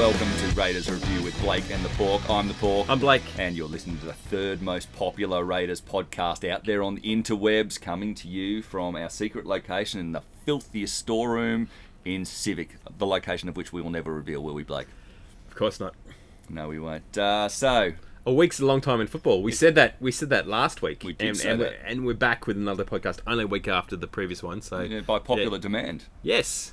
welcome 0.00 0.34
to 0.38 0.46
Raiders 0.54 0.90
Review 0.90 1.22
with 1.22 1.38
Blake 1.42 1.70
and 1.70 1.84
the 1.84 1.90
Pork. 1.90 2.22
I'm 2.30 2.48
the 2.48 2.54
Pork. 2.54 2.88
I'm 2.88 2.98
Blake. 2.98 3.22
And 3.36 3.54
you're 3.54 3.68
listening 3.68 3.98
to 3.98 4.06
the 4.06 4.14
third 4.14 4.62
most 4.62 4.90
popular 4.94 5.44
Raiders 5.44 5.82
podcast 5.82 6.50
out 6.50 6.64
there 6.64 6.82
on 6.82 6.94
the 6.94 7.02
interwebs, 7.02 7.78
coming 7.78 8.14
to 8.14 8.26
you 8.26 8.62
from 8.62 8.96
our 8.96 9.10
secret 9.10 9.44
location 9.44 10.00
in 10.00 10.12
the 10.12 10.22
filthiest 10.46 10.96
storeroom 10.96 11.68
in 12.06 12.24
Civic, 12.24 12.76
the 12.96 13.04
location 13.04 13.50
of 13.50 13.58
which 13.58 13.74
we 13.74 13.82
will 13.82 13.90
never 13.90 14.14
reveal, 14.14 14.42
will 14.42 14.54
we, 14.54 14.62
Blake? 14.62 14.88
Of 15.50 15.54
course 15.54 15.78
not. 15.78 15.94
No, 16.48 16.68
we 16.68 16.78
won't. 16.78 17.18
Uh, 17.18 17.50
so, 17.50 17.92
A 18.24 18.32
week's 18.32 18.58
a 18.58 18.64
long 18.64 18.80
time 18.80 19.02
in 19.02 19.06
football. 19.06 19.42
We 19.42 19.52
said 19.52 19.74
that. 19.74 19.96
We 20.00 20.12
said 20.12 20.30
that 20.30 20.48
last 20.48 20.80
week. 20.80 21.02
We 21.04 21.12
did 21.12 21.28
and, 21.28 21.36
say 21.36 21.50
and, 21.50 21.60
that. 21.60 21.72
We're, 21.72 21.86
and 21.86 22.06
we're 22.06 22.14
back 22.14 22.46
with 22.46 22.56
another 22.56 22.86
podcast, 22.86 23.18
only 23.26 23.44
a 23.44 23.46
week 23.46 23.68
after 23.68 23.96
the 23.96 24.06
previous 24.06 24.42
one. 24.42 24.62
So 24.62 24.80
yeah, 24.80 25.00
by 25.00 25.18
popular 25.18 25.58
yeah. 25.58 25.62
demand, 25.62 26.04
yes, 26.22 26.72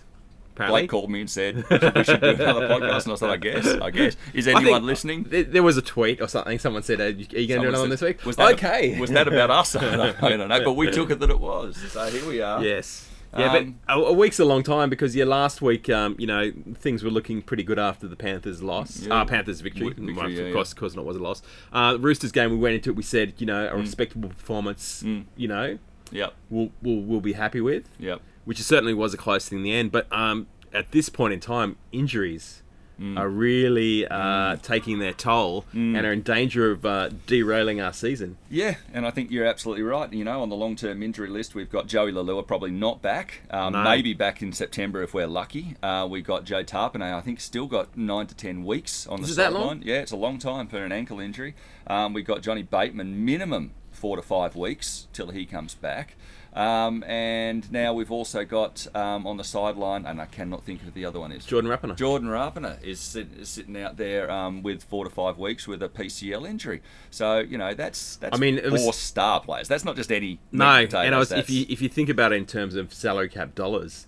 apparently. 0.58 0.82
Blake 0.82 0.90
called 0.90 1.10
me 1.10 1.22
and 1.22 1.30
said 1.30 1.56
we 1.70 2.04
should 2.04 2.22
do 2.22 2.30
another 2.30 2.68
podcast, 2.68 3.04
and 3.04 3.14
I 3.14 3.16
said, 3.16 3.30
I 3.30 3.38
guess, 3.38 3.68
I 3.68 3.92
guess. 3.92 4.18
Is 4.34 4.48
anyone 4.48 4.86
listening? 4.86 5.26
There, 5.30 5.64
was 5.64 5.78
a 5.78 5.82
tweet 5.82 6.22
or 6.22 6.28
something. 6.28 6.58
Someone 6.60 6.84
said, 6.84 7.00
"Are 7.00 7.10
you, 7.10 7.26
going 7.26 7.48
to 7.48 7.48
do 7.48 7.62
another 7.70 7.80
one 7.84 7.90
this 7.90 8.02
week?" 8.02 8.26
Was 8.26 8.36
that 8.38 8.54
okay. 8.54 9.00
was 9.00 9.12
that 9.12 9.28
about 9.28 9.50
us? 9.52 9.76
I 9.78 9.96
don't, 9.96 10.24
I 10.24 10.30
don't 10.36 10.50
know, 10.50 10.64
but 10.64 10.74
we 10.74 10.90
took 10.92 11.12
it 11.12 11.20
that 11.20 11.30
it 11.30 11.40
was. 11.40 11.78
So 11.92 12.06
here 12.10 12.28
we 12.28 12.42
are. 12.42 12.64
yes. 12.64 13.10
Yeah, 13.38 13.52
Um, 13.54 13.76
but 13.86 13.94
a, 13.94 14.02
a 14.06 14.14
week's 14.14 14.40
a 14.40 14.46
long 14.46 14.64
time 14.64 14.90
because 14.90 15.14
yeah, 15.14 15.26
last 15.26 15.62
week, 15.62 15.90
um, 15.90 16.16
you 16.18 16.26
know, 16.26 16.50
things 16.76 17.04
were 17.04 17.10
looking 17.12 17.42
pretty 17.42 17.62
good 17.62 17.78
after 17.78 18.08
the 18.08 18.16
Panthers' 18.16 18.64
loss, 18.64 19.02
Yeah. 19.02 19.16
uh, 19.22 19.26
Panthers' 19.26 19.60
victory. 19.60 19.90
Victory, 19.90 20.14
Well, 20.14 20.30
yeah, 20.30 20.44
of 20.44 20.54
course, 20.54 20.72
of 20.72 20.78
course, 20.78 20.96
not 20.96 21.04
was 21.04 21.18
a 21.18 21.22
loss. 21.22 21.42
Uh, 21.74 21.98
Roosters 22.00 22.32
game, 22.32 22.52
we 22.52 22.58
went 22.58 22.76
into 22.76 22.90
it. 22.90 22.96
We 22.96 23.04
said, 23.04 23.34
you 23.38 23.46
know, 23.46 23.68
a 23.68 23.76
respectable 23.76 24.30
performance. 24.30 25.04
Mm. 25.04 25.26
You 25.36 25.50
know, 25.50 25.78
Yep. 26.12 26.34
we'll, 26.50 26.70
we'll 26.82 27.02
we'll 27.02 27.20
be 27.22 27.34
happy 27.34 27.60
with. 27.60 27.90
Yep. 28.00 28.22
Which 28.48 28.62
certainly 28.64 28.94
was 28.94 29.14
a 29.14 29.18
close 29.18 29.48
thing 29.50 29.60
in 29.60 29.64
the 29.64 29.74
end. 29.74 29.92
But 29.92 30.08
um, 30.12 30.48
at 30.74 30.92
this 30.92 31.10
point 31.10 31.34
in 31.34 31.40
time, 31.40 31.76
injuries 31.92 32.64
are 33.16 33.30
really 33.30 34.08
uh, 34.08 34.56
taking 34.64 34.98
their 34.98 35.14
toll 35.14 35.66
and 35.72 35.98
are 35.98 36.12
in 36.12 36.24
danger 36.24 36.72
of 36.72 36.84
uh, 36.84 37.10
derailing 37.28 37.80
our 37.80 37.94
season. 37.94 38.38
Yeah, 38.50 38.78
and 38.92 39.06
I 39.06 39.12
think 39.12 39.30
you're 39.30 39.46
absolutely 39.46 39.84
right. 39.84 40.12
You 40.12 40.24
know, 40.24 40.42
on 40.42 40.50
the 40.50 40.56
long-term 40.56 41.04
injury 41.04 41.30
list, 41.30 41.54
we've 41.54 41.70
got 41.70 41.86
Joey 41.86 42.12
Leilua 42.12 42.48
probably 42.48 42.72
not 42.72 43.04
back. 43.04 43.42
Um, 43.52 43.74
No. 43.74 43.84
Maybe 43.84 44.16
back 44.16 44.42
in 44.42 44.52
September 44.52 45.04
if 45.04 45.14
we're 45.14 45.28
lucky. 45.28 45.76
Uh, 45.84 46.08
we 46.10 46.24
got 46.24 46.44
Joe 46.44 46.64
Tapine. 46.64 47.04
I 47.04 47.22
think 47.22 47.40
still 47.40 47.68
got 47.68 47.96
nine 47.96 48.26
to 48.28 48.34
ten 48.36 48.64
weeks 48.64 49.06
on 49.06 49.22
the 49.22 49.28
Is 49.28 49.36
sideline. 49.36 49.84
Yeah, 49.86 49.98
it's 49.98 50.12
a 50.12 50.18
long 50.18 50.40
time 50.40 50.68
for 50.68 50.84
an 50.84 50.92
ankle 50.92 51.20
injury. 51.20 51.54
Um, 51.86 52.14
we 52.14 52.24
got 52.24 52.42
Johnny 52.42 52.64
Bateman 52.64 53.24
minimum 53.24 53.74
four 53.92 54.16
to 54.16 54.24
five 54.24 54.56
weeks 54.56 55.08
till 55.14 55.30
he 55.30 55.46
comes 55.46 55.76
back. 55.76 56.16
Um, 56.58 57.04
and 57.04 57.72
now 57.72 57.94
we've 57.94 58.12
also 58.12 58.44
got 58.44 58.88
um, 58.96 59.28
on 59.28 59.38
the 59.38 59.44
sideline, 59.44 60.08
and 60.08 60.20
I 60.20 60.26
cannot 60.26 60.64
think 60.64 60.82
of 60.82 60.96
the 60.96 61.06
other 61.06 61.20
one 61.20 61.32
is. 61.32 61.46
Jordan 61.46 61.70
Rapana. 61.70 61.96
Jordan 61.96 62.30
Rapana 62.30 62.84
is, 62.84 63.00
sit, 63.00 63.28
is 63.40 63.48
sitting 63.48 63.78
out 63.78 63.98
there 63.98 64.32
um, 64.32 64.64
with 64.64 64.84
four 64.84 65.04
to 65.04 65.10
five 65.12 65.38
weeks 65.38 65.68
with 65.68 65.84
a 65.84 65.88
PCL 65.90 66.50
injury. 66.50 66.82
So 67.12 67.38
you 67.38 67.60
know 67.60 67.76
that's 67.76 68.16
that's 68.16 68.36
I 68.36 68.40
mean, 68.40 68.58
it 68.58 68.72
was- 68.72 68.84
four 68.84 68.92
star 68.94 69.40
players. 69.40 69.68
That's 69.68 69.86
not 69.86 69.96
just 69.96 70.12
any 70.12 70.40
no, 70.52 70.66
and 70.66 70.96
I 71.16 71.20
was, 71.20 71.32
if 71.32 71.48
you 71.50 71.68
if 71.70 71.80
you 71.80 71.90
think 71.90 72.10
about 72.10 72.34
it 72.34 72.38
in 72.38 72.48
terms 72.48 72.74
of 72.76 72.92
salary 72.92 73.30
cap 73.30 73.54
dollars, 73.54 74.08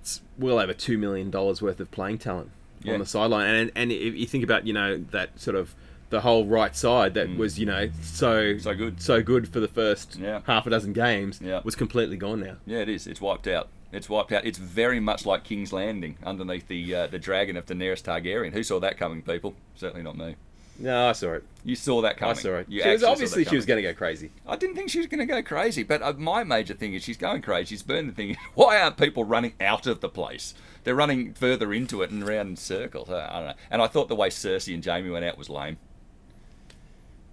it's 0.00 0.20
well 0.38 0.58
over 0.58 0.74
two 0.74 0.98
million 0.98 1.30
dollars 1.30 1.62
worth 1.62 1.80
of 1.80 1.90
playing 1.90 2.18
talent 2.18 2.50
Yeah. 2.82 2.92
on 2.94 2.98
the 3.00 3.06
sideline. 3.06 3.46
And 3.48 3.72
and 3.74 3.90
if 3.92 4.14
you 4.14 4.26
think 4.26 4.44
about 4.44 4.66
you 4.66 4.74
know 4.74 4.98
that 5.10 5.40
sort 5.40 5.56
of 5.56 5.74
the 6.10 6.20
whole 6.20 6.46
right 6.46 6.74
side 6.74 7.14
that 7.14 7.36
was 7.36 7.58
you 7.58 7.66
know 7.66 7.90
so 8.02 8.56
So 8.58 8.74
good. 8.74 9.00
so 9.00 9.22
good 9.22 9.48
for 9.48 9.60
the 9.60 9.68
first 9.68 10.16
Yeah. 10.16 10.40
half 10.46 10.66
a 10.66 10.70
dozen 10.70 10.92
games 10.92 11.40
Yeah. 11.42 11.60
was 11.64 11.74
completely 11.74 12.16
gone 12.16 12.40
now. 12.40 12.56
yeah, 12.66 12.78
it 12.78 12.88
is. 12.88 13.06
It's 13.06 13.20
wiped 13.20 13.46
out. 13.46 13.68
It's 13.92 14.08
wiped 14.08 14.32
out. 14.32 14.44
It's 14.44 14.58
very 14.58 15.00
much 15.00 15.24
like 15.24 15.44
King's 15.44 15.72
Landing 15.72 16.16
underneath 16.24 16.68
the 16.68 16.94
uh, 16.94 17.06
the 17.06 17.18
dragon 17.18 17.56
of 17.56 17.66
Daenerys 17.66 18.02
Targaryen. 18.02 18.52
Who 18.52 18.62
saw 18.62 18.78
that 18.80 18.98
coming, 18.98 19.22
people? 19.22 19.54
Certainly 19.76 20.02
not 20.02 20.16
me. 20.16 20.36
No, 20.80 21.08
I 21.08 21.12
saw 21.12 21.32
it. 21.32 21.44
You 21.64 21.74
saw 21.74 22.00
that 22.02 22.18
coming. 22.18 22.36
I 22.36 22.40
saw 22.40 22.54
it. 22.58 22.68
You 22.68 22.82
She 22.82 22.88
was 22.90 23.02
obviously 23.02 23.44
she 23.44 23.56
was 23.56 23.66
going 23.66 23.82
to 23.82 23.88
go 23.88 23.92
crazy. 23.94 24.30
I 24.46 24.54
didn't 24.56 24.76
think 24.76 24.90
she 24.90 24.98
was 24.98 25.08
going 25.08 25.18
to 25.18 25.26
go 25.26 25.42
crazy, 25.42 25.82
but 25.82 26.00
uh, 26.02 26.12
my 26.12 26.44
major 26.44 26.74
thing 26.74 26.94
is 26.94 27.02
she's 27.02 27.16
going 27.16 27.42
crazy. 27.42 27.74
She's 27.74 27.82
burning 27.82 28.06
the 28.08 28.12
thing. 28.12 28.36
Why 28.54 28.80
aren't 28.80 28.96
people 28.96 29.24
running 29.24 29.54
out 29.60 29.86
of 29.88 30.00
the 30.00 30.08
place? 30.08 30.54
They're 30.84 30.94
running 30.94 31.34
further 31.34 31.72
into 31.72 32.02
it 32.02 32.10
and 32.10 32.22
around 32.22 32.46
in 32.48 32.56
circles. 32.56 33.10
I 33.10 33.26
I 33.28 33.32
don't 33.38 33.46
know. 33.48 33.54
And 33.72 33.82
I 33.82 33.88
thought 33.88 34.08
the 34.08 34.14
way 34.14 34.28
Cersei 34.30 34.72
and 34.72 34.82
Jamie 34.82 35.10
went 35.10 35.24
out 35.24 35.36
was 35.36 35.50
lame. 35.50 35.78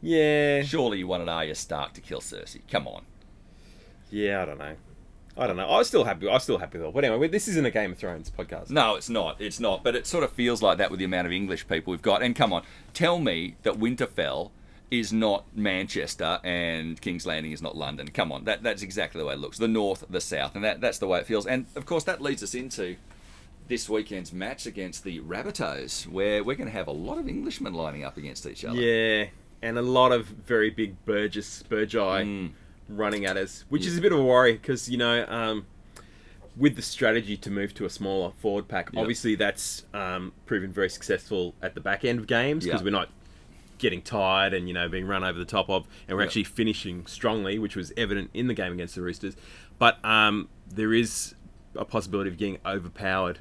Yeah, 0.01 0.61
Surely 0.63 0.99
you 0.99 1.07
wanted 1.07 1.29
Arya 1.29 1.55
Stark 1.55 1.93
to 1.93 2.01
kill 2.01 2.19
Cersei. 2.19 2.61
Come 2.69 2.87
on. 2.87 3.03
yeah. 4.11 4.41
I 4.41 4.45
don't 4.45 4.59
know. 4.59 4.75
I 5.37 5.47
don't 5.47 5.57
know. 5.57 5.67
I 5.67 5.77
was 5.79 5.87
still 5.87 6.05
happy. 6.05 6.29
I 6.29 6.33
was 6.33 6.43
still 6.43 6.57
happy 6.59 6.77
it. 6.79 6.93
But 6.93 7.03
anyway, 7.03 7.27
this 7.27 7.47
isn't 7.49 7.65
a 7.65 7.71
Game 7.71 7.91
of 7.91 7.97
Thrones 7.97 8.31
podcast. 8.31 8.69
No, 8.69 8.95
it's 8.95 9.09
not. 9.09 9.41
It's 9.41 9.59
not. 9.59 9.83
But 9.83 9.95
it 9.95 10.07
sort 10.07 10.23
of 10.23 10.31
feels 10.31 10.61
like 10.61 10.77
that 10.77 10.89
with 10.91 10.99
the 10.99 11.05
amount 11.05 11.27
of 11.27 11.33
English 11.33 11.67
people 11.67 11.91
we've 11.91 12.01
got. 12.01 12.23
And 12.23 12.35
come 12.35 12.53
on, 12.53 12.63
tell 12.93 13.19
me 13.19 13.55
that 13.63 13.73
Winterfell 13.73 14.51
is 14.91 15.11
not 15.11 15.43
Manchester 15.53 16.39
and 16.43 17.01
King's 17.01 17.25
Landing 17.25 17.51
is 17.51 17.61
not 17.61 17.75
London. 17.75 18.07
Come 18.09 18.31
on, 18.31 18.45
that 18.45 18.63
that's 18.63 18.81
exactly 18.81 19.19
the 19.19 19.25
way 19.25 19.33
it 19.33 19.39
looks. 19.39 19.57
The 19.57 19.67
north, 19.67 20.05
the 20.09 20.21
south, 20.21 20.55
and 20.55 20.63
that 20.63 20.79
that's 20.79 20.99
the 20.99 21.07
way 21.07 21.19
it 21.19 21.25
feels. 21.25 21.45
And 21.45 21.65
of 21.75 21.85
course, 21.85 22.05
that 22.05 22.21
leads 22.21 22.41
us 22.43 22.53
into 22.55 22.95
this 23.67 23.89
weekend's 23.89 24.31
match 24.31 24.65
against 24.65 25.03
the 25.03 25.19
Rabbitohs, 25.21 26.07
where 26.07 26.43
we're 26.43 26.55
going 26.55 26.69
to 26.69 26.73
have 26.77 26.87
a 26.87 26.91
lot 26.91 27.17
of 27.17 27.27
Englishmen 27.27 27.73
lining 27.73 28.03
up 28.05 28.15
against 28.15 28.45
each 28.45 28.63
other. 28.63 28.79
Yeah, 28.79 29.25
and 29.65 29.77
a 29.77 29.81
lot 29.81 30.11
of 30.11 30.27
very 30.27 30.69
big 30.69 31.03
Burgess 31.05 31.63
Burgeye 31.69 32.23
Mm. 32.25 32.51
running 32.87 33.25
at 33.25 33.35
us, 33.35 33.65
which 33.69 33.85
is 33.85 33.97
a 33.97 34.01
bit 34.01 34.11
of 34.11 34.19
a 34.19 34.23
worry 34.23 34.53
because 34.53 34.87
you 34.89 34.97
know, 34.97 35.25
um, 35.27 35.65
with 36.55 36.75
the 36.75 36.81
strategy 36.81 37.35
to 37.35 37.49
move 37.51 37.73
to 37.73 37.85
a 37.85 37.89
smaller 37.89 38.31
forward 38.39 38.67
pack, 38.67 38.89
Yep. 38.93 39.01
obviously 39.01 39.35
that's 39.35 39.83
um, 39.93 40.31
proven 40.45 40.71
very 40.71 40.89
successful 40.89 41.55
at 41.61 41.73
the 41.75 41.81
back 41.81 42.05
end 42.05 42.19
of 42.19 42.27
games 42.27 42.63
because 42.63 42.81
Yeah. 42.81 42.85
we're 42.85 42.91
not 42.91 43.09
getting 43.77 44.01
tired 44.01 44.53
and 44.53 44.67
you 44.69 44.73
know 44.73 44.87
being 44.87 45.05
run 45.05 45.23
over 45.23 45.37
the 45.37 45.43
top 45.45 45.69
of, 45.69 45.85
and 46.07 46.15
we're 46.15 46.21
Yep. 46.23 46.27
actually 46.29 46.43
finishing 46.45 47.05
strongly, 47.07 47.59
which 47.59 47.75
was 47.75 47.91
evident 47.97 48.29
in 48.33 48.47
the 48.47 48.53
game 48.53 48.71
against 48.71 48.95
the 48.95 49.01
Roosters. 49.01 49.35
But 49.79 50.03
um, 50.05 50.47
there 50.69 50.93
is 50.93 51.35
a 51.75 51.83
possibility 51.83 52.29
of 52.29 52.37
getting 52.37 52.57
overpowered 52.65 53.39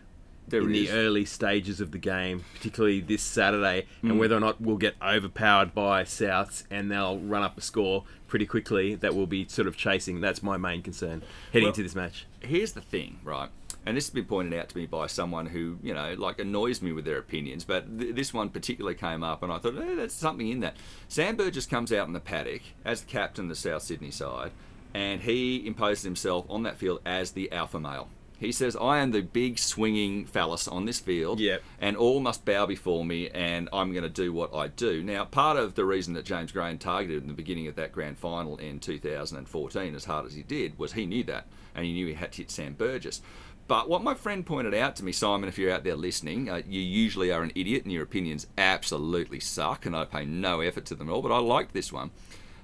There 0.49 0.61
in 0.63 0.75
is. 0.75 0.89
the 0.91 0.97
early 0.97 1.25
stages 1.25 1.81
of 1.81 1.91
the 1.93 1.99
game, 1.99 2.45
particularly 2.55 3.01
this 3.01 3.23
Saturday, 3.23 3.87
Mm. 4.03 4.11
and 4.11 4.19
whether 4.19 4.37
or 4.37 4.41
not 4.41 4.61
we'll 4.61 4.77
get 4.77 4.95
overpowered 5.03 5.75
by 5.75 6.05
Souths 6.05 6.65
and 6.71 6.91
they'll 6.91 7.19
run 7.19 7.43
up 7.43 7.57
a 7.57 7.61
score 7.61 8.05
pretty 8.29 8.47
quickly 8.47 8.95
that 8.97 9.15
we'll 9.15 9.27
be 9.27 9.47
sort 9.49 9.67
of 9.69 9.77
chasing. 9.77 10.21
That's 10.21 10.43
my 10.43 10.57
main 10.57 10.83
concern 10.83 11.23
heading 11.53 11.65
Well- 11.67 11.71
into 11.73 11.83
this 11.83 11.95
match. 11.95 12.27
here's 12.41 12.73
the 12.73 12.81
thing, 12.81 13.19
right? 13.25 13.49
And 13.87 13.97
this 13.99 14.07
has 14.07 14.15
been 14.15 14.25
pointed 14.25 14.59
out 14.59 14.71
to 14.71 14.79
me 14.79 14.87
by 14.87 15.07
someone 15.09 15.47
who, 15.47 15.79
you 15.83 15.93
know, 15.93 16.15
like 16.17 16.39
annoys 16.41 16.81
me 16.81 16.93
with 16.93 17.05
their 17.05 17.19
opinions, 17.19 17.65
but 17.65 17.99
th- 17.99 18.15
this 18.15 18.33
one 18.33 18.49
particularly 18.49 18.97
came 18.97 19.23
up, 19.23 19.43
and 19.43 19.53
I 19.53 19.59
thought, 19.59 19.77
eh, 19.77 19.95
there's 19.95 20.15
something 20.15 20.49
in 20.49 20.61
that. 20.61 20.75
Sam 21.07 21.37
Burgess 21.37 21.67
comes 21.67 21.93
out 21.93 22.07
in 22.07 22.15
the 22.15 22.21
paddock 22.21 22.63
as 22.85 23.03
the 23.03 23.07
captain 23.11 23.45
of 23.45 23.49
the 23.51 23.55
South 23.55 23.83
Sydney 23.83 24.11
side, 24.11 24.53
and 24.95 25.21
he 25.21 25.67
imposes 25.67 26.03
himself 26.05 26.47
on 26.49 26.63
that 26.63 26.79
field 26.79 27.01
as 27.05 27.33
the 27.33 27.53
alpha 27.53 27.79
male. 27.79 28.09
He 28.39 28.51
says, 28.53 28.77
I 28.77 28.99
am 28.99 29.13
the 29.13 29.23
big 29.23 29.59
swinging 29.59 30.27
phallus 30.27 30.67
on 30.69 30.85
this 30.87 30.99
field, 31.01 31.39
Yep. 31.41 31.63
and 31.81 31.97
all 31.97 32.21
must 32.21 32.45
bow 32.45 32.67
before 32.67 33.05
me, 33.05 33.31
and 33.31 33.69
I'm 33.73 33.93
going 33.93 34.03
to 34.03 34.09
do 34.11 34.33
what 34.33 34.55
I 34.55 34.69
do. 34.69 35.03
Now, 35.03 35.25
part 35.25 35.57
of 35.57 35.77
the 35.77 35.85
reason 35.85 36.15
that 36.15 36.25
James 36.25 36.51
Graham 36.53 36.77
targeted 36.79 37.23
in 37.23 37.29
the 37.29 37.35
beginning 37.35 37.69
of 37.69 37.77
that 37.77 37.93
grand 37.93 38.19
final 38.19 38.57
in 38.57 38.81
2014 38.81 39.95
as 39.95 40.05
hard 40.05 40.27
as 40.27 40.35
he 40.35 40.43
did 40.43 40.79
was 40.79 40.93
he 40.93 41.07
knew 41.07 41.23
that, 41.25 41.47
and 41.75 41.87
he 41.87 41.93
knew 41.93 42.07
he 42.09 42.15
had 42.15 42.33
to 42.33 42.39
hit 42.39 42.51
Sam 42.51 42.75
Burgess. 42.75 43.23
But 43.67 43.89
what 43.89 44.03
my 44.03 44.13
friend 44.15 44.45
pointed 44.45 44.75
out 44.75 44.95
to 44.97 45.05
me, 45.05 45.13
Simon, 45.13 45.49
if 45.49 45.57
you're 45.57 45.73
out 45.73 45.85
there 45.85 45.97
listening, 45.97 46.51
uh, 46.51 46.61
you 46.69 46.81
usually 46.83 47.31
are 47.33 47.43
an 47.43 47.53
idiot 47.55 47.85
and 47.85 47.93
your 47.93 48.03
opinions 48.03 48.47
absolutely 48.59 49.41
suck, 49.41 49.87
and 49.87 49.97
I 49.97 50.05
pay 50.05 50.27
no 50.27 50.61
effort 50.61 50.85
to 50.87 50.95
them 50.95 51.09
at 51.09 51.13
all, 51.13 51.23
but 51.23 51.33
I 51.33 51.39
liked 51.39 51.73
this 51.73 51.91
one. 51.93 52.11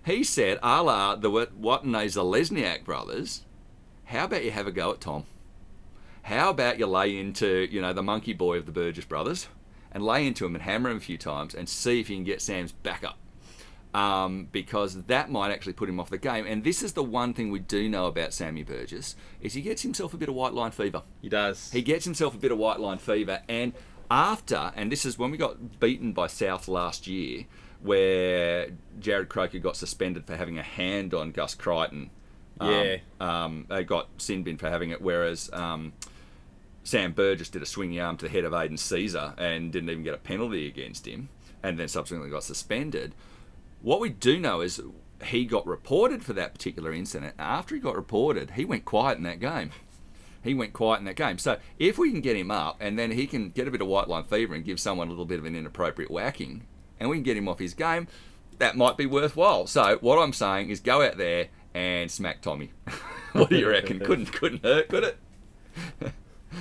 He 0.04 0.24
said, 0.24 0.58
a 0.62 0.82
la 0.82 1.14
the 1.14 1.30
Watney 1.30 2.06
Zalesniak 2.06 2.84
brothers, 2.84 3.44
how 4.06 4.24
about 4.24 4.44
you 4.44 4.50
have 4.50 4.66
a 4.66 4.72
go 4.72 4.90
at 4.90 5.00
Tom? 5.00 5.24
How 6.22 6.50
about 6.50 6.78
you 6.78 6.86
lay 6.86 7.18
into, 7.18 7.66
you 7.70 7.80
know, 7.80 7.92
the 7.92 8.02
monkey 8.02 8.32
boy 8.32 8.58
of 8.58 8.66
the 8.66 8.72
Burgess 8.72 9.04
brothers 9.04 9.48
and 9.92 10.04
lay 10.04 10.26
into 10.26 10.46
him 10.46 10.54
and 10.54 10.62
hammer 10.62 10.90
him 10.90 10.98
a 10.98 11.00
few 11.00 11.18
times 11.18 11.54
and 11.54 11.68
see 11.68 12.00
if 12.00 12.08
you 12.10 12.16
can 12.16 12.24
get 12.24 12.40
Sam's 12.40 12.72
back 12.72 13.04
up. 13.04 13.18
Um, 13.92 14.46
because 14.52 15.02
that 15.04 15.32
might 15.32 15.50
actually 15.50 15.72
put 15.72 15.88
him 15.88 15.98
off 15.98 16.10
the 16.10 16.18
game. 16.18 16.46
And 16.46 16.62
this 16.62 16.80
is 16.80 16.92
the 16.92 17.02
one 17.02 17.34
thing 17.34 17.50
we 17.50 17.58
do 17.58 17.88
know 17.88 18.06
about 18.06 18.32
Sammy 18.32 18.62
Burgess 18.62 19.16
is 19.40 19.54
he 19.54 19.62
gets 19.62 19.82
himself 19.82 20.14
a 20.14 20.16
bit 20.16 20.28
of 20.28 20.36
white 20.36 20.54
line 20.54 20.70
fever. 20.70 21.02
He 21.20 21.28
does. 21.28 21.72
He 21.72 21.82
gets 21.82 22.04
himself 22.04 22.34
a 22.34 22.38
bit 22.38 22.52
of 22.52 22.58
white 22.58 22.78
line 22.78 22.98
fever, 22.98 23.42
and 23.48 23.72
after, 24.08 24.72
and 24.76 24.92
this 24.92 25.04
is 25.04 25.18
when 25.18 25.32
we 25.32 25.36
got 25.36 25.80
beaten 25.80 26.12
by 26.12 26.28
South 26.28 26.68
last 26.68 27.08
year, 27.08 27.46
where 27.82 28.70
Jarrod 29.00 29.28
Croker 29.28 29.58
got 29.58 29.76
suspended 29.76 30.24
for 30.24 30.36
having 30.36 30.58
a 30.58 30.62
hand 30.62 31.12
on 31.12 31.32
Gus 31.32 31.54
Crichton. 31.54 32.10
Um, 32.60 32.70
Yeah. 32.70 32.96
Um, 33.20 33.66
they 33.68 33.82
got 33.82 34.08
sin 34.18 34.42
bin 34.42 34.56
for 34.58 34.70
having 34.70 34.90
it, 34.90 35.02
whereas 35.02 35.50
um, 35.52 35.92
Sam 36.84 37.12
Burgess 37.12 37.48
did 37.48 37.62
a 37.62 37.66
swinging 37.66 38.00
arm 38.00 38.16
to 38.18 38.26
the 38.26 38.30
head 38.30 38.44
of 38.44 38.52
Aidan 38.52 38.76
Sezer 38.76 39.34
and 39.38 39.72
didn't 39.72 39.90
even 39.90 40.04
get 40.04 40.14
a 40.14 40.18
penalty 40.18 40.66
against 40.66 41.06
him, 41.06 41.28
and 41.62 41.78
then 41.78 41.88
subsequently 41.88 42.30
got 42.30 42.44
suspended. 42.44 43.14
What 43.82 44.00
we 44.00 44.10
do 44.10 44.38
know 44.38 44.60
is 44.60 44.80
he 45.24 45.44
got 45.44 45.66
reported 45.66 46.22
for 46.22 46.32
that 46.34 46.54
particular 46.54 46.92
incident. 46.92 47.34
After 47.38 47.74
he 47.74 47.80
got 47.80 47.96
reported, 47.96 48.52
he 48.52 48.64
went 48.64 48.84
quiet 48.84 49.18
in 49.18 49.24
that 49.24 49.40
game. 49.40 49.70
He 50.42 50.54
went 50.54 50.72
quiet 50.72 51.00
in 51.00 51.04
that 51.04 51.16
game. 51.16 51.38
So 51.38 51.58
if 51.78 51.98
we 51.98 52.10
can 52.10 52.22
get 52.22 52.36
him 52.36 52.50
up 52.50 52.76
and 52.80 52.98
then 52.98 53.10
he 53.10 53.26
can 53.26 53.50
get 53.50 53.68
a 53.68 53.70
bit 53.70 53.82
of 53.82 53.88
white 53.88 54.08
line 54.08 54.24
fever 54.24 54.54
and 54.54 54.64
give 54.64 54.80
someone 54.80 55.08
a 55.08 55.10
little 55.10 55.26
bit 55.26 55.38
of 55.38 55.44
an 55.44 55.54
inappropriate 55.54 56.10
whacking, 56.10 56.66
and 56.98 57.10
we 57.10 57.16
can 57.16 57.22
get 57.22 57.36
him 57.36 57.48
off 57.48 57.58
his 57.58 57.74
game, 57.74 58.08
that 58.58 58.76
might 58.76 58.96
be 58.96 59.06
worthwhile. 59.06 59.66
So 59.66 59.98
what 60.00 60.18
I'm 60.18 60.32
saying 60.32 60.70
is 60.70 60.80
go 60.80 61.02
out 61.02 61.18
there 61.18 61.48
and 61.74 62.10
smack 62.10 62.40
Tommy. 62.42 62.70
what 63.32 63.50
do 63.50 63.56
you 63.56 63.68
reckon? 63.68 63.98
couldn't 64.04 64.32
couldn't 64.32 64.62
hurt, 64.64 64.88
could 64.88 65.04
it? 65.04 65.16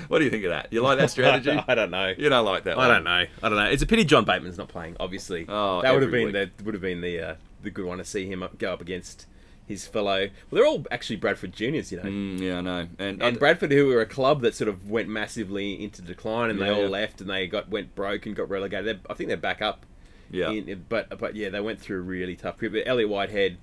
what 0.07 0.19
do 0.19 0.25
you 0.25 0.29
think 0.31 0.44
of 0.45 0.51
that? 0.51 0.71
You 0.71 0.81
like 0.81 1.00
that 1.00 1.09
strategy? 1.11 1.51
I 1.67 1.75
don't 1.75 1.91
know. 1.91 2.13
You 2.17 2.29
don't 2.29 2.45
like 2.45 2.63
that? 2.65 2.73
I 2.77 2.88
one? 2.88 2.89
don't 2.89 3.03
know. 3.03 3.25
I 3.44 3.50
don't 3.50 3.56
know. 3.57 3.65
It's 3.65 3.81
a 3.83 3.88
pity 3.88 4.03
John 4.06 4.25
Bateman's 4.25 4.57
not 4.57 4.67
playing. 4.67 4.95
Obviously, 5.00 5.45
Oh, 5.50 5.81
that 5.81 5.94
would 5.94 6.01
have 6.03 6.11
been 6.11 6.31
the 6.31 6.50
would 6.63 6.73
have 6.73 6.81
been 6.81 7.01
the 7.01 7.19
uh, 7.19 7.35
the 7.63 7.71
good 7.71 7.85
one 7.85 7.97
to 7.97 8.06
see 8.06 8.27
him 8.27 8.44
up, 8.44 8.57
go 8.57 8.71
up 8.73 8.81
against 8.81 9.25
his 9.65 9.85
fellow. 9.85 10.29
Well, 10.50 10.61
they're 10.61 10.65
all 10.65 10.85
actually 10.89 11.17
Bradford 11.17 11.53
juniors, 11.53 11.91
you 11.91 11.97
know. 11.97 12.03
Mm, 12.09 12.39
yeah, 12.39 12.57
I 12.57 12.62
know. 12.62 12.88
And, 12.97 13.21
And 13.21 13.38
Bradford, 13.38 13.71
who 13.71 13.85
were 13.88 14.01
a 14.01 14.05
club 14.07 14.41
that 14.41 14.55
sort 14.55 14.67
of 14.67 14.89
went 14.89 15.09
massively 15.09 15.83
into 15.83 16.01
decline, 16.01 16.50
and 16.50 16.59
they 16.59 16.67
Yeah. 16.67 16.73
all 16.73 16.88
left, 16.88 17.21
and 17.21 17.29
they 17.29 17.45
got 17.47 17.69
went 17.69 17.94
broke 17.95 18.25
and 18.25 18.35
got 18.35 18.50
relegated. 18.50 18.85
They're, 18.85 19.12
I 19.12 19.13
think 19.13 19.27
they're 19.27 19.38
back 19.38 19.62
up. 19.62 19.85
yeah, 20.31 20.50
In, 20.51 20.85
but 20.89 21.17
but 21.19 21.35
yeah, 21.35 21.50
they 21.50 21.59
went 21.59 21.79
through 21.79 21.97
a 21.97 22.01
really 22.01 22.35
tough 22.35 22.57
period. 22.57 22.83
But 22.83 22.89
Elliot 22.89 23.09
Whitehead, 23.09 23.57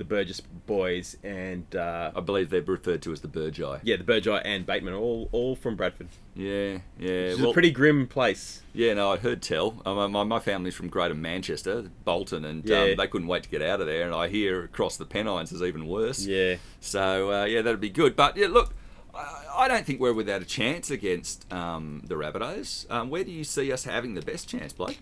the 0.00 0.04
Burgess 0.04 0.40
boys, 0.40 1.14
and 1.22 1.76
uh, 1.76 2.10
I 2.16 2.20
believe 2.20 2.48
they're 2.48 2.62
referred 2.62 3.02
to 3.02 3.12
as 3.12 3.20
the 3.20 3.28
Burgeye. 3.28 3.80
yeah, 3.82 3.96
the 3.96 4.02
Burgeye 4.02 4.40
and 4.46 4.64
Bateman, 4.64 4.94
all 4.94 5.28
all 5.30 5.54
from 5.54 5.76
Bradford. 5.76 6.08
Yeah, 6.34 6.78
yeah. 6.98 7.10
It's 7.10 7.38
well, 7.40 7.50
a 7.50 7.52
pretty 7.52 7.70
grim 7.70 8.06
place. 8.06 8.62
Yeah, 8.72 8.94
no, 8.94 9.12
I 9.12 9.18
heard 9.18 9.42
tell. 9.42 9.82
Um, 9.84 10.10
my, 10.12 10.24
my 10.24 10.38
family's 10.40 10.74
from 10.74 10.88
Greater 10.88 11.14
Manchester, 11.14 11.90
Bolton, 12.06 12.46
and 12.46 12.64
Yeah. 12.64 12.80
um, 12.84 12.96
they 12.96 13.06
couldn't 13.08 13.28
wait 13.28 13.42
to 13.42 13.50
get 13.50 13.60
out 13.60 13.82
of 13.82 13.86
there. 13.88 14.06
And 14.06 14.14
I 14.14 14.28
hear 14.28 14.64
across 14.64 14.96
the 14.96 15.04
Pennines 15.04 15.52
is 15.52 15.60
even 15.62 15.86
worse. 15.86 16.24
Yeah. 16.24 16.56
So 16.80 17.30
uh, 17.30 17.44
yeah, 17.44 17.60
that'd 17.60 17.78
be 17.78 17.90
good. 17.90 18.16
But 18.16 18.38
yeah, 18.38 18.46
look, 18.46 18.72
I, 19.14 19.44
I 19.54 19.68
don't 19.68 19.84
think 19.84 20.00
we're 20.00 20.14
without 20.14 20.40
a 20.40 20.46
chance 20.46 20.90
against 20.90 21.52
um, 21.52 22.02
the 22.06 22.14
Rabbitohs. 22.14 22.90
Um, 22.90 23.10
where 23.10 23.22
do 23.22 23.30
you 23.30 23.44
see 23.44 23.70
us 23.70 23.84
having 23.84 24.14
the 24.14 24.22
best 24.22 24.48
chance, 24.48 24.72
Blake? 24.72 25.00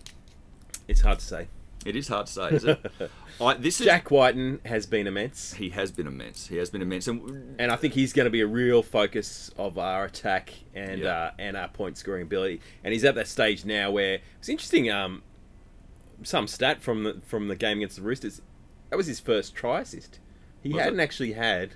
It's 0.89 1.01
hard 1.01 1.19
to 1.19 1.25
say. 1.25 1.47
It 1.85 1.95
is 1.95 2.07
hard 2.09 2.25
to 2.27 2.31
say, 2.33 2.49
is 2.49 2.65
it? 2.65 2.91
I, 3.41 3.53
this 3.53 3.79
is 3.79 3.85
Jack 3.85 4.11
Wighton 4.11 4.59
has 4.65 4.85
been 4.85 5.07
immense. 5.07 5.53
he 5.53 5.69
has 5.69 5.91
been 5.91 6.07
immense. 6.07 6.47
He 6.47 6.57
has 6.57 6.69
been 6.69 6.81
immense, 6.81 7.07
and 7.07 7.55
and 7.59 7.71
I 7.71 7.77
think 7.77 7.93
he's 7.93 8.11
going 8.11 8.25
to 8.25 8.29
be 8.29 8.41
a 8.41 8.47
real 8.47 8.83
focus 8.83 9.49
of 9.57 9.77
our 9.77 10.03
attack 10.05 10.53
and 10.75 10.99
Yeah. 11.01 11.07
uh, 11.09 11.31
and 11.39 11.55
our 11.55 11.69
point 11.69 11.97
scoring 11.97 12.23
ability. 12.23 12.59
And 12.83 12.91
he's 12.93 13.05
at 13.05 13.15
that 13.15 13.27
stage 13.29 13.63
now 13.63 13.91
where 13.91 14.19
it's 14.39 14.49
interesting. 14.49 14.89
Um, 14.91 15.23
some 16.21 16.47
stat 16.47 16.81
from 16.81 17.03
the 17.05 17.21
from 17.25 17.47
the 17.47 17.55
game 17.55 17.77
against 17.77 17.95
the 17.95 18.01
Roosters, 18.01 18.41
that 18.89 18.97
was 18.97 19.07
his 19.07 19.21
first 19.21 19.55
try 19.55 19.79
assist. 19.81 20.19
He 20.61 20.73
Was 20.73 20.83
hadn't 20.83 20.99
actually 20.99 21.31
had 21.33 21.75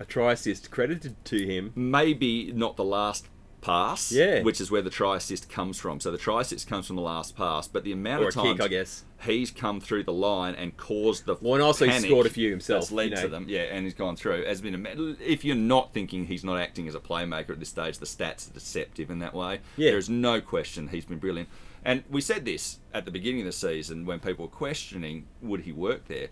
a 0.00 0.04
try 0.04 0.32
assist 0.32 0.72
credited 0.72 1.14
to 1.26 1.46
him. 1.46 1.72
maybe 1.76 2.50
not 2.52 2.76
the 2.76 2.84
last 2.84 3.28
pass, 3.68 4.10
Yeah. 4.12 4.42
which 4.42 4.60
is 4.60 4.70
where 4.70 4.82
the 4.82 4.90
try 4.90 5.16
assist 5.16 5.48
comes 5.50 5.78
from. 5.78 6.00
So 6.00 6.10
the 6.10 6.18
try 6.18 6.40
assist 6.40 6.68
comes 6.68 6.86
from 6.86 6.96
the 6.96 7.02
last 7.02 7.36
pass, 7.36 7.68
but 7.68 7.84
the 7.84 7.92
amount 7.92 8.24
Or 8.24 8.28
of 8.28 8.34
times 8.34 8.52
kick, 8.58 8.62
I 8.62 8.68
guess. 8.68 9.04
he's 9.24 9.50
come 9.50 9.80
through 9.80 10.04
the 10.04 10.12
line 10.12 10.54
and 10.54 10.76
caused 10.76 11.26
the 11.26 11.36
Well, 11.40 11.54
and 11.54 11.62
also 11.62 11.84
he 11.84 11.90
panic 11.90 12.08
scored 12.10 12.26
a 12.26 12.30
few 12.30 12.50
himself, 12.50 12.82
That's 12.84 12.92
led 12.92 13.10
you 13.10 13.14
know. 13.16 13.22
to 13.22 13.28
them, 13.28 13.44
yeah, 13.48 13.62
and 13.62 13.84
he's 13.84 13.94
gone 13.94 14.16
through. 14.16 14.44
Has 14.44 14.60
been 14.60 14.86
a, 14.86 15.16
if 15.22 15.44
you're 15.44 15.54
not 15.56 15.92
thinking 15.92 16.26
he's 16.26 16.44
not 16.44 16.58
acting 16.58 16.88
as 16.88 16.94
a 16.94 17.00
playmaker 17.00 17.50
at 17.50 17.60
this 17.60 17.68
stage, 17.68 17.98
the 17.98 18.06
stats 18.06 18.50
are 18.50 18.54
deceptive 18.54 19.10
in 19.10 19.18
that 19.20 19.34
way. 19.34 19.60
Yeah. 19.76 19.90
There 19.90 19.98
is 19.98 20.08
no 20.08 20.40
question 20.40 20.88
he's 20.88 21.04
been 21.04 21.18
brilliant. 21.18 21.48
And 21.84 22.02
we 22.10 22.20
said 22.20 22.44
this 22.44 22.78
at 22.92 23.04
the 23.04 23.10
beginning 23.10 23.40
of 23.42 23.46
the 23.46 23.52
season 23.52 24.04
when 24.04 24.18
people 24.18 24.46
were 24.46 24.50
questioning 24.50 25.26
would 25.40 25.60
he 25.60 25.72
work 25.72 26.08
there. 26.08 26.28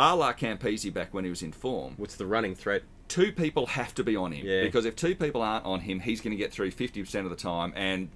A 0.00 0.14
la 0.14 0.32
Campese 0.32 0.92
back 0.94 1.12
when 1.12 1.24
he 1.24 1.30
was 1.30 1.42
in 1.42 1.50
form, 1.50 1.94
What's 1.96 2.14
the 2.14 2.26
running 2.26 2.54
threat? 2.54 2.82
Two 3.08 3.32
people 3.32 3.66
have 3.66 3.94
to 3.94 4.04
be 4.04 4.14
on 4.16 4.32
him 4.32 4.46
Yeah. 4.46 4.62
because 4.62 4.84
if 4.84 4.94
two 4.94 5.14
people 5.14 5.42
aren't 5.42 5.64
on 5.64 5.80
him, 5.80 6.00
he's 6.00 6.20
going 6.20 6.30
to 6.32 6.36
get 6.36 6.52
through 6.52 6.70
fifty 6.70 7.02
percent 7.02 7.24
of 7.24 7.30
the 7.30 7.36
time, 7.36 7.72
and 7.76 8.08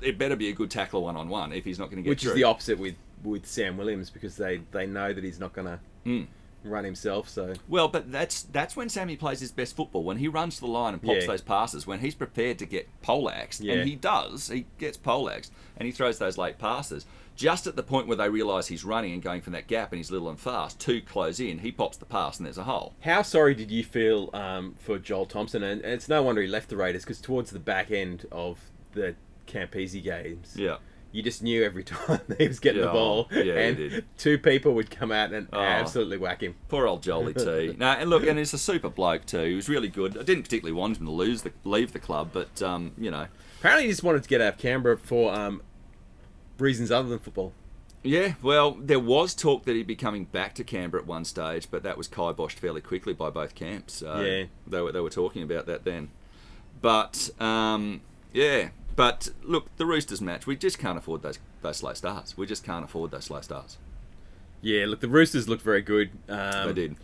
it 0.00 0.18
better 0.18 0.36
be 0.36 0.48
a 0.48 0.52
good 0.52 0.70
tackler 0.70 1.00
one 1.00 1.16
on 1.16 1.28
one 1.28 1.52
if 1.52 1.64
he's 1.64 1.78
not 1.78 1.90
going 1.90 2.02
to 2.02 2.08
get 2.08 2.08
through. 2.08 2.10
Which 2.12 2.22
through. 2.22 2.30
is 2.32 2.36
the 2.36 2.44
opposite 2.44 2.78
with 2.78 2.94
with 3.22 3.46
Sam 3.46 3.76
Williams 3.76 4.08
because 4.10 4.36
they 4.36 4.60
they 4.72 4.86
know 4.86 5.12
that 5.12 5.24
he's 5.24 5.38
not 5.40 5.52
going 5.52 5.66
to 5.66 5.80
Mm. 6.06 6.26
run 6.64 6.84
himself. 6.84 7.28
So 7.28 7.52
Well, 7.68 7.88
but 7.88 8.10
that's 8.10 8.42
that's 8.44 8.74
when 8.76 8.88
Sammy 8.88 9.16
plays 9.16 9.40
his 9.40 9.52
best 9.52 9.76
football. 9.76 10.02
When 10.04 10.16
he 10.16 10.28
runs 10.28 10.54
to 10.56 10.60
the 10.62 10.66
line 10.68 10.94
and 10.94 11.02
pops 11.02 11.22
Yeah. 11.22 11.26
those 11.26 11.42
passes, 11.42 11.86
when 11.86 12.00
he's 12.00 12.14
prepared 12.14 12.58
to 12.60 12.66
get 12.66 12.88
poleaxed, 13.02 13.60
Yeah. 13.60 13.74
and 13.74 13.88
he 13.88 13.96
does, 13.96 14.48
he 14.48 14.64
gets 14.78 14.96
poleaxed, 14.96 15.52
and 15.76 15.84
he 15.86 15.92
throws 15.92 16.18
those 16.18 16.38
late 16.38 16.58
passes. 16.58 17.04
Just 17.40 17.66
at 17.66 17.74
the 17.74 17.82
point 17.82 18.06
where 18.06 18.18
they 18.18 18.28
realise 18.28 18.66
he's 18.66 18.84
running 18.84 19.14
and 19.14 19.22
going 19.22 19.40
from 19.40 19.54
that 19.54 19.66
gap 19.66 19.92
and 19.92 19.98
he's 19.98 20.10
little 20.10 20.28
and 20.28 20.38
fast, 20.38 20.78
two 20.78 21.00
close 21.00 21.40
in, 21.40 21.60
he 21.60 21.72
pops 21.72 21.96
the 21.96 22.04
pass 22.04 22.36
and 22.38 22.44
there's 22.44 22.58
a 22.58 22.64
hole. 22.64 22.94
How 23.00 23.22
sorry 23.22 23.54
did 23.54 23.70
you 23.70 23.82
feel 23.82 24.28
um, 24.34 24.74
for 24.78 24.98
Joel 24.98 25.24
Thompson? 25.24 25.62
And, 25.62 25.80
and 25.80 25.94
it's 25.94 26.06
no 26.08 26.22
wonder 26.22 26.42
he 26.42 26.48
left 26.48 26.68
the 26.68 26.76
Raiders 26.76 27.02
because 27.02 27.18
towards 27.18 27.50
the 27.50 27.58
back 27.58 27.90
end 27.90 28.26
of 28.30 28.58
the 28.92 29.14
Campese 29.46 30.02
games, 30.04 30.52
Yeah. 30.54 30.76
you 31.12 31.22
just 31.22 31.42
knew 31.42 31.64
every 31.64 31.82
time 31.84 32.20
he 32.36 32.46
was 32.46 32.60
getting 32.60 32.82
the 32.82 32.88
ball, 32.88 33.26
yeah, 33.32 33.54
and 33.54 34.04
two 34.18 34.36
people 34.36 34.74
would 34.74 34.90
come 34.90 35.10
out 35.10 35.32
and 35.32 35.48
Oh. 35.50 35.60
absolutely 35.60 36.18
whack 36.18 36.42
him. 36.42 36.56
Poor 36.68 36.86
old 36.86 37.02
Jolie 37.02 37.32
T. 37.32 37.74
no, 37.78 37.86
and 37.92 38.10
look, 38.10 38.26
and 38.26 38.38
he's 38.38 38.52
a 38.52 38.58
super 38.58 38.90
bloke 38.90 39.24
too. 39.24 39.44
He 39.44 39.54
was 39.54 39.66
really 39.68 39.88
good. 39.88 40.18
I 40.18 40.24
didn't 40.24 40.42
particularly 40.42 40.78
want 40.78 40.98
him 40.98 41.06
to 41.06 41.12
lose 41.12 41.40
the 41.40 41.52
leave 41.64 41.92
the 41.94 41.98
club, 42.00 42.30
but 42.34 42.60
um, 42.60 42.92
you 42.98 43.10
know, 43.10 43.28
Apparently, 43.60 43.84
he 43.84 43.90
just 43.90 44.02
wanted 44.02 44.22
to 44.22 44.28
get 44.30 44.40
out 44.40 44.54
of 44.54 44.58
Canberra 44.58 44.96
for 44.96 45.34
um, 45.34 45.60
reasons 46.60 46.90
other 46.90 47.08
than 47.08 47.18
football. 47.18 47.52
Yeah, 48.02 48.34
well, 48.42 48.72
there 48.80 48.98
was 48.98 49.34
talk 49.34 49.64
that 49.66 49.74
he'd 49.76 49.86
be 49.86 49.94
coming 49.96 50.24
back 50.24 50.54
to 50.54 50.64
Canberra 50.64 51.02
at 51.02 51.06
one 51.06 51.24
stage, 51.26 51.68
but 51.70 51.82
that 51.82 51.98
was 51.98 52.08
kiboshed 52.08 52.52
fairly 52.58 52.80
quickly 52.80 53.12
by 53.12 53.28
both 53.28 53.54
camps. 53.54 53.94
So 53.94 54.20
Yeah. 54.20 54.44
they 54.66 54.80
were 54.80 54.92
they 54.92 55.00
were 55.00 55.10
talking 55.10 55.42
about 55.42 55.66
that 55.66 55.84
then. 55.84 56.10
But 56.80 57.28
um, 57.38 58.00
yeah, 58.32 58.70
but 58.96 59.28
look, 59.42 59.66
the 59.76 59.84
Roosters 59.84 60.22
match, 60.22 60.46
we 60.46 60.56
just 60.56 60.78
can't 60.78 60.96
afford 60.96 61.22
those 61.22 61.38
those 61.60 61.76
slow 61.78 61.92
starts. 61.92 62.38
We 62.38 62.46
just 62.46 62.64
can't 62.64 62.84
afford 62.86 63.10
those 63.10 63.24
slow 63.24 63.42
starts. 63.42 63.76
Yeah, 64.62 64.86
look, 64.86 65.00
the 65.00 65.08
Roosters 65.08 65.48
looked 65.48 65.62
very 65.62 65.82
good. 65.82 66.10
Um, 66.28 66.68
they 66.68 66.72
did. 66.72 66.96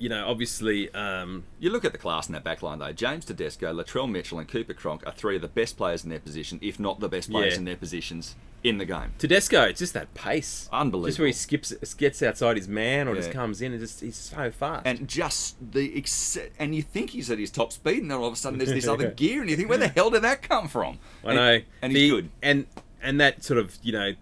You 0.00 0.08
know, 0.08 0.26
obviously, 0.28 0.92
um, 0.94 1.44
You 1.60 1.70
look 1.70 1.84
at 1.84 1.92
the 1.92 1.98
class 1.98 2.28
in 2.28 2.32
that 2.34 2.44
back 2.44 2.62
line 2.62 2.78
though. 2.78 2.92
James 2.92 3.24
Tedesco, 3.24 3.72
Latrell 3.74 4.10
Mitchell, 4.10 4.38
and 4.38 4.48
Cooper 4.48 4.74
Cronk 4.74 5.06
are 5.06 5.12
three 5.12 5.36
of 5.36 5.42
the 5.42 5.48
best 5.48 5.76
players 5.76 6.04
in 6.04 6.10
their 6.10 6.18
position, 6.20 6.58
if 6.62 6.78
not 6.78 7.00
the 7.00 7.08
best 7.08 7.30
players 7.30 7.54
Yeah. 7.54 7.58
in 7.60 7.64
their 7.64 7.76
positions 7.76 8.34
in 8.64 8.78
the 8.78 8.84
game. 8.84 9.12
Tedesco, 9.18 9.62
it's 9.62 9.78
just 9.78 9.94
that 9.94 10.12
pace. 10.14 10.68
Unbelievable. 10.72 11.06
Just 11.08 11.18
where 11.20 11.26
he 11.28 11.32
skips, 11.32 11.94
gets 11.94 12.22
outside 12.22 12.56
his 12.56 12.66
man 12.68 13.06
or 13.06 13.14
just 13.14 13.30
comes 13.30 13.62
in 13.62 13.72
and 13.72 13.80
just 13.80 14.00
he's 14.00 14.16
so 14.16 14.50
fast. 14.50 14.82
and 14.86 15.06
just 15.08 15.56
the 15.72 15.96
ex- 15.96 16.36
and 16.58 16.74
you 16.74 16.82
think 16.82 17.10
he's 17.10 17.30
at 17.30 17.38
his 17.38 17.50
top 17.50 17.72
speed, 17.72 18.02
and 18.02 18.10
then 18.10 18.18
all 18.18 18.26
of 18.26 18.32
a 18.32 18.36
sudden 18.36 18.58
there's 18.58 18.72
this 18.72 18.88
other 18.94 19.10
gear, 19.10 19.40
and 19.40 19.48
you 19.50 19.56
think, 19.56 19.68
where 19.68 19.78
the 19.78 19.88
hell 19.88 20.10
did 20.10 20.22
that 20.22 20.42
come 20.42 20.66
from? 20.68 20.98
I 21.24 21.34
know, 21.34 21.52
and, 21.54 21.64
and 21.82 21.92
he's 21.92 22.10
The- 22.10 22.16
good. 22.16 22.30
and 22.42 22.66
and 23.00 23.20
that 23.20 23.44
sort 23.44 23.58
of 23.60 23.76
you 23.82 23.92
know, 23.92 24.14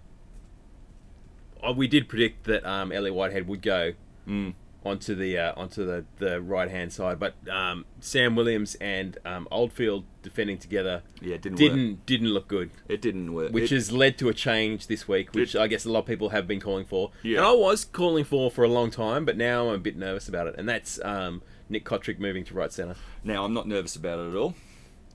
oh, 1.62 1.72
we 1.72 1.88
did 1.88 2.08
predict 2.08 2.44
that 2.44 2.64
um, 2.66 2.92
Elliot 2.92 3.14
Whitehead 3.14 3.48
would 3.48 3.62
go 3.62 3.92
Mm. 4.28 4.54
Onto 4.86 5.14
the 5.16 5.36
uh, 5.36 5.52
onto 5.56 5.84
the, 5.84 6.04
the 6.18 6.40
right 6.40 6.70
hand 6.70 6.92
side, 6.92 7.18
but 7.18 7.34
um, 7.50 7.84
Sam 8.00 8.36
Williams 8.36 8.76
and 8.76 9.18
um, 9.24 9.48
Oldfield 9.50 10.04
defending 10.22 10.58
together 10.58 11.02
Yeah, 11.20 11.36
didn't, 11.38 11.58
didn't 11.58 11.90
work. 11.90 12.06
didn't 12.06 12.28
look 12.28 12.46
good. 12.48 12.70
It 12.88 13.00
didn't 13.02 13.32
work. 13.34 13.52
which 13.52 13.72
It- 13.72 13.74
has 13.74 13.90
led 13.92 14.16
to 14.18 14.28
a 14.28 14.34
change 14.34 14.86
this 14.86 15.08
week, 15.08 15.34
which 15.34 15.54
It- 15.54 15.60
I 15.60 15.66
guess 15.66 15.84
a 15.84 15.90
lot 15.90 16.00
of 16.00 16.06
people 16.06 16.28
have 16.28 16.46
been 16.46 16.60
calling 16.60 16.84
for. 16.86 17.10
Yeah. 17.22 17.38
And 17.38 17.46
I 17.46 17.52
was 17.52 17.84
calling 17.84 18.24
for 18.24 18.50
for 18.50 18.62
a 18.64 18.68
long 18.68 18.90
time, 18.90 19.24
but 19.24 19.36
now 19.36 19.68
I'm 19.68 19.74
a 19.74 19.78
bit 19.78 19.96
nervous 19.96 20.28
about 20.28 20.46
it. 20.46 20.54
And 20.56 20.68
that's 20.68 21.00
um, 21.04 21.42
Nick 21.68 21.84
Cotric 21.84 22.18
moving 22.20 22.44
to 22.44 22.54
right 22.54 22.72
centre. 22.72 22.96
now 23.24 23.44
I'm 23.44 23.52
not 23.54 23.66
nervous 23.66 23.96
about 23.96 24.20
it 24.20 24.30
at 24.30 24.36
all. 24.36 24.54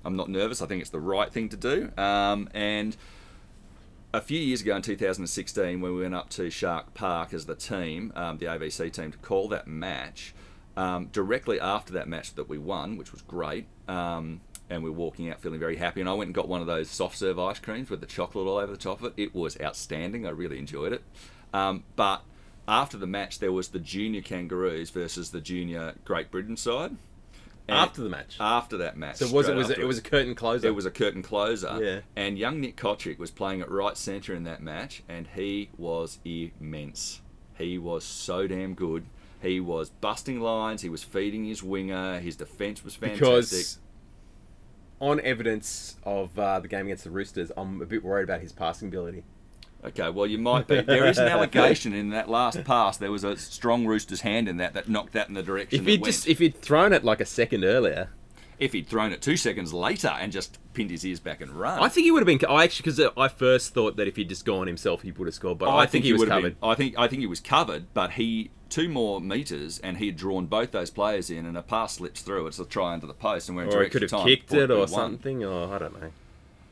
I'm 0.03 0.15
not 0.15 0.29
nervous. 0.29 0.61
I 0.61 0.65
think 0.65 0.81
it's 0.81 0.89
the 0.89 0.99
right 0.99 1.31
thing 1.31 1.47
to 1.49 1.57
do. 1.57 1.91
Um, 1.97 2.49
and 2.53 2.97
a 4.13 4.21
few 4.21 4.39
years 4.39 4.61
ago 4.61 4.75
in 4.75 4.81
2016, 4.81 5.79
when 5.79 5.95
we 5.95 6.01
went 6.01 6.15
up 6.15 6.29
to 6.31 6.49
Shark 6.49 6.93
Park 6.93 7.33
as 7.33 7.45
the 7.45 7.55
team, 7.55 8.11
um, 8.15 8.37
the 8.37 8.45
AVC 8.45 8.91
team, 8.91 9.11
to 9.11 9.17
call 9.19 9.47
that 9.49 9.67
match, 9.67 10.33
um, 10.75 11.07
directly 11.07 11.59
after 11.59 11.93
that 11.93 12.07
match 12.07 12.35
that 12.35 12.49
we 12.49 12.57
won, 12.57 12.97
which 12.97 13.11
was 13.11 13.21
great, 13.21 13.67
um, 13.87 14.41
and 14.69 14.83
we 14.83 14.89
were 14.89 14.95
walking 14.95 15.29
out 15.29 15.39
feeling 15.39 15.59
very 15.59 15.77
happy. 15.77 16.01
And 16.01 16.09
I 16.09 16.13
went 16.13 16.29
and 16.29 16.35
got 16.35 16.47
one 16.47 16.61
of 16.61 16.67
those 16.67 16.89
soft 16.89 17.17
serve 17.17 17.39
ice 17.39 17.59
creams 17.59 17.89
with 17.89 18.01
the 18.01 18.05
chocolate 18.05 18.47
all 18.47 18.57
over 18.57 18.71
the 18.71 18.77
top 18.77 19.01
of 19.01 19.05
it. 19.05 19.13
It 19.17 19.35
was 19.35 19.59
outstanding. 19.61 20.25
I 20.25 20.29
really 20.29 20.57
enjoyed 20.57 20.93
it. 20.93 21.03
Um, 21.53 21.83
but 21.95 22.23
after 22.67 22.97
the 22.97 23.07
match, 23.07 23.39
there 23.39 23.51
was 23.51 23.69
the 23.69 23.79
junior 23.79 24.21
Kangaroos 24.21 24.89
versus 24.89 25.31
the 25.31 25.41
junior 25.41 25.95
Great 26.05 26.31
Britain 26.31 26.57
side. 26.57 26.95
And 27.67 27.77
After 27.77 28.01
the 28.01 28.09
match. 28.09 28.37
After 28.39 28.77
that 28.77 28.97
match. 28.97 29.17
so 29.17 29.31
was 29.31 29.47
it 29.47 29.55
was 29.55 29.69
it, 29.69 29.77
it 29.79 29.85
was 29.85 29.97
a 29.97 30.01
curtain 30.01 30.35
closer? 30.35 30.67
it 30.67 30.75
was 30.75 30.85
a 30.85 30.91
curtain 30.91 31.21
closer. 31.21 31.77
Yeah. 31.81 31.99
And 32.15 32.37
young 32.37 32.59
Nick 32.59 32.75
Cotric 32.75 33.17
was 33.17 33.31
playing 33.31 33.61
at 33.61 33.69
right 33.69 33.95
centre 33.95 34.33
in 34.33 34.43
that 34.43 34.61
match, 34.61 35.03
and 35.07 35.27
he 35.35 35.69
was 35.77 36.19
immense. 36.25 37.21
He 37.57 37.77
was 37.77 38.03
so 38.03 38.47
damn 38.47 38.73
good. 38.73 39.05
He 39.41 39.59
was 39.59 39.89
busting 39.89 40.39
lines. 40.39 40.81
He 40.81 40.89
was 40.89 41.03
feeding 41.03 41.45
his 41.45 41.63
winger. 41.63 42.19
His 42.19 42.35
defence 42.35 42.83
was 42.83 42.95
fantastic. 42.95 43.19
because 43.21 43.79
on 44.99 45.19
evidence 45.21 45.97
of 46.03 46.37
uh, 46.37 46.59
the 46.59 46.67
game 46.67 46.85
against 46.85 47.03
the 47.03 47.09
Roosters, 47.11 47.51
I'm 47.57 47.81
a 47.81 47.85
bit 47.85 48.03
worried 48.03 48.23
about 48.23 48.41
his 48.41 48.51
passing 48.51 48.87
ability. 48.89 49.23
Okay, 49.83 50.09
well 50.09 50.27
you 50.27 50.37
might 50.37 50.67
be. 50.67 50.81
There 50.81 51.05
is 51.05 51.17
an 51.17 51.27
allegation 51.29 51.93
in 51.93 52.09
that 52.09 52.29
last 52.29 52.63
pass. 52.63 52.97
There 52.97 53.11
was 53.11 53.23
a 53.23 53.37
strong 53.37 53.85
Roosters 53.85 54.21
hand 54.21 54.47
in 54.47 54.57
that 54.57 54.73
that 54.73 54.89
knocked 54.89 55.13
that 55.13 55.27
in 55.27 55.33
the 55.33 55.43
direction. 55.43 55.79
If 55.79 55.85
he'd 55.85 56.03
just 56.03 56.27
if 56.27 56.39
he'd 56.39 56.57
thrown 56.57 56.93
it 56.93 57.03
like 57.03 57.21
a 57.21 57.25
second 57.25 57.63
earlier, 57.63 58.09
if 58.61 58.73
he'd 58.73 58.87
thrown 58.87 59.11
it 59.11 59.21
two 59.21 59.35
seconds 59.35 59.73
later 59.73 60.09
and 60.09 60.31
just 60.31 60.59
pinned 60.73 60.91
his 60.91 61.03
ears 61.03 61.19
back 61.19 61.41
and 61.41 61.51
run. 61.51 61.79
I 61.79 61.89
think 61.89 62.05
he 62.05 62.11
would 62.11 62.25
have 62.25 62.39
been. 62.39 62.49
I 62.49 62.63
actually 62.63 62.83
because 62.83 62.99
uh, 62.99 63.09
I 63.17 63.27
first 63.27 63.73
thought 63.73 63.97
that 63.97 64.07
if 64.07 64.15
he'd 64.15 64.29
just 64.29 64.45
gone 64.45 64.67
himself, 64.67 65.01
he 65.01 65.11
would 65.11 65.27
have 65.27 65.33
scored. 65.33 65.57
But 65.57 65.69
I, 65.69 65.87
think, 65.87 66.05
he 66.05 66.13
was 66.13 66.25
covered. 66.25 66.59
Been, 66.59 66.69
I 66.69 66.75
think 66.75 66.97
I 66.97 67.07
think 67.07 67.21
he 67.21 67.27
was 67.27 67.39
covered, 67.39 67.93
but 67.93 68.11
he 68.11 68.51
two 68.69 68.87
more 68.87 69.19
meters 69.19 69.79
and 69.79 69.97
he 69.97 70.05
had 70.05 70.15
drawn 70.15 70.45
both 70.45 70.71
those 70.71 70.91
players 70.91 71.29
in, 71.29 71.45
and 71.45 71.57
a 71.57 71.61
pass 71.63 71.95
slips 71.95 72.21
through. 72.21 72.47
It's 72.47 72.59
a 72.59 72.65
try 72.65 72.93
under 72.93 73.07
the 73.07 73.13
post, 73.13 73.49
and 73.49 73.57
we're 73.57 73.63
into 73.63 73.77
or 73.77 73.83
he 73.83 73.89
could 73.89 74.03
have 74.03 74.11
time. 74.11 74.27
kicked 74.27 74.53
it 74.53 74.69
or 74.69 74.87
something. 74.87 75.43
Or 75.43 75.73
I 75.73 75.79
don't 75.79 75.99
know. 75.99 76.11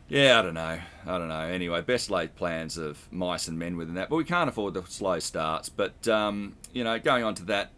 Yeah, 0.09 0.39
I 0.39 0.41
don't 0.41 0.55
know. 0.55 0.79
I 1.05 1.17
don't 1.17 1.27
know. 1.27 1.41
Anyway, 1.41 1.81
best 1.81 2.09
laid 2.09 2.35
plans 2.35 2.77
of 2.77 3.07
mice 3.11 3.47
and 3.47 3.59
men 3.59 3.77
within 3.77 3.93
that, 3.95 4.09
but 4.09 4.15
we 4.15 4.23
can't 4.23 4.49
afford 4.49 4.73
the 4.73 4.83
slow 4.83 5.19
starts. 5.19 5.69
But 5.69 6.07
um, 6.07 6.57
you 6.73 6.83
know, 6.83 6.97
going 6.99 7.23
on 7.23 7.35
to 7.35 7.43
that, 7.45 7.71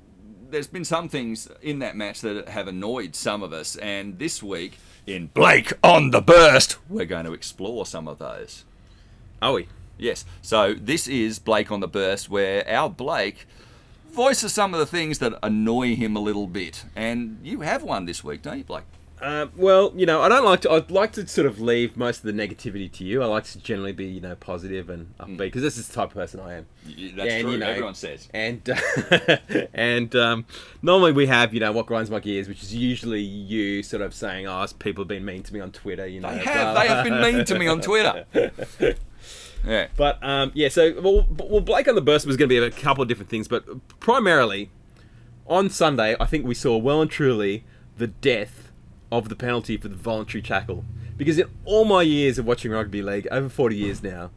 there's 0.50 0.68
been 0.68 0.86
some 0.86 1.10
things 1.10 1.50
in 1.62 1.80
that 1.80 1.98
match 1.98 2.22
that 2.22 2.48
have 2.48 2.70
annoyed 2.70 3.16
some 3.16 3.44
of 3.44 3.52
us, 3.52 3.76
and 3.76 4.18
this 4.18 4.42
week 4.42 4.78
in 5.06 5.28
Blake 5.28 5.74
on 5.84 6.12
the 6.12 6.22
burst, 6.22 6.78
we're 6.90 7.06
going 7.06 7.26
to 7.26 7.34
explore 7.34 7.86
some 7.86 8.08
of 8.08 8.18
those. 8.18 8.64
Are 9.42 9.54
we? 9.54 9.68
Yes. 9.98 10.24
So 10.42 10.74
this 10.74 11.08
is 11.08 11.38
Blake 11.38 11.70
on 11.70 11.82
the 11.82 11.88
burst, 11.88 12.30
where 12.30 12.68
our 12.70 12.90
Blake 12.90 13.46
voices 14.12 14.54
some 14.54 14.74
of 14.74 14.80
the 14.80 14.86
things 14.86 15.20
that 15.20 15.34
annoy 15.44 15.96
him 15.96 16.16
a 16.16 16.20
little 16.22 16.48
bit, 16.48 16.86
and 16.96 17.40
you 17.44 17.60
have 17.62 17.84
one 17.84 18.06
this 18.06 18.24
week, 18.24 18.42
don't 18.42 18.60
you, 18.60 18.64
Blake? 18.64 18.84
Uh, 19.22 19.48
well, 19.56 19.94
you 19.96 20.06
know, 20.08 20.22
I 20.22 20.30
don't 20.30 20.44
like 20.44 20.62
to. 20.62 20.72
I'd 20.72 20.90
like 20.90 21.12
to 21.14 21.28
sort 21.28 21.46
of 21.46 21.60
leave 21.62 21.96
most 21.96 22.18
of 22.18 22.24
the 22.24 22.32
negativity 22.34 22.92
to 22.94 23.04
you. 23.04 23.22
I 23.22 23.28
like 23.28 23.44
to 23.46 23.60
generally 23.60 23.92
be, 23.92 24.06
you 24.06 24.20
know, 24.20 24.36
positive 24.36 24.90
and 24.90 25.14
upbeat 25.20 25.38
because 25.38 25.62
this 25.62 25.78
is 25.78 25.88
the 25.88 25.94
type 25.94 26.10
of 26.10 26.16
person 26.16 26.40
I 26.40 26.56
am. 26.56 26.66
Y- 26.88 27.14
That's 27.16 27.32
And, 27.32 27.42
true. 27.44 27.52
you 27.52 27.58
know, 27.60 27.68
Everyone 27.70 27.94
says. 27.94 28.28
And 28.34 28.68
uh, 28.68 29.38
and 29.76 30.16
um, 30.16 30.46
normally 30.82 31.12
we 31.12 31.28
have, 31.28 31.54
you 31.54 31.60
know, 31.60 31.72
what 31.72 31.86
grinds 31.86 32.10
my 32.10 32.20
gears, 32.20 32.48
which 32.48 32.64
is 32.64 32.74
usually 32.74 33.22
you 33.22 33.84
sort 33.84 34.02
of 34.02 34.14
saying, 34.16 34.48
"Oh, 34.48 34.66
people 34.80 35.04
have 35.04 35.10
been 35.10 35.24
mean 35.26 35.44
to 35.44 35.54
me 35.54 35.60
on 35.60 35.72
Twitter." 35.72 36.08
You 36.08 36.22
know, 36.22 36.36
They 36.36 36.44
blah, 36.44 36.52
have. 36.54 36.76
They 36.76 36.88
have 36.88 37.04
been 37.06 37.22
mean 37.22 37.46
to 37.46 37.60
me 37.60 37.68
on 37.68 37.82
Twitter. 37.82 38.26
Yeah. 39.64 39.90
But 39.96 40.18
um, 40.24 40.52
yeah, 40.56 40.70
so 40.70 41.00
well, 41.00 41.28
well, 41.38 41.62
Blake 41.62 41.88
on 41.88 41.94
the 41.94 42.02
burst 42.02 42.26
was 42.26 42.36
going 42.36 42.50
to 42.50 42.54
be 42.54 42.58
a 42.58 42.72
couple 42.72 43.04
of 43.04 43.08
different 43.08 43.30
things, 43.30 43.48
but 43.48 43.64
primarily 44.00 44.72
on 45.46 45.70
Sunday, 45.70 46.16
I 46.20 46.26
think 46.26 46.48
we 46.48 46.56
saw 46.56 46.78
well 46.78 47.00
and 47.00 47.12
truly 47.12 47.64
the 47.96 48.08
death 48.08 48.71
of 49.12 49.30
the 49.30 49.36
penalty 49.36 49.78
for 49.78 49.88
the 49.88 49.96
voluntary 49.96 50.42
tackle. 50.42 50.86
Because 51.18 51.38
in 51.38 51.48
all 51.66 51.86
my 51.86 52.02
years 52.02 52.38
of 52.38 52.46
watching 52.46 52.72
rugby 52.72 53.02
league, 53.02 53.28
over 53.32 53.50
forty 53.50 53.76
years 53.76 54.02
now, 54.02 54.32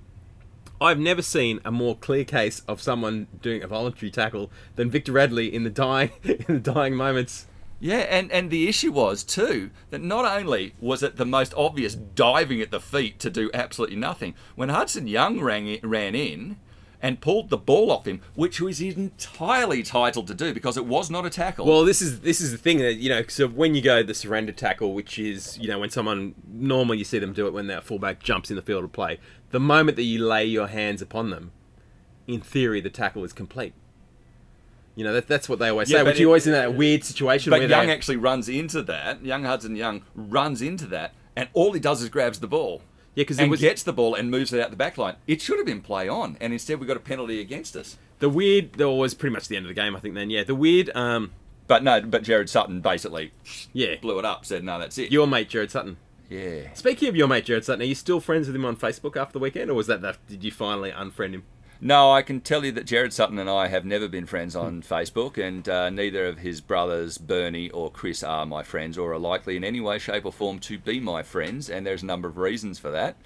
I've 0.81 0.99
never 0.99 1.23
seen 1.23 1.61
a 1.65 1.71
more 1.71 1.97
clear 1.97 2.25
case 2.25 2.61
of 2.69 2.83
someone 2.83 3.29
doing 3.41 3.63
a 3.63 3.67
voluntary 3.67 4.11
tackle 4.11 4.51
than 4.77 4.91
Victor 4.91 5.13
Radley 5.13 5.55
in 5.55 5.63
the 5.63 5.71
dying 5.71 6.11
in 6.23 6.45
the 6.47 6.61
dying 6.61 6.95
moments. 6.95 7.47
Yeah, 7.81 7.99
and, 7.99 8.33
and 8.33 8.51
the 8.51 8.69
issue 8.69 8.93
was 8.93 9.25
too 9.25 9.71
that 9.91 10.01
not 10.01 10.25
only 10.25 10.75
was 10.81 11.03
it 11.03 11.17
the 11.17 11.27
most 11.27 11.53
obvious 11.57 11.95
diving 11.95 12.61
at 12.61 12.71
the 12.71 12.81
feet 12.81 13.19
to 13.21 13.31
do 13.31 13.51
absolutely 13.53 13.97
nothing, 13.97 14.35
when 14.55 14.69
Hudson 14.69 15.07
Young 15.07 15.41
ran 15.41 15.79
ran 15.83 16.15
in 16.15 16.57
and 17.05 17.21
pulled 17.21 17.51
the 17.51 17.59
ball 17.59 17.93
off 17.93 18.07
him, 18.07 18.23
which 18.35 18.63
was 18.63 18.81
entirely 18.81 19.81
entitled 19.81 20.27
to 20.27 20.33
do 20.33 20.55
because 20.55 20.79
it 20.79 20.87
was 20.87 21.11
not 21.11 21.27
a 21.27 21.31
tackle. 21.31 21.67
Well, 21.67 21.85
this 21.85 22.01
is 22.01 22.21
this 22.21 22.41
is 22.41 22.51
the 22.51 22.57
thing 22.57 22.79
that 22.79 22.95
you 22.95 23.11
know. 23.11 23.23
So 23.29 23.47
when 23.47 23.75
you 23.75 23.83
go 23.83 24.03
the 24.03 24.15
surrender 24.15 24.53
tackle, 24.53 24.95
which 24.95 25.19
is 25.19 25.59
you 25.59 25.69
know 25.69 25.79
when 25.79 25.91
someone 25.91 26.35
normally 26.51 26.97
you 26.97 27.05
see 27.05 27.19
them 27.19 27.35
do 27.35 27.47
it 27.47 27.53
when 27.53 27.67
their 27.67 27.83
fullback 27.83 28.23
jumps 28.23 28.49
in 28.49 28.57
the 28.57 28.63
field 28.63 28.85
of 28.85 28.93
play. 28.93 29.21
The 29.51 29.61
moment 29.61 29.97
that 29.97 30.05
you 30.05 30.25
lay 30.25 30.47
your 30.47 30.69
hands 30.69 31.03
upon 31.03 31.29
them, 31.29 31.53
in 32.27 32.41
theory, 32.41 32.81
the 32.81 32.89
tackle 32.89 33.23
is 33.23 33.35
complete. 33.35 33.75
You 34.97 35.05
know 35.05 35.13
that, 35.13 35.29
that's 35.29 35.47
what 35.47 35.59
they 35.59 35.69
always 35.69 35.91
Yeah, 35.91 35.99
say. 35.99 36.05
but 36.05 36.13
Which 36.15 36.21
you 36.21 36.29
always 36.29 36.47
in 36.47 36.55
that 36.55 36.69
uh, 36.69 36.73
weird 36.73 37.05
situation 37.05 37.51
but 37.51 37.61
where 37.61 37.69
Young 37.69 37.91
actually 37.91 38.17
runs 38.17 38.49
into 38.49 38.81
that. 38.81 39.23
Young 39.23 39.45
Hudson 39.45 39.77
Young 39.77 40.05
runs 40.15 40.63
into 40.63 40.87
that, 40.87 41.13
and 41.37 41.51
all 41.53 41.75
he 41.75 41.81
does 41.81 42.03
is 42.03 42.09
grabs 42.09 42.41
the 42.41 42.47
ball. 42.47 42.81
Yeah, 43.15 43.23
'cause 43.25 43.37
because 43.37 43.39
and 43.41 43.51
was- 43.51 43.61
gets 43.61 43.83
the 43.83 43.93
ball 43.93 44.15
and 44.15 44.31
moves 44.31 44.53
it 44.53 44.61
out 44.61 44.71
the 44.71 44.77
back 44.77 44.99
line. 44.99 45.17
It 45.27 45.41
should 45.41 45.57
have 45.59 45.67
been 45.67 45.81
play 45.81 46.09
on, 46.09 46.37
and 46.41 46.53
instead 46.53 46.81
we 46.81 46.87
got 46.87 46.97
a 46.97 47.01
penalty 47.01 47.41
against 47.41 47.77
us. 47.77 47.97
the 48.21 48.29
weird 48.29 48.73
that 48.75 48.91
was 48.91 49.13
pretty 49.15 49.33
much 49.35 49.49
the 49.49 49.57
end 49.57 49.67
of 49.67 49.69
the 49.69 49.75
game. 49.75 49.95
I 49.97 50.01
think 50.01 50.15
then 50.15 50.31
yeah, 50.31 50.45
the 50.45 50.55
weird 50.55 50.91
um 50.97 51.33
But 51.67 51.83
no, 51.83 52.01
but 52.01 52.23
Gerard 52.23 52.49
Sutton 52.51 52.81
basically 52.81 53.33
yeah 53.73 53.97
blew 54.01 54.19
it 54.19 54.25
up. 54.25 54.45
Said 54.47 54.65
no, 54.65 54.79
that's 54.79 54.99
it. 54.99 55.11
your 55.13 55.27
mate 55.27 55.49
Gerard 55.49 55.71
Sutton. 55.71 55.97
yeah. 56.31 56.73
Speaking 56.75 57.09
of 57.09 57.17
your 57.17 57.27
mate 57.29 57.45
Gerard 57.45 57.65
Sutton, 57.65 57.83
are 57.83 57.87
you 57.87 57.95
still 57.95 58.21
friends 58.21 58.47
with 58.47 58.57
him 58.57 58.65
on 58.65 58.77
Facebook 58.77 59.17
after 59.17 59.33
the 59.35 59.39
weekend, 59.41 59.71
or 59.71 59.75
was 59.75 59.87
that 59.89 60.01
that 60.03 60.19
did 60.29 60.43
you 60.45 60.51
finally 60.51 60.91
unfriend 60.91 61.33
him? 61.35 61.43
No, 61.81 62.13
I 62.13 62.23
can 62.23 62.41
tell 62.41 62.65
you 62.65 62.73
that 62.73 62.87
Gerard 62.87 63.13
Sutton 63.13 63.39
and 63.39 63.51
I 63.51 63.67
have 63.69 63.85
never 63.85 64.09
been 64.09 64.27
friends 64.27 64.57
on 64.57 64.83
Facebook, 64.83 65.37
and 65.37 65.69
uh, 65.69 65.91
neither 65.91 66.27
of 66.27 66.39
his 66.39 66.61
brothers, 66.61 67.19
Bernie 67.19 67.69
or 67.71 67.91
Chris, 67.91 68.23
are 68.23 68.47
my 68.47 68.63
friends 68.63 68.97
or 68.97 69.13
are 69.13 69.19
likely 69.19 69.57
in 69.57 69.65
any 69.65 69.81
way, 69.81 69.99
shape, 69.99 70.25
or 70.25 70.33
form 70.33 70.59
to 70.61 70.79
be 70.79 71.01
my 71.01 71.23
friends, 71.23 71.69
and 71.69 71.87
there's 71.87 72.03
a 72.03 72.07
number 72.07 72.29
of 72.29 72.39
reasons 72.39 72.79
for 72.79 72.91
that. 72.91 73.17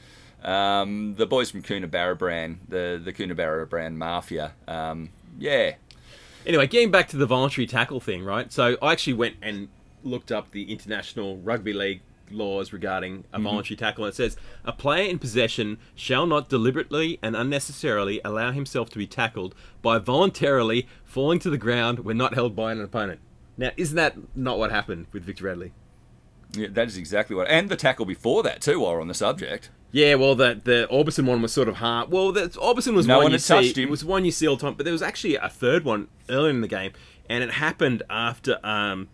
Um, 0.42 1.14
the 1.16 1.26
boys 1.26 1.50
from 1.50 1.62
Coonabarabran, 1.62 2.58
the, 2.68 3.00
the 3.02 3.12
Coonabarabran 3.12 3.94
Mafia, 3.94 4.52
um, 4.66 5.10
yeah. 5.38 5.74
Anyway, 6.46 6.66
getting 6.66 6.90
back 6.90 7.08
to 7.08 7.16
the 7.16 7.26
voluntary 7.26 7.66
tackle 7.66 8.00
thing, 8.00 8.24
right? 8.24 8.52
So 8.52 8.76
I 8.80 8.92
actually 8.92 9.14
went 9.14 9.36
and 9.42 9.68
looked 10.02 10.32
up 10.32 10.50
the 10.52 10.72
international 10.72 11.38
rugby 11.38 11.72
league 11.72 12.00
laws 12.30 12.72
regarding 12.72 13.24
a 13.32 13.38
voluntary 13.40 13.76
tackle. 13.76 14.04
And 14.04 14.12
it 14.12 14.16
says 14.16 14.36
a 14.64 14.72
player 14.72 15.08
in 15.08 15.18
possession 15.18 15.78
shall 15.94 16.26
not 16.26 16.48
deliberately 16.48 17.18
and 17.22 17.34
unnecessarily 17.36 18.20
allow 18.24 18.52
himself 18.52 18.90
to 18.90 18.98
be 18.98 19.06
tackled 19.06 19.54
by 19.82 19.98
voluntarily 19.98 20.86
falling 21.04 21.38
to 21.40 21.50
the 21.50 21.58
ground 21.58 22.00
when 22.00 22.16
not 22.16 22.34
held 22.34 22.54
by 22.56 22.72
an 22.72 22.80
opponent. 22.80 23.20
Now, 23.56 23.70
isn't 23.76 23.96
that 23.96 24.16
not 24.36 24.58
what 24.58 24.70
happened 24.70 25.06
with 25.12 25.24
Victor 25.24 25.44
Radley? 25.44 25.72
yeah, 26.52 26.68
that 26.70 26.86
is 26.86 26.96
exactly 26.96 27.36
what. 27.36 27.46
And 27.48 27.68
the 27.68 27.76
tackle 27.76 28.06
before 28.06 28.42
that, 28.44 28.60
too, 28.62 28.80
while 28.80 28.92
we're 28.94 29.00
on 29.00 29.08
the 29.08 29.14
subject. 29.14 29.70
Yeah, 29.90 30.14
well, 30.16 30.34
the 30.34 30.60
the 30.62 30.86
Orbison 30.90 31.24
one 31.26 31.42
was 31.42 31.52
sort 31.52 31.68
of 31.68 31.76
hard. 31.76 32.10
Well, 32.10 32.32
the 32.32 32.48
Orbison 32.50 32.94
was 32.94 33.06
No 33.06 33.16
one 33.16 33.24
one 33.24 33.32
you 33.32 33.38
see. 33.38 33.54
touched 33.54 33.76
him. 33.78 33.84
It 33.84 33.90
was 33.90 34.04
one 34.04 34.24
you 34.24 34.30
see 34.30 34.46
all 34.46 34.56
the 34.56 34.62
time, 34.62 34.74
but 34.74 34.84
there 34.84 34.92
was 34.92 35.02
actually 35.02 35.36
a 35.36 35.48
third 35.48 35.84
one 35.84 36.08
earlier 36.28 36.50
in 36.50 36.60
the 36.60 36.68
game, 36.68 36.92
and 37.28 37.42
it 37.42 37.52
happened 37.52 38.02
after, 38.08 38.58
um, 38.64 39.08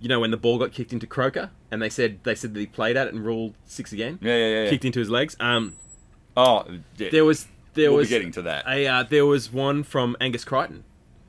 you 0.00 0.08
know, 0.08 0.20
when 0.20 0.30
the 0.30 0.36
ball 0.36 0.58
got 0.58 0.72
kicked 0.72 0.92
into 0.92 1.06
Croker, 1.06 1.50
and 1.70 1.80
they 1.82 1.88
said 1.90 2.20
they 2.24 2.34
said 2.34 2.54
that 2.54 2.60
he 2.60 2.66
played 2.66 2.96
at 2.96 3.06
it 3.06 3.14
and 3.14 3.24
ruled 3.24 3.54
six 3.64 3.92
again. 3.92 4.18
Yeah, 4.22 4.36
yeah, 4.36 4.62
yeah. 4.64 4.70
Kicked 4.70 4.84
into 4.84 4.98
his 5.00 5.10
legs. 5.10 5.36
Um, 5.40 5.76
Oh, 6.36 6.64
yeah. 6.98 7.08
there 7.10 7.24
was 7.24 7.46
there 7.74 7.90
we'll 7.90 7.98
was 7.98 8.08
be 8.08 8.10
getting 8.10 8.30
to 8.32 8.42
that. 8.42 8.66
a 8.66 8.86
uh, 8.86 9.02
there 9.04 9.24
was 9.26 9.50
one 9.52 9.82
from 9.82 10.16
Angus 10.20 10.44
Crichton, 10.44 10.84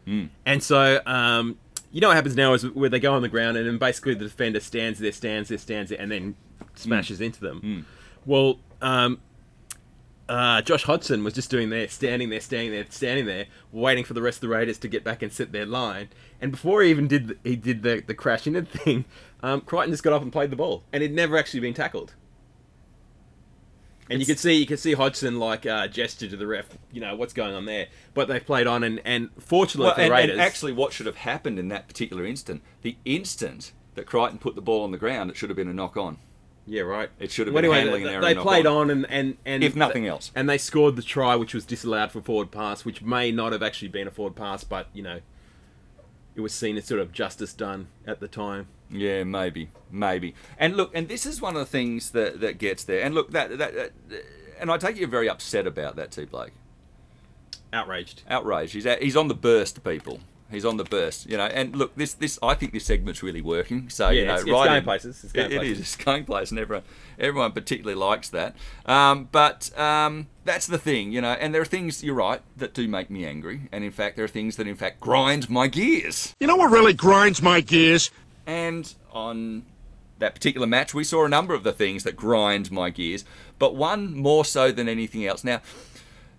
Hmm. 0.06 0.26
and 0.46 0.62
so 0.62 1.02
um, 1.06 1.58
you 1.92 2.02
know 2.02 2.08
what 2.10 2.16
happens 2.16 2.36
now 2.36 2.54
is 2.54 2.66
where 2.72 2.90
they 2.90 3.00
go 3.00 3.14
on 3.14 3.22
the 3.22 3.30
ground 3.30 3.56
and 3.58 3.66
then 3.68 3.78
basically 3.78 4.14
the 4.16 4.26
defender 4.26 4.60
stands 4.60 5.00
there, 5.00 5.12
stands 5.14 5.50
there, 5.50 5.58
stands 5.58 5.90
there, 5.90 6.00
and 6.02 6.12
then 6.12 6.36
smashes 6.76 7.22
into 7.22 7.40
them. 7.40 7.60
Hmm. 7.60 7.80
Well, 8.26 8.60
um, 8.82 9.20
uh, 10.30 10.62
Josh 10.62 10.84
Hodgson 10.84 11.24
was 11.24 11.34
just 11.34 11.50
doing 11.50 11.70
there, 11.70 11.88
standing 11.88 12.30
there, 12.30 12.42
standing 12.42 12.72
there, 12.72 12.86
standing 12.90 13.26
there, 13.26 13.46
waiting 13.72 14.04
for 14.04 14.14
the 14.14 14.22
rest 14.22 14.38
of 14.38 14.42
the 14.42 14.50
Raiders 14.50 14.78
to 14.80 14.88
get 14.88 15.04
back 15.04 15.22
and 15.22 15.32
sit 15.32 15.52
their 15.52 15.66
line. 15.66 16.10
And 16.42 16.52
before 16.52 16.82
he 16.84 16.90
even 16.90 17.08
did 17.08 17.28
the, 17.30 17.38
he 17.44 17.56
did 17.56 17.84
the 17.84 18.02
the 18.06 18.14
crash 18.14 18.46
into 18.48 18.62
thing, 18.66 19.06
um, 19.42 19.62
Crichton 19.62 19.92
just 19.92 20.04
got 20.04 20.14
up 20.14 20.22
and 20.22 20.32
played 20.32 20.50
the 20.52 20.56
ball, 20.56 20.84
and 20.92 21.02
he'd 21.02 21.14
never 21.14 21.38
actually 21.38 21.62
been 21.62 21.74
tackled. 21.74 22.14
And 24.10 24.20
you 24.20 24.24
It's- 24.24 24.28
could 24.38 24.40
see 24.40 24.54
you 24.54 24.66
could 24.66 24.80
see 24.80 24.94
Hodgson 24.94 25.38
like 25.38 25.66
uh, 25.66 25.88
gesture 25.88 26.30
to 26.30 26.38
the 26.38 26.48
ref, 26.48 26.66
you 26.94 27.02
know 27.02 27.16
what's 27.16 27.34
going 27.34 27.54
on 27.54 27.66
there. 27.66 27.88
But 28.14 28.28
they 28.30 28.40
played 28.40 28.66
on, 28.68 28.84
and, 28.84 29.02
and 29.04 29.30
fortunately 29.40 29.86
Well, 29.88 29.96
for 29.96 30.02
the 30.02 30.06
and, 30.06 30.14
Raiders, 30.14 30.32
and 30.34 30.42
actually, 30.42 30.72
what 30.74 30.94
should 30.94 31.06
have 31.08 31.18
happened 31.18 31.60
in 31.60 31.68
that 31.70 31.88
particular 31.88 32.26
instant, 32.26 32.62
the 32.84 32.96
instant 33.04 33.74
that 33.96 34.06
Crichton 34.06 34.40
put 34.40 34.56
the 34.56 34.62
ball 34.62 34.84
on 34.84 34.92
the 34.92 34.98
ground, 34.98 35.30
it 35.30 35.36
should 35.36 35.50
have 35.50 35.58
been 35.58 35.68
a 35.68 35.74
knock 35.74 35.98
on. 35.98 36.20
Yeah, 36.68 36.82
right. 36.82 37.10
It 37.20 37.32
should 37.32 37.48
have 37.48 37.54
Well, 37.54 37.62
been 37.64 37.72
anyway, 37.72 37.80
handling 37.82 38.04
they, 38.04 38.10
an 38.10 38.24
error. 38.24 38.34
they 38.36 38.40
played 38.42 38.66
on. 38.66 38.76
on, 38.78 38.90
and, 38.92 39.06
and, 39.10 39.38
and 39.46 39.64
If 39.64 39.76
nothing 39.76 40.06
else. 40.06 40.32
and 40.36 40.50
they 40.50 40.58
scored 40.58 40.96
the 40.98 41.02
try, 41.02 41.36
which 41.36 41.54
was 41.54 41.66
disallowed 41.66 42.12
for 42.12 42.22
forward 42.22 42.52
pass, 42.52 42.84
which 42.86 43.02
may 43.02 43.32
not 43.32 43.52
have 43.54 43.64
actually 43.64 43.88
been 43.88 44.08
a 44.08 44.12
forward 44.12 44.36
pass, 44.36 44.64
but 44.64 44.88
you 44.94 45.02
know, 45.02 45.22
it 46.36 46.42
was 46.42 46.54
seen 46.54 46.78
as 46.78 46.86
sort 46.86 47.00
of 47.02 47.12
justice 47.12 47.54
done 47.54 47.88
at 48.06 48.20
the 48.20 48.28
time. 48.28 48.68
Yeah, 48.92 49.24
maybe, 49.24 49.70
maybe. 49.92 50.36
And 50.60 50.78
look, 50.78 50.92
and 50.94 51.08
this 51.10 51.26
is 51.26 51.42
one 51.42 51.56
of 51.56 51.60
the 51.60 51.66
things 51.66 52.12
that 52.12 52.40
that 52.42 52.58
gets 52.58 52.84
there. 52.84 53.02
And 53.02 53.16
look, 53.16 53.32
that 53.32 53.58
that, 53.58 53.74
that 53.76 53.92
and 54.60 54.70
I 54.72 54.78
take 54.78 54.96
it 54.96 55.00
you're 55.00 55.08
very 55.10 55.28
upset 55.30 55.66
about 55.68 55.96
that 55.96 56.12
too, 56.12 56.26
Blake. 56.28 56.52
Outraged. 57.74 58.24
Outraged. 58.30 58.74
He's 58.74 58.86
he's 59.02 59.16
on 59.18 59.28
the 59.28 59.34
burst, 59.34 59.84
people. 59.84 60.20
He's 60.50 60.64
on 60.64 60.78
the 60.78 60.86
burst, 60.86 61.30
you 61.30 61.36
know. 61.36 61.46
And 61.46 61.76
look, 61.76 61.96
this 61.96 62.14
this 62.14 62.40
I 62.42 62.54
think 62.54 62.72
this 62.72 62.86
segment's 62.86 63.22
really 63.22 63.42
working. 63.42 63.90
So 63.90 64.10
you 64.10 64.22
know, 64.26 64.36
it's- 64.36 64.42
it's 64.44 64.52
right 64.52 64.66
going 64.68 64.78
in- 64.78 64.84
places, 64.86 65.24
it's 65.24 65.34
going 65.34 65.48
It- 65.48 65.54
it 65.54 65.58
places. 65.58 65.80
is. 65.80 65.80
It's 65.94 65.96
going 66.06 66.24
places, 66.26 66.52
and 66.52 66.60
everyone 66.60 66.84
everyone 67.20 67.52
particularly 67.52 68.00
likes 68.00 68.30
that. 68.30 68.56
Um, 68.86 69.28
but 69.32 69.78
um, 69.78 70.28
that's 70.46 70.66
the 70.68 70.78
thing, 70.78 71.12
you 71.12 71.20
know. 71.22 71.32
And 71.34 71.54
there 71.54 71.62
are 71.62 71.66
things 71.66 72.04
you're 72.04 72.16
right 72.16 72.42
that 72.56 72.74
do 72.74 72.88
make 72.88 73.10
me 73.10 73.26
angry, 73.26 73.68
and 73.72 73.84
in 73.84 73.92
fact, 73.92 74.16
there 74.16 74.24
are 74.26 74.30
things 74.30 74.56
that 74.56 74.68
in 74.68 74.76
fact 74.76 75.00
grind 75.02 75.50
my 75.50 75.68
gears. 75.68 76.34
You 76.40 76.48
know 76.48 76.56
what 76.56 76.72
really 76.72 76.94
grinds 76.94 77.42
my 77.42 77.60
gears? 77.62 78.10
And 78.46 78.94
on 79.12 79.64
that 80.20 80.34
particular 80.34 80.66
match, 80.66 80.94
we 80.94 81.04
saw 81.04 81.26
a 81.26 81.30
number 81.30 81.54
of 81.54 81.64
the 81.64 81.74
things 81.74 82.04
that 82.04 82.16
grind 82.16 82.72
my 82.72 82.90
gears, 82.90 83.26
but 83.60 83.76
one 83.76 84.16
more 84.16 84.46
so 84.46 84.72
than 84.72 84.88
anything 84.88 85.26
else. 85.26 85.44
Now, 85.44 85.62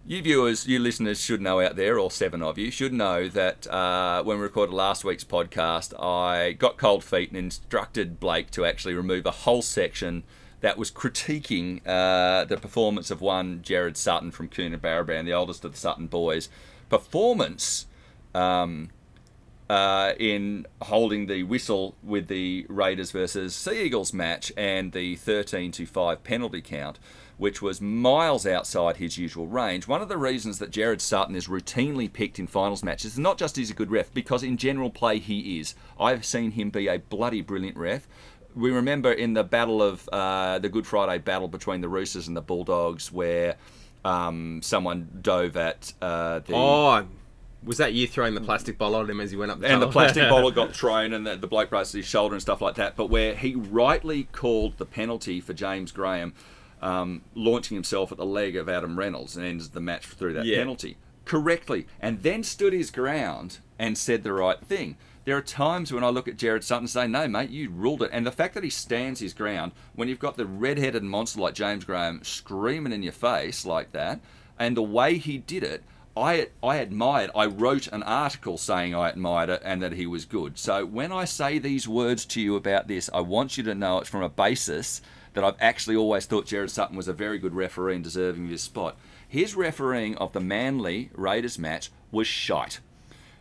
You 0.08 0.22
viewers, 0.22 0.66
you 0.66 0.78
listeners 0.78 1.20
should 1.20 1.42
know 1.42 1.60
out 1.60 1.76
there, 1.76 1.98
all 1.98 2.08
seven 2.08 2.42
of 2.42 2.56
you, 2.56 2.70
should 2.70 2.94
know 2.94 3.28
that 3.28 3.66
uh, 3.66 4.22
when 4.22 4.38
we 4.38 4.42
recorded 4.42 4.74
last 4.74 5.04
week's 5.04 5.22
podcast, 5.22 5.92
I 6.02 6.52
got 6.52 6.78
cold 6.78 7.04
feet 7.04 7.28
and 7.28 7.36
instructed 7.36 8.18
Blake 8.18 8.50
to 8.52 8.64
actually 8.64 8.94
remove 8.94 9.26
a 9.26 9.30
whole 9.30 9.60
section 9.60 10.22
that 10.62 10.78
was 10.78 10.90
critiquing 10.90 11.86
uh, 11.86 12.46
the 12.46 12.56
performance 12.56 13.10
of 13.10 13.20
one 13.20 13.60
Gerard 13.60 13.98
Sutton 13.98 14.30
from 14.30 14.48
Coonabarabran, 14.48 15.26
the 15.26 15.34
oldest 15.34 15.62
of 15.66 15.72
the 15.72 15.78
Sutton 15.78 16.06
boys. 16.06 16.48
Performance 16.88 17.84
um, 18.34 18.88
uh, 19.68 20.14
in 20.18 20.66
holding 20.80 21.26
the 21.26 21.42
whistle 21.42 21.96
with 22.02 22.28
the 22.28 22.64
Raiders 22.70 23.10
versus 23.10 23.54
Sea 23.54 23.82
Eagles 23.82 24.14
match 24.14 24.52
and 24.56 24.92
the 24.92 25.16
13 25.16 25.70
to 25.72 25.84
5 25.84 26.24
penalty 26.24 26.62
count, 26.62 26.98
which 27.38 27.62
was 27.62 27.80
miles 27.80 28.46
outside 28.46 28.98
his 28.98 29.16
usual 29.16 29.46
range. 29.46 29.88
One 29.88 30.02
of 30.02 30.08
the 30.08 30.18
reasons 30.18 30.58
that 30.58 30.70
Gerard 30.70 31.00
Sutton 31.00 31.36
is 31.36 31.46
routinely 31.46 32.12
picked 32.12 32.38
in 32.38 32.46
finals 32.46 32.82
matches 32.82 33.12
is 33.12 33.18
not 33.18 33.38
just 33.38 33.56
he's 33.56 33.70
a 33.70 33.74
good 33.74 33.90
ref, 33.90 34.12
because 34.12 34.42
in 34.42 34.56
general 34.56 34.90
play 34.90 35.18
he 35.18 35.58
is. 35.60 35.74
I've 35.98 36.24
seen 36.24 36.50
him 36.50 36.70
be 36.70 36.88
a 36.88 36.98
bloody 36.98 37.40
brilliant 37.40 37.76
ref. 37.76 38.06
We 38.54 38.72
remember 38.72 39.12
in 39.12 39.34
the 39.34 39.44
battle 39.44 39.80
of 39.82 40.08
uh, 40.12 40.58
the 40.58 40.68
Good 40.68 40.86
Friday 40.86 41.18
battle 41.18 41.48
between 41.48 41.80
the 41.80 41.88
Roosters 41.88 42.26
and 42.26 42.36
the 42.36 42.40
Bulldogs, 42.40 43.12
where 43.12 43.56
um, 44.04 44.60
someone 44.62 45.08
dove 45.22 45.56
at 45.56 45.92
uh, 46.02 46.40
the 46.40 46.54
Oh, 46.54 47.06
was 47.62 47.78
that 47.78 47.92
you 47.92 48.06
throwing 48.06 48.34
the 48.34 48.40
plastic 48.40 48.78
bottle 48.78 49.00
at 49.00 49.10
him 49.10 49.20
as 49.20 49.30
he 49.30 49.36
went 49.36 49.50
up 49.50 49.60
the 49.60 49.66
and 49.66 49.82
the 49.82 49.88
plastic 49.88 50.22
bottle 50.30 50.50
got 50.50 50.74
thrown 50.74 51.12
and 51.12 51.26
the, 51.26 51.36
the 51.36 51.46
bloke 51.46 51.70
braced 51.70 51.92
his 51.92 52.06
shoulder 52.06 52.34
and 52.34 52.42
stuff 52.42 52.60
like 52.60 52.76
that. 52.76 52.96
But 52.96 53.10
where 53.10 53.34
he 53.34 53.54
rightly 53.54 54.24
called 54.32 54.78
the 54.78 54.86
penalty 54.86 55.40
for 55.40 55.52
James 55.52 55.92
Graham 55.92 56.34
um, 56.82 57.22
launching 57.34 57.74
himself 57.76 58.10
at 58.12 58.18
the 58.18 58.26
leg 58.26 58.56
of 58.56 58.68
Adam 58.68 58.98
Reynolds 58.98 59.36
and 59.36 59.44
ends 59.44 59.70
the 59.70 59.80
match 59.80 60.06
through 60.06 60.32
that 60.34 60.44
Yeah. 60.46 60.58
penalty 60.58 60.96
correctly, 61.24 61.86
and 62.00 62.22
then 62.22 62.42
stood 62.42 62.72
his 62.72 62.90
ground 62.90 63.58
and 63.78 63.98
said 63.98 64.22
the 64.22 64.32
right 64.32 64.60
thing. 64.60 64.96
There 65.26 65.36
are 65.36 65.42
times 65.42 65.92
when 65.92 66.02
I 66.02 66.08
look 66.08 66.26
at 66.26 66.38
Gerard 66.38 66.64
Sutton 66.64 66.84
and 66.84 66.90
say, 66.90 67.06
no, 67.06 67.28
mate, 67.28 67.50
you 67.50 67.68
ruled 67.68 68.02
it. 68.02 68.08
And 68.14 68.26
the 68.26 68.32
fact 68.32 68.54
that 68.54 68.64
he 68.64 68.70
stands 68.70 69.20
his 69.20 69.34
ground 69.34 69.72
when 69.94 70.08
you've 70.08 70.18
got 70.18 70.38
the 70.38 70.46
red-headed 70.46 71.02
monster 71.04 71.38
like 71.40 71.52
James 71.52 71.84
Graham 71.84 72.20
screaming 72.24 72.94
in 72.94 73.02
your 73.02 73.12
face 73.12 73.66
like 73.66 73.92
that, 73.92 74.20
and 74.58 74.74
the 74.74 74.82
way 74.82 75.18
he 75.18 75.36
did 75.36 75.62
it, 75.62 75.84
I 76.16 76.48
I 76.62 76.76
admired. 76.76 77.30
I 77.36 77.44
wrote 77.46 77.86
an 77.88 78.02
article 78.02 78.56
saying 78.56 78.94
I 78.94 79.10
admired 79.10 79.50
it 79.50 79.62
and 79.64 79.82
that 79.82 79.92
he 79.92 80.06
was 80.06 80.24
good. 80.24 80.58
So 80.58 80.84
when 80.86 81.12
I 81.12 81.26
say 81.26 81.58
these 81.58 81.86
words 81.86 82.24
to 82.26 82.40
you 82.40 82.56
about 82.56 82.88
this, 82.88 83.08
I 83.12 83.20
want 83.20 83.56
you 83.58 83.62
to 83.64 83.74
know 83.74 83.98
it's 83.98 84.08
from 84.08 84.22
a 84.22 84.28
basis 84.30 85.00
that 85.34 85.44
I've 85.44 85.56
actually 85.60 85.96
always 85.96 86.26
thought 86.26 86.46
Gerard 86.46 86.70
Sutton 86.70 86.96
was 86.96 87.08
a 87.08 87.12
very 87.12 87.38
good 87.38 87.54
referee 87.54 87.96
and 87.96 88.04
deserving 88.04 88.44
of 88.44 88.50
his 88.50 88.62
spot. 88.62 88.96
His 89.26 89.54
refereeing 89.54 90.16
of 90.16 90.32
the 90.32 90.40
Manly 90.40 91.10
Raiders 91.14 91.58
match 91.58 91.90
was 92.10 92.26
shite. 92.26 92.80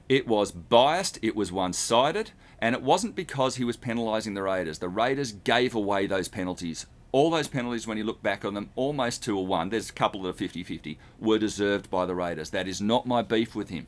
It 0.10 0.28
was 0.28 0.52
biased, 0.52 1.20
it 1.22 1.36
was 1.36 1.52
one 1.52 1.74
sided, 1.74 2.32
and 2.60 2.74
it 2.74 2.82
wasn't 2.82 3.16
because 3.16 3.58
he 3.58 3.64
was 3.64 3.78
penalising 3.78 4.36
the 4.36 4.44
Raiders. 4.44 4.80
The 4.80 4.90
Raiders 4.90 5.32
gave 5.32 5.76
away 5.76 6.08
those 6.08 6.28
penalties. 6.28 6.86
All 7.12 7.30
those 7.30 7.48
penalties, 7.48 7.88
when 7.88 7.98
you 7.98 8.04
look 8.04 8.22
back 8.22 8.46
on 8.46 8.54
them, 8.54 8.70
almost 8.76 9.24
two 9.24 9.38
or 9.38 9.46
one, 9.46 9.70
there's 9.70 9.90
a 9.90 9.94
couple 9.94 10.24
that 10.24 10.30
are 10.30 10.34
50 10.34 10.64
50, 10.64 11.00
were 11.20 11.40
deserved 11.40 11.90
by 11.90 12.06
the 12.06 12.16
Raiders. 12.16 12.50
That 12.52 12.68
is 12.68 12.82
not 12.82 13.06
my 13.06 13.22
beef 13.22 13.56
with 13.56 13.70
him. 13.70 13.88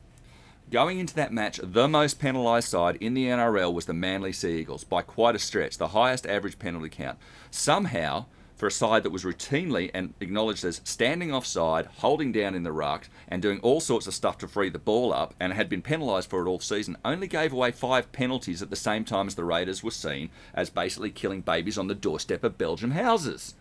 Going 0.72 1.00
into 1.00 1.16
that 1.16 1.34
match, 1.34 1.60
the 1.64 1.88
most 1.88 2.20
penalised 2.20 2.68
side 2.68 2.98
in 2.98 3.16
the 3.16 3.26
NRL 3.26 3.74
was 3.74 3.88
the 3.88 3.94
Manly 3.94 4.32
Sea 4.32 4.60
Eagles 4.60 4.84
by 4.84 5.02
quite 5.02 5.34
a 5.34 5.40
stretch, 5.40 5.80
the 5.80 5.90
highest 5.90 6.28
average 6.28 6.60
penalty 6.60 6.90
count. 6.90 7.18
Somehow, 7.50 8.26
for 8.56 8.68
a 8.68 8.72
side 8.72 9.02
that 9.02 9.10
was 9.10 9.24
routinely 9.24 9.90
and 9.96 10.14
acknowledged 10.20 10.64
as 10.64 10.82
standing 10.84 11.34
offside, 11.34 11.88
holding 11.88 12.32
down 12.32 12.54
in 12.54 12.62
the 12.62 12.72
ruck, 12.72 13.10
and 13.28 13.42
doing 13.42 13.60
all 13.62 13.80
sorts 13.82 14.06
of 14.06 14.14
stuff 14.14 14.38
to 14.38 14.48
free 14.48 14.70
the 14.70 14.78
ball 14.78 15.12
up, 15.12 15.34
and 15.40 15.54
had 15.54 15.70
been 15.70 15.82
penalised 15.82 16.30
for 16.30 16.46
it 16.46 16.48
all 16.48 16.60
season, 16.60 16.98
only 17.04 17.26
gave 17.26 17.52
away 17.52 17.72
five 17.72 18.12
penalties 18.12 18.62
at 18.62 18.70
the 18.70 18.76
same 18.76 19.04
time 19.04 19.26
as 19.26 19.34
the 19.34 19.44
Raiders 19.44 19.84
were 19.84 19.90
seen 19.90 20.30
as 20.54 20.70
basically 20.70 21.10
killing 21.10 21.42
babies 21.42 21.80
on 21.80 21.88
the 21.88 21.96
doorstep 21.96 22.44
of 22.44 22.60
Belgium 22.60 22.92
houses. 22.92 23.56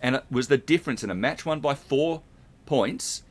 And 0.00 0.14
it 0.14 0.24
was 0.30 0.46
the 0.46 0.58
difference 0.58 1.02
in 1.02 1.10
a 1.10 1.14
match 1.14 1.44
won 1.44 1.58
by 1.58 1.74
four 1.74 2.22
points 2.66 3.24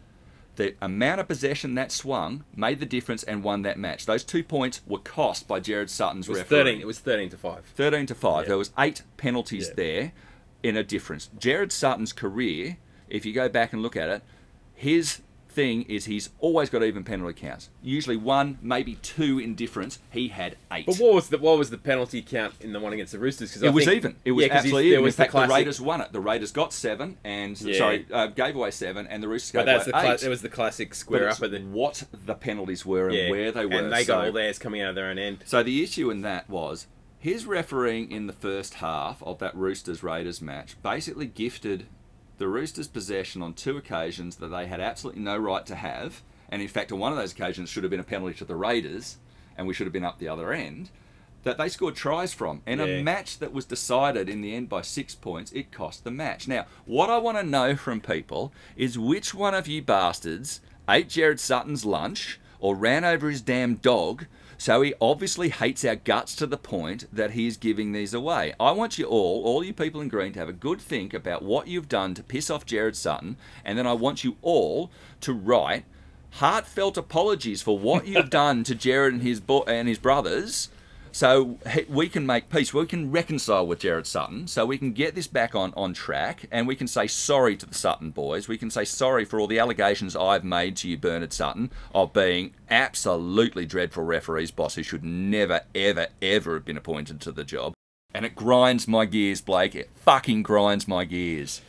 the 0.56 0.76
amount 0.82 1.20
of 1.20 1.28
possession 1.28 1.76
that 1.76 1.92
swung 1.92 2.44
made 2.56 2.80
the 2.80 2.86
difference 2.86 3.24
and 3.24 3.44
won 3.44 3.62
that 3.64 3.78
match. 3.78 4.06
Those 4.06 4.24
two 4.24 4.44
points 4.44 4.82
were 4.88 5.00
cost 5.00 5.48
by 5.48 5.60
Gerard 5.60 5.90
Sutton's 5.90 6.28
It 6.28 6.32
was 6.32 6.40
referee. 6.40 6.58
thirteen. 6.58 6.82
It 6.82 6.88
was 6.88 7.00
thirteen 7.00 7.30
to 7.30 7.38
five. 7.38 7.66
13 7.76 8.06
to 8.08 8.16
5. 8.16 8.44
Yeah. 8.44 8.48
There 8.50 8.58
was 8.58 8.72
eight 8.80 9.04
penalties 9.18 9.68
Yeah. 9.70 9.74
there 9.76 10.12
in 10.64 10.78
a 10.78 10.84
difference. 10.84 11.30
Gerard 11.38 11.72
Sutton's 11.72 12.14
career, 12.14 12.78
if 13.10 13.26
you 13.26 13.34
go 13.34 13.48
back 13.50 13.74
and 13.74 13.82
look 13.82 13.96
at 13.96 14.10
it, 14.10 14.24
his 14.74 15.22
thing 15.56 15.84
is 15.84 16.06
he's 16.06 16.30
always 16.40 16.70
got 16.70 16.84
even 16.84 17.04
penalty 17.04 17.40
counts. 17.40 17.70
Usually 17.82 18.18
one, 18.18 18.60
maybe 18.62 18.96
two 19.02 19.40
in 19.40 19.56
difference. 19.56 20.00
He 20.12 20.28
had 20.28 20.58
eight. 20.72 20.86
But 20.86 20.98
what 20.98 21.14
was 21.14 21.30
the 21.30 21.38
what 21.38 21.58
was 21.58 21.70
the 21.70 21.78
penalty 21.78 22.22
count 22.22 22.54
in 22.62 22.74
the 22.74 22.80
one 22.80 22.94
against 22.94 23.14
the 23.14 23.20
Roosters? 23.20 23.50
Because 23.52 23.64
it 23.64 23.74
was 23.74 23.88
even. 23.88 24.18
It 24.26 24.34
was 24.34 24.46
yeah, 24.48 24.54
absolutely 24.54 24.90
there 24.92 25.00
even. 25.00 25.06
In 25.08 25.12
fact, 25.14 25.32
the, 25.32 25.38
classic- 25.38 25.56
Raiders 25.56 25.82
won 25.82 26.02
it. 26.02 26.12
The 26.12 26.20
Raiders 26.20 26.52
got 26.52 26.74
seven, 26.74 27.18
and 27.24 27.60
Yeah. 27.60 27.78
sorry, 27.78 28.06
uh, 28.12 28.28
gave 28.28 28.56
away 28.56 28.72
seven, 28.72 29.08
and 29.08 29.24
the 29.24 29.28
Roosters 29.28 29.52
gave 29.52 29.60
But 29.62 29.66
that's 29.66 29.86
the 29.86 29.96
away 29.96 30.02
cla- 30.04 30.14
eight. 30.16 30.24
it 30.24 30.30
was 30.30 30.42
the 30.42 30.50
classic 30.50 30.94
square 30.94 31.30
up 31.30 31.42
at 31.42 31.52
the 31.52 31.60
what 31.62 32.04
the 32.14 32.36
penalties 32.36 32.86
were 32.86 33.08
and 33.08 33.16
yeah, 33.18 33.30
where 33.32 33.52
they 33.52 33.66
were. 33.66 33.74
and 33.76 33.92
they 33.92 34.04
So- 34.04 34.14
got 34.16 34.26
all 34.28 34.32
theirs 34.34 34.60
coming 34.60 34.82
out 34.82 34.90
of 34.90 34.96
their 34.96 35.08
own 35.08 35.18
end. 35.18 35.40
so 35.46 35.64
the 35.64 35.82
issue 35.82 36.10
in 36.12 36.22
that 36.22 36.50
was 36.50 36.88
his 37.18 37.46
refereeing 37.46 38.12
in 38.12 38.28
the 38.28 38.34
first 38.34 38.76
half 38.76 39.24
of 39.24 39.40
that 39.40 39.56
Roosters 39.56 40.04
Raiders 40.04 40.42
match 40.42 40.76
basically 40.84 41.26
gifted 41.26 41.88
the 42.38 42.48
Roosters 42.48 42.88
possession 42.88 43.42
on 43.42 43.54
two 43.54 43.78
occasions 43.78 44.38
that 44.38 44.48
they 44.48 44.68
had 44.68 44.80
absolutely 44.80 45.22
no 45.22 45.38
right 45.38 45.66
to 45.66 45.76
have, 45.76 46.22
and 46.50 46.62
in 46.62 46.68
fact 46.68 46.92
on 46.92 47.00
one 47.00 47.12
of 47.12 47.18
those 47.18 47.32
occasions 47.32 47.70
should 47.70 47.84
have 47.84 47.92
been 47.92 48.00
a 48.00 48.04
penalty 48.04 48.36
to 48.36 48.46
the 48.46 48.56
Raiders, 48.56 49.18
and 49.58 49.68
we 49.68 49.74
should 49.74 49.86
have 49.88 49.94
been 49.94 50.04
up 50.06 50.20
the 50.20 50.28
other 50.28 50.52
end. 50.52 50.90
That 51.44 51.58
they 51.58 51.70
scored 51.70 51.96
tries 51.96 52.34
from, 52.34 52.62
and 52.66 52.80
Yeah. 52.80 52.88
a 52.88 53.04
match 53.04 53.38
that 53.40 53.54
was 53.54 53.66
decided 53.66 54.28
in 54.28 54.42
the 54.42 54.56
end 54.56 54.68
by 54.68 54.82
six 54.82 55.14
points, 55.14 55.52
it 55.52 55.72
cost 55.72 56.04
the 56.04 56.12
match. 56.12 56.48
Now, 56.48 56.66
what 56.86 57.10
I 57.10 57.18
want 57.20 57.38
to 57.38 57.44
know 57.44 57.76
from 57.76 58.02
people 58.02 58.52
is 58.76 58.98
which 58.98 59.34
one 59.34 59.54
of 59.54 59.68
you 59.68 59.82
bastards 59.84 60.60
ate 60.90 61.10
Gerard 61.10 61.40
Sutton's 61.40 61.86
lunch 61.86 62.40
or 62.60 62.76
ran 62.76 63.04
over 63.06 63.30
his 63.30 63.42
damn 63.42 63.76
dog 63.76 64.26
so 64.58 64.82
he 64.82 64.94
obviously 65.02 65.50
hates 65.50 65.84
our 65.86 65.96
guts 65.96 66.36
to 66.36 66.48
the 66.48 66.58
point 66.58 67.06
that 67.12 67.32
he 67.32 67.48
is 67.48 67.58
giving 67.58 67.92
these 67.92 68.14
away. 68.14 68.54
I 68.60 68.72
want 68.72 68.98
you 68.98 69.06
all, 69.06 69.44
all 69.44 69.64
you 69.64 69.74
people 69.74 70.02
in 70.02 70.08
green, 70.08 70.34
to 70.34 70.40
have 70.40 70.50
a 70.50 70.54
good 70.54 70.80
think 70.80 71.14
about 71.14 71.44
what 71.44 71.68
you've 71.68 71.90
done 71.90 72.14
to 72.16 72.24
piss 72.24 72.50
off 72.50 72.66
Gerard 72.66 72.96
Sutton, 72.96 73.38
and 73.64 73.78
then 73.78 73.88
I 73.88 73.94
want 73.94 74.24
you 74.24 74.38
all 74.42 74.92
to 75.22 75.34
write 75.34 75.86
heartfelt 76.32 76.98
apologies 76.98 77.62
for 77.62 77.80
what 77.80 78.08
you've 78.08 78.30
done 78.30 78.64
to 78.66 78.76
Gerard 78.76 79.14
and 79.14 79.22
his 79.22 79.40
bo- 79.40 79.64
and 79.64 79.88
his 79.88 80.00
brothers. 80.00 80.70
So 81.16 81.58
we 81.88 82.10
can 82.10 82.26
make 82.26 82.50
peace. 82.50 82.74
We 82.74 82.86
can 82.86 83.10
reconcile 83.10 83.66
with 83.66 83.80
Gerard 83.80 84.06
Sutton. 84.06 84.48
So 84.48 84.66
we 84.66 84.78
can 84.78 84.92
get 84.92 85.16
this 85.16 85.28
back 85.28 85.56
on, 85.56 85.74
on 85.78 85.94
track, 85.94 86.46
and 86.52 86.68
we 86.68 86.76
can 86.76 86.88
say 86.88 87.08
sorry 87.08 87.56
to 87.56 87.66
the 87.66 87.74
Sutton 87.74 88.12
boys. 88.12 88.50
We 88.50 88.58
can 88.58 88.70
say 88.70 88.84
sorry 88.84 89.24
for 89.24 89.40
all 89.40 89.48
the 89.48 89.58
allegations 89.58 90.18
I've 90.18 90.44
made 90.44 90.76
to 90.76 90.90
you, 90.90 90.98
Bernard 90.98 91.32
Sutton, 91.32 91.72
of 91.94 92.12
being 92.12 92.54
absolutely 92.70 93.66
dreadful 93.66 94.04
referees, 94.04 94.52
boss, 94.52 94.76
who 94.76 94.84
should 94.84 95.06
never, 95.06 95.62
ever, 95.74 96.08
ever 96.22 96.56
have 96.56 96.66
been 96.66 96.76
appointed 96.76 97.22
to 97.22 97.32
the 97.32 97.46
job. 97.46 97.72
And 98.14 98.26
it 98.26 98.36
grinds 98.36 98.86
my 98.86 99.06
gears, 99.06 99.40
Blake. 99.40 99.74
It 99.74 99.92
fucking 99.96 100.44
grinds 100.44 100.86
my 100.86 101.06
gears. 101.06 101.62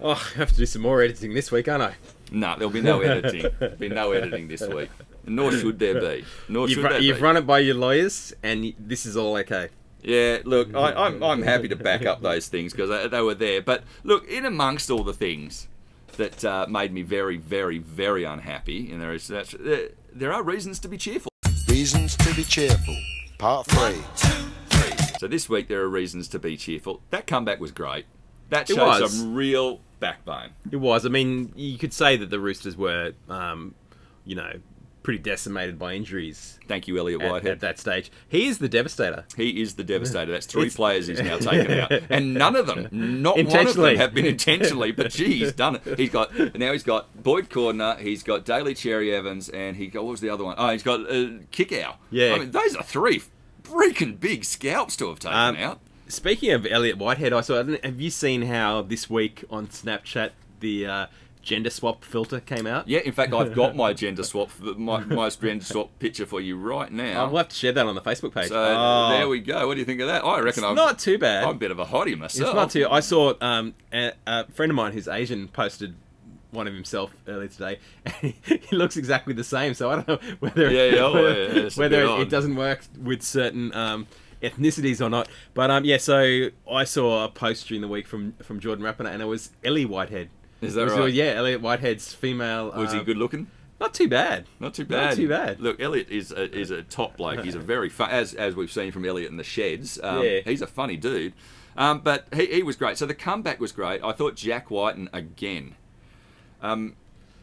Oh, 0.00 0.30
I 0.34 0.38
have 0.38 0.50
to 0.50 0.56
do 0.56 0.66
some 0.66 0.82
more 0.82 1.02
editing 1.02 1.34
this 1.34 1.52
week, 1.52 1.68
aren't 1.68 1.84
I? 1.84 1.94
No, 2.32 2.56
there'll 2.56 2.72
be 2.72 2.80
no 2.80 3.00
editing. 3.02 3.46
There'll 3.60 3.76
be 3.76 3.90
no 3.90 4.10
editing 4.10 4.48
this 4.48 4.66
week. 4.66 4.90
Nor 5.26 5.52
should 5.52 5.78
there 5.78 6.00
be. 6.00 6.24
Nor 6.48 6.68
You've, 6.68 6.76
should 6.76 6.84
ru- 6.84 6.90
there 6.90 7.00
you've 7.00 7.16
be. 7.18 7.22
run 7.22 7.36
it 7.36 7.46
by 7.46 7.58
your 7.58 7.74
lawyers, 7.74 8.32
and 8.42 8.72
this 8.78 9.04
is 9.06 9.16
all 9.16 9.36
okay. 9.38 9.68
Yeah, 10.02 10.38
look, 10.44 10.74
I, 10.74 10.92
I'm, 10.92 11.22
I'm 11.30 11.42
happy 11.42 11.68
to 11.68 11.76
back 11.76 12.06
up 12.06 12.22
those 12.22 12.48
things 12.48 12.72
because 12.72 12.88
they, 12.88 13.08
they 13.08 13.20
were 13.20 13.34
there. 13.34 13.60
But 13.60 13.84
look, 14.04 14.26
in 14.28 14.44
amongst 14.44 14.90
all 14.90 15.04
the 15.04 15.12
things 15.12 15.68
that 16.16 16.44
uh, 16.44 16.66
made 16.68 16.92
me 16.92 17.02
very, 17.02 17.36
very, 17.36 17.78
very 17.78 18.24
unhappy, 18.24 18.90
and 18.90 19.00
there 19.02 19.12
is 19.12 19.28
that's, 19.28 19.54
there, 19.58 19.90
there 20.12 20.32
are 20.32 20.42
reasons 20.42 20.78
to 20.80 20.88
be 20.88 20.96
cheerful. 20.96 21.30
Reasons 21.68 22.16
to 22.16 22.34
be 22.34 22.44
cheerful. 22.44 22.96
Part 23.38 23.66
3. 23.66 23.96
So 25.18 25.26
this 25.26 25.48
week 25.48 25.68
there 25.68 25.80
are 25.82 25.88
reasons 25.88 26.28
to 26.28 26.38
be 26.38 26.56
cheerful. 26.56 27.02
That 27.10 27.26
comeback 27.26 27.60
was 27.60 27.72
great. 27.72 28.06
That 28.50 28.70
It 28.70 28.74
showed 28.76 28.86
was. 29.02 29.12
some 29.18 29.34
real 29.34 29.80
backbone. 30.00 30.50
It 30.70 30.76
was. 30.76 31.04
I 31.04 31.08
mean, 31.08 31.52
you 31.56 31.76
could 31.76 31.92
say 31.92 32.16
that 32.16 32.30
the 32.30 32.38
Roosters 32.40 32.76
were, 32.76 33.12
um, 33.28 33.74
you 34.24 34.36
know, 34.36 34.52
pretty 35.08 35.22
decimated 35.22 35.78
by 35.78 35.94
injuries 35.94 36.58
Thank 36.68 36.86
you, 36.86 36.98
Elliot 36.98 37.22
Whitehead. 37.22 37.52
at 37.52 37.60
that 37.60 37.78
stage. 37.78 38.12
He 38.28 38.46
is 38.46 38.58
the 38.58 38.68
devastator. 38.68 39.24
He 39.38 39.62
is 39.62 39.76
the 39.76 39.84
devastator. 39.84 40.32
That's 40.32 40.44
three 40.44 40.68
players 40.68 41.06
he's 41.06 41.22
now 41.22 41.38
taken 41.38 41.70
out, 41.80 41.90
and 42.10 42.34
none 42.34 42.56
of 42.56 42.66
them, 42.66 42.88
not 42.92 43.42
one 43.42 43.66
of 43.66 43.74
them, 43.74 43.96
have 43.96 44.12
been 44.12 44.26
intentionally. 44.26 44.92
But 44.92 45.10
gee, 45.10 45.38
he's 45.38 45.52
done 45.54 45.76
it. 45.82 45.98
He's 45.98 46.10
got 46.10 46.54
now. 46.54 46.72
He's 46.72 46.82
got 46.82 47.22
Boyd 47.22 47.48
Cordner. 47.48 47.98
He's 47.98 48.22
got 48.22 48.44
Daly 48.44 48.74
Cherry 48.74 49.14
Evans, 49.14 49.48
and 49.48 49.78
he 49.78 49.86
got 49.86 50.04
what 50.04 50.10
was 50.10 50.20
the 50.20 50.28
other 50.28 50.44
one? 50.44 50.56
Oh, 50.58 50.68
he's 50.68 50.82
got 50.82 51.00
uh, 51.00 51.40
Kickow. 51.52 51.94
Yeah. 52.10 52.34
I 52.34 52.38
mean 52.40 52.50
those 52.50 52.76
are 52.76 52.82
three 52.82 53.22
freaking 53.62 54.20
big 54.20 54.44
scalps 54.44 54.94
to 54.98 55.08
have 55.08 55.20
taken 55.20 55.38
Um, 55.38 55.56
out. 55.56 55.80
Speaking 56.08 56.50
of 56.52 56.66
Elliot 56.66 56.98
Whitehead, 56.98 57.32
I 57.32 57.40
saw. 57.40 57.64
Have 57.64 57.98
you 57.98 58.10
seen 58.10 58.42
how 58.42 58.82
this 58.82 59.08
week 59.08 59.42
on 59.48 59.68
Snapchat 59.68 60.32
the 60.60 60.84
uh, 60.86 61.06
gender 61.48 61.70
swap 61.70 62.04
filter 62.04 62.40
came 62.40 62.66
out. 62.66 62.86
Yeah, 62.86 63.00
in 63.00 63.12
fact, 63.12 63.32
I've 63.32 63.54
got 63.54 63.74
my 63.74 63.94
gender 63.94 64.22
swap, 64.30 64.50
my 64.60 65.00
my 65.00 65.30
gender 65.30 65.64
swap 65.64 65.98
picture 65.98 66.26
for 66.26 66.40
you 66.42 66.58
right 66.58 66.92
now. 66.92 67.26
We'll 67.26 67.38
have 67.38 67.48
to 67.48 67.56
share 67.56 67.72
that 67.72 67.86
on 67.86 67.94
the 67.94 68.02
Facebook 68.02 68.34
page. 68.34 68.48
so 68.48 68.56
Oh. 68.78 69.08
there 69.10 69.26
we 69.28 69.40
go. 69.40 69.66
What 69.66 69.74
do 69.74 69.80
you 69.80 69.86
think 69.86 70.00
of 70.02 70.08
that? 70.08 70.24
I 70.24 70.40
reckon 70.40 70.62
It's 70.62 70.70
I'm 70.70 70.74
not 70.74 70.98
too 70.98 71.16
bad. 71.16 71.44
I'm 71.44 71.50
a 71.50 71.54
bit 71.54 71.70
of 71.70 71.78
a 71.78 71.86
hottie 71.86 72.16
myself. 72.18 72.48
It's 72.50 72.54
not 72.54 72.70
too. 72.70 72.86
I 72.90 73.00
saw 73.00 73.32
um, 73.40 73.74
a, 73.92 74.12
a 74.26 74.46
friend 74.52 74.70
of 74.70 74.76
mine 74.76 74.92
who's 74.92 75.08
Asian 75.08 75.48
posted 75.48 75.94
one 76.50 76.66
of 76.68 76.74
himself 76.74 77.14
earlier 77.26 77.48
today. 77.48 77.78
And 78.22 78.34
he 78.46 78.76
looks 78.76 78.96
exactly 78.98 79.32
the 79.32 79.44
same. 79.44 79.72
So 79.72 79.90
I 79.90 79.96
don't 80.02 80.08
know 80.08 80.18
whether 80.40 80.70
Yeah, 80.70 80.96
yeah, 80.96 81.00
oh, 81.00 81.12
whether, 81.22 81.52
yeah, 81.62 81.70
whether 81.76 82.02
it, 82.02 82.20
it 82.20 82.28
doesn't 82.28 82.56
work 82.56 82.84
with 83.02 83.22
certain 83.22 83.74
um, 83.74 84.06
ethnicities 84.42 85.00
or 85.04 85.08
not. 85.08 85.28
But 85.54 85.70
um, 85.70 85.84
yeah, 85.86 85.96
so 85.96 86.48
I 86.70 86.84
saw 86.84 87.24
a 87.24 87.28
post 87.28 87.68
during 87.68 87.80
the 87.80 87.88
week 87.88 88.06
from 88.06 88.34
from 88.42 88.60
Jordan 88.60 88.84
Rapana, 88.84 89.10
and 89.10 89.22
it 89.22 89.26
was 89.26 89.50
Ellie 89.64 89.86
Whitehead. 89.86 90.28
Is 90.60 90.74
that 90.74 90.90
right? 90.90 91.12
Yeah, 91.12 91.34
Elliot 91.36 91.60
Whitehead's 91.60 92.12
female. 92.12 92.72
Was 92.72 92.92
he 92.92 92.98
um, 92.98 93.04
good 93.04 93.16
looking? 93.16 93.46
Not 93.80 93.94
too 93.94 94.08
bad. 94.08 94.46
Not 94.58 94.74
too 94.74 94.84
bad. 94.84 95.10
Not 95.10 95.16
too 95.16 95.28
bad. 95.28 95.60
Look, 95.60 95.80
Elliot 95.80 96.08
is 96.10 96.32
a, 96.32 96.52
is 96.52 96.70
a 96.70 96.82
top 96.82 97.16
bloke. 97.16 97.44
He's 97.44 97.54
a 97.54 97.60
very 97.60 97.88
fun, 97.88 98.10
as 98.10 98.34
as 98.34 98.56
we've 98.56 98.72
seen 98.72 98.90
from 98.90 99.04
Elliot 99.04 99.30
in 99.30 99.36
the 99.36 99.44
sheds. 99.44 100.00
Um, 100.02 100.24
Yeah. 100.24 100.40
He's 100.44 100.62
a 100.62 100.66
funny 100.66 100.96
dude. 100.96 101.32
Um, 101.76 102.00
but 102.00 102.26
he, 102.34 102.46
he 102.46 102.62
was 102.64 102.74
great. 102.74 102.98
So 102.98 103.06
the 103.06 103.14
comeback 103.14 103.60
was 103.60 103.70
great. 103.70 104.02
I 104.02 104.10
thought 104.10 104.34
Jack 104.34 104.68
Wighton 104.68 105.08
again. 105.12 105.76
Um, 106.60 106.96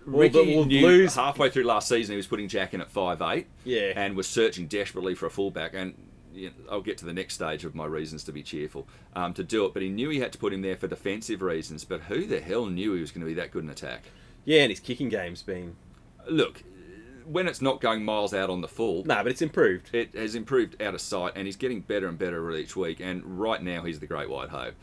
Ricky 0.05 0.55
well, 0.57 0.65
knew 0.65 1.07
halfway 1.07 1.49
through 1.49 1.63
last 1.63 1.87
season 1.87 2.13
he 2.13 2.17
was 2.17 2.27
putting 2.27 2.49
Jack 2.49 2.73
in 2.73 2.81
at 2.81 2.91
five 2.91 3.21
eight. 3.21 3.47
Yeah. 3.63 3.93
And 3.95 4.17
was 4.17 4.27
searching 4.27 4.67
desperately 4.67 5.15
for 5.15 5.25
a 5.25 5.31
fullback. 5.31 5.73
And 5.73 5.95
you 6.35 6.49
know, 6.49 6.55
I'll 6.71 6.81
get 6.81 6.97
to 6.99 7.05
the 7.05 7.13
next 7.13 7.35
stage 7.35 7.65
of 7.65 7.73
my 7.73 7.85
reasons 7.85 8.23
to 8.25 8.31
be 8.31 8.43
cheerful 8.43 8.87
um, 9.15 9.33
to 9.33 9.43
do 9.43 9.65
it. 9.65 9.73
But 9.73 9.81
he 9.83 9.89
knew 9.89 10.09
he 10.09 10.19
had 10.19 10.31
to 10.33 10.37
put 10.37 10.53
him 10.53 10.61
there 10.61 10.75
for 10.75 10.87
defensive 10.87 11.41
reasons. 11.41 11.85
But 11.85 12.01
who 12.01 12.25
the 12.25 12.39
hell 12.39 12.65
knew 12.67 12.93
he 12.93 13.01
was 13.01 13.11
going 13.11 13.21
to 13.21 13.27
be 13.27 13.33
that 13.35 13.51
good 13.51 13.63
in 13.63 13.69
attack? 13.69 14.03
Yeah, 14.43 14.61
and 14.61 14.71
his 14.71 14.79
kicking 14.79 15.09
game's 15.09 15.41
been 15.41 15.75
Look, 16.29 16.63
when 17.25 17.47
it's 17.47 17.61
not 17.61 17.81
going 17.81 18.03
miles 18.03 18.33
out 18.33 18.49
on 18.49 18.61
the 18.61 18.67
full, 18.67 19.03
no, 19.05 19.15
but 19.15 19.27
it's 19.27 19.41
improved. 19.41 19.89
it 19.93 20.13
has 20.15 20.35
improved 20.35 20.81
out 20.81 20.93
of 20.93 21.01
sight, 21.01 21.33
and 21.35 21.45
he's 21.45 21.55
getting 21.55 21.81
better 21.81 22.07
and 22.07 22.17
better 22.17 22.51
each 22.53 22.75
week. 22.75 22.99
And 22.99 23.39
right 23.39 23.61
now, 23.61 23.83
he's 23.83 23.99
the 23.99 24.07
great 24.07 24.29
white 24.29 24.49
hope. 24.49 24.75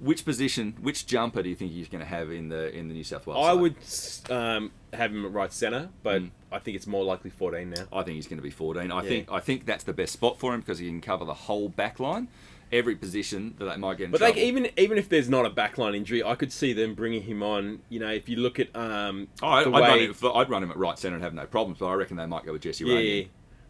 Which 0.00 0.24
position, 0.24 0.76
which 0.80 1.06
jumper 1.06 1.42
do 1.42 1.48
you 1.48 1.56
think 1.56 1.72
he's 1.72 1.88
going 1.88 2.00
to 2.02 2.06
have 2.08 2.30
in 2.30 2.48
the 2.48 2.72
in 2.74 2.86
the 2.88 2.94
New 2.94 3.02
South 3.04 3.26
Wales? 3.26 3.44
I 3.44 3.52
side? 3.52 3.60
would 3.60 4.30
um, 4.30 4.70
have 4.92 5.10
him 5.10 5.24
at 5.26 5.32
right 5.32 5.52
centre, 5.52 5.88
but 6.02 6.22
Mm. 6.22 6.30
I 6.52 6.58
think 6.60 6.76
it's 6.76 6.86
more 6.86 7.04
likely 7.04 7.30
14 7.30 7.68
now. 7.70 7.86
I 7.92 8.02
think 8.04 8.14
he's 8.16 8.26
going 8.28 8.38
to 8.38 8.42
be 8.42 8.50
14. 8.50 8.90
I 8.92 9.02
Yeah. 9.02 9.08
think 9.08 9.32
I 9.32 9.40
think 9.40 9.66
that's 9.66 9.84
the 9.84 9.92
best 9.92 10.12
spot 10.12 10.38
for 10.38 10.54
him 10.54 10.60
because 10.60 10.78
he 10.78 10.86
can 10.86 11.00
cover 11.00 11.24
the 11.24 11.34
whole 11.34 11.68
back 11.68 11.98
line, 12.00 12.28
every 12.72 12.94
position 12.94 13.54
that 13.58 13.64
they 13.66 13.76
might 13.76 13.98
get 13.98 14.04
in 14.04 14.10
But 14.12 14.18
trouble. 14.18 14.34
like 14.36 14.42
even 14.42 14.68
even 14.76 14.98
if 14.98 15.08
there's 15.08 15.28
not 15.28 15.44
a 15.44 15.50
backline 15.50 15.96
injury, 15.96 16.22
I 16.22 16.36
could 16.36 16.52
see 16.52 16.72
them 16.72 16.94
bringing 16.94 17.22
him 17.24 17.42
on. 17.42 17.80
You 17.88 17.98
know, 18.00 18.10
if 18.10 18.28
you 18.28 18.36
look 18.36 18.60
at 18.60 18.74
um, 18.76 19.26
Oh, 19.42 19.48
I, 19.48 19.58
I'd, 19.60 19.64
the 19.66 19.70
run 19.72 19.82
way, 19.82 20.06
him, 20.06 20.14
I'd 20.34 20.48
run 20.48 20.62
him 20.62 20.70
at 20.70 20.76
right 20.76 20.98
centre 20.98 21.16
and 21.16 21.24
have 21.24 21.34
no 21.34 21.46
problems. 21.46 21.80
But 21.80 21.86
I 21.86 21.94
reckon 21.94 22.16
they 22.16 22.26
might 22.26 22.46
go 22.46 22.52
with 22.52 22.62
Jesse 22.62 22.84
yeah. 22.84 23.24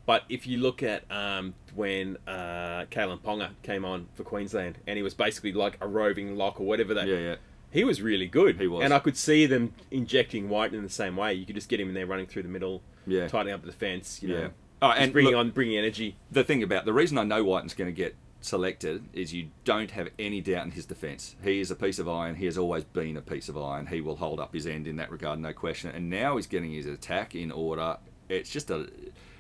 But 0.09 0.25
if 0.31 0.47
you 0.47 0.57
look 0.57 0.83
at 0.83 1.05
um, 1.12 1.53
when 1.75 2.16
uh, 2.27 2.87
Kalyn 2.90 3.21
Ponga 3.21 3.51
came 3.62 3.85
on 3.85 4.09
for 4.14 4.23
Queensland, 4.25 4.79
and 4.87 4.97
he 4.97 5.03
was 5.03 5.12
basically 5.12 5.53
like 5.53 5.77
a 5.83 5.87
roving 5.87 6.35
lock 6.35 6.59
or 6.62 6.64
whatever 6.66 6.94
that. 6.94 7.07
Yeah, 7.07 7.18
yeah. 7.18 7.35
He 7.71 7.85
was 7.85 8.01
really 8.01 8.27
good. 8.27 8.59
He 8.59 8.68
was. 8.68 8.83
and 8.85 8.94
I 8.94 9.01
could 9.01 9.18
see 9.18 9.44
them 9.44 9.75
injecting 9.90 10.49
White 10.49 10.73
in 10.73 10.83
the 10.83 10.88
same 10.88 11.14
way. 11.14 11.35
You 11.35 11.44
could 11.44 11.57
just 11.57 11.68
get 11.68 11.79
him 11.79 11.88
in 11.88 11.94
there 11.94 12.07
running 12.07 12.25
through 12.25 12.44
the 12.44 12.49
middle, 12.49 12.81
Yeah. 13.07 13.29
tightening 13.29 13.53
up 13.53 13.61
the 13.61 13.66
defence. 13.71 14.23
You 14.23 14.29
know, 14.31 14.40
Yeah. 14.40 14.49
Oh, 14.81 14.90
and 14.92 15.12
bringing 15.12 15.33
look- 15.35 15.40
on 15.40 15.51
bringing 15.51 15.77
energy. 15.77 16.16
the 16.31 16.42
thing 16.42 16.62
about 16.62 16.87
the 16.87 16.94
reason 16.94 17.18
I 17.18 17.25
know 17.25 17.44
Wighton's 17.44 17.75
going 17.75 17.90
to 17.90 17.94
get 17.94 18.16
selected 18.40 19.05
is 19.12 19.35
you 19.35 19.49
don't 19.64 19.90
have 19.90 20.09
any 20.18 20.40
doubt 20.40 20.64
in 20.64 20.71
his 20.71 20.87
defence. 20.87 21.37
He 21.44 21.61
is 21.61 21.71
a 21.71 21.77
piece 21.77 21.99
of 21.99 22.09
iron. 22.09 22.37
He 22.37 22.47
has 22.47 22.57
always 22.57 22.85
been 22.85 23.18
a 23.18 23.21
piece 23.21 23.51
of 23.51 23.59
iron. 23.59 23.88
He 23.88 24.01
will 24.01 24.16
hold 24.16 24.40
up 24.40 24.55
his 24.55 24.66
end 24.66 24.87
in 24.87 24.97
that 24.97 25.11
regard, 25.11 25.38
no 25.38 25.53
question. 25.53 25.90
And 25.94 26.09
now 26.09 26.37
he's 26.37 26.47
getting 26.47 26.73
his 26.73 26.87
attack 26.87 27.35
in 27.35 27.53
order. 27.53 27.99
It's 28.31 28.49
just 28.49 28.71
a. 28.71 28.88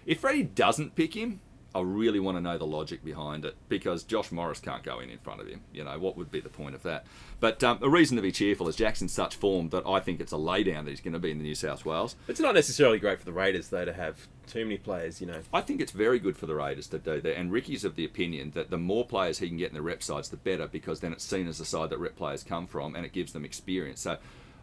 If 0.06 0.20
Freddie 0.20 0.44
doesn't 0.44 0.94
pick 0.94 1.14
him, 1.14 1.40
I 1.74 1.82
really 1.82 2.18
want 2.18 2.36
to 2.36 2.40
know 2.40 2.56
the 2.56 2.66
logic 2.66 3.04
behind 3.04 3.44
it 3.44 3.54
because 3.68 4.02
Josh 4.02 4.32
Morris 4.32 4.58
can't 4.58 4.82
go 4.82 5.00
in 5.00 5.10
in 5.10 5.18
front 5.18 5.40
of 5.40 5.46
him. 5.46 5.60
You 5.72 5.84
know 5.84 5.98
what 5.98 6.16
would 6.16 6.30
be 6.30 6.40
the 6.40 6.48
point 6.48 6.74
of 6.74 6.82
that? 6.84 7.04
But 7.40 7.62
um, 7.62 7.78
a 7.82 7.90
reason 7.90 8.16
to 8.16 8.22
be 8.22 8.32
cheerful 8.32 8.68
is 8.68 8.76
Jackson's 8.76 9.12
such 9.12 9.36
form 9.36 9.68
that 9.68 9.86
I 9.86 10.00
think 10.00 10.20
it's 10.20 10.32
a 10.32 10.36
laydown 10.36 10.84
that 10.84 10.90
he's 10.90 11.00
going 11.00 11.12
to 11.12 11.18
be 11.18 11.30
in 11.30 11.38
the 11.38 11.44
New 11.44 11.54
South 11.54 11.84
Wales. 11.84 12.16
It's 12.26 12.40
not 12.40 12.54
necessarily 12.54 12.98
great 12.98 13.18
for 13.18 13.26
the 13.26 13.32
Raiders 13.32 13.68
though 13.68 13.84
to 13.84 13.92
have 13.92 14.26
too 14.46 14.64
many 14.64 14.78
players. 14.78 15.20
You 15.20 15.26
know, 15.26 15.42
I 15.52 15.60
think 15.60 15.80
it's 15.80 15.92
very 15.92 16.18
good 16.18 16.38
for 16.38 16.46
the 16.46 16.54
Raiders 16.54 16.86
to 16.88 16.98
do 16.98 17.20
that. 17.20 17.38
And 17.38 17.52
Ricky's 17.52 17.84
of 17.84 17.96
the 17.96 18.04
opinion 18.04 18.52
that 18.52 18.70
the 18.70 18.78
more 18.78 19.06
players 19.06 19.38
he 19.38 19.48
can 19.48 19.58
get 19.58 19.68
in 19.68 19.74
the 19.74 19.82
rep 19.82 20.02
sides, 20.02 20.30
the 20.30 20.38
better, 20.38 20.66
because 20.66 21.00
then 21.00 21.12
it's 21.12 21.24
seen 21.24 21.46
as 21.46 21.58
the 21.58 21.66
side 21.66 21.90
that 21.90 21.98
rep 21.98 22.16
players 22.16 22.42
come 22.42 22.66
from, 22.66 22.96
and 22.96 23.04
it 23.04 23.12
gives 23.12 23.32
them 23.32 23.44
experience. 23.44 24.00
So, 24.00 24.16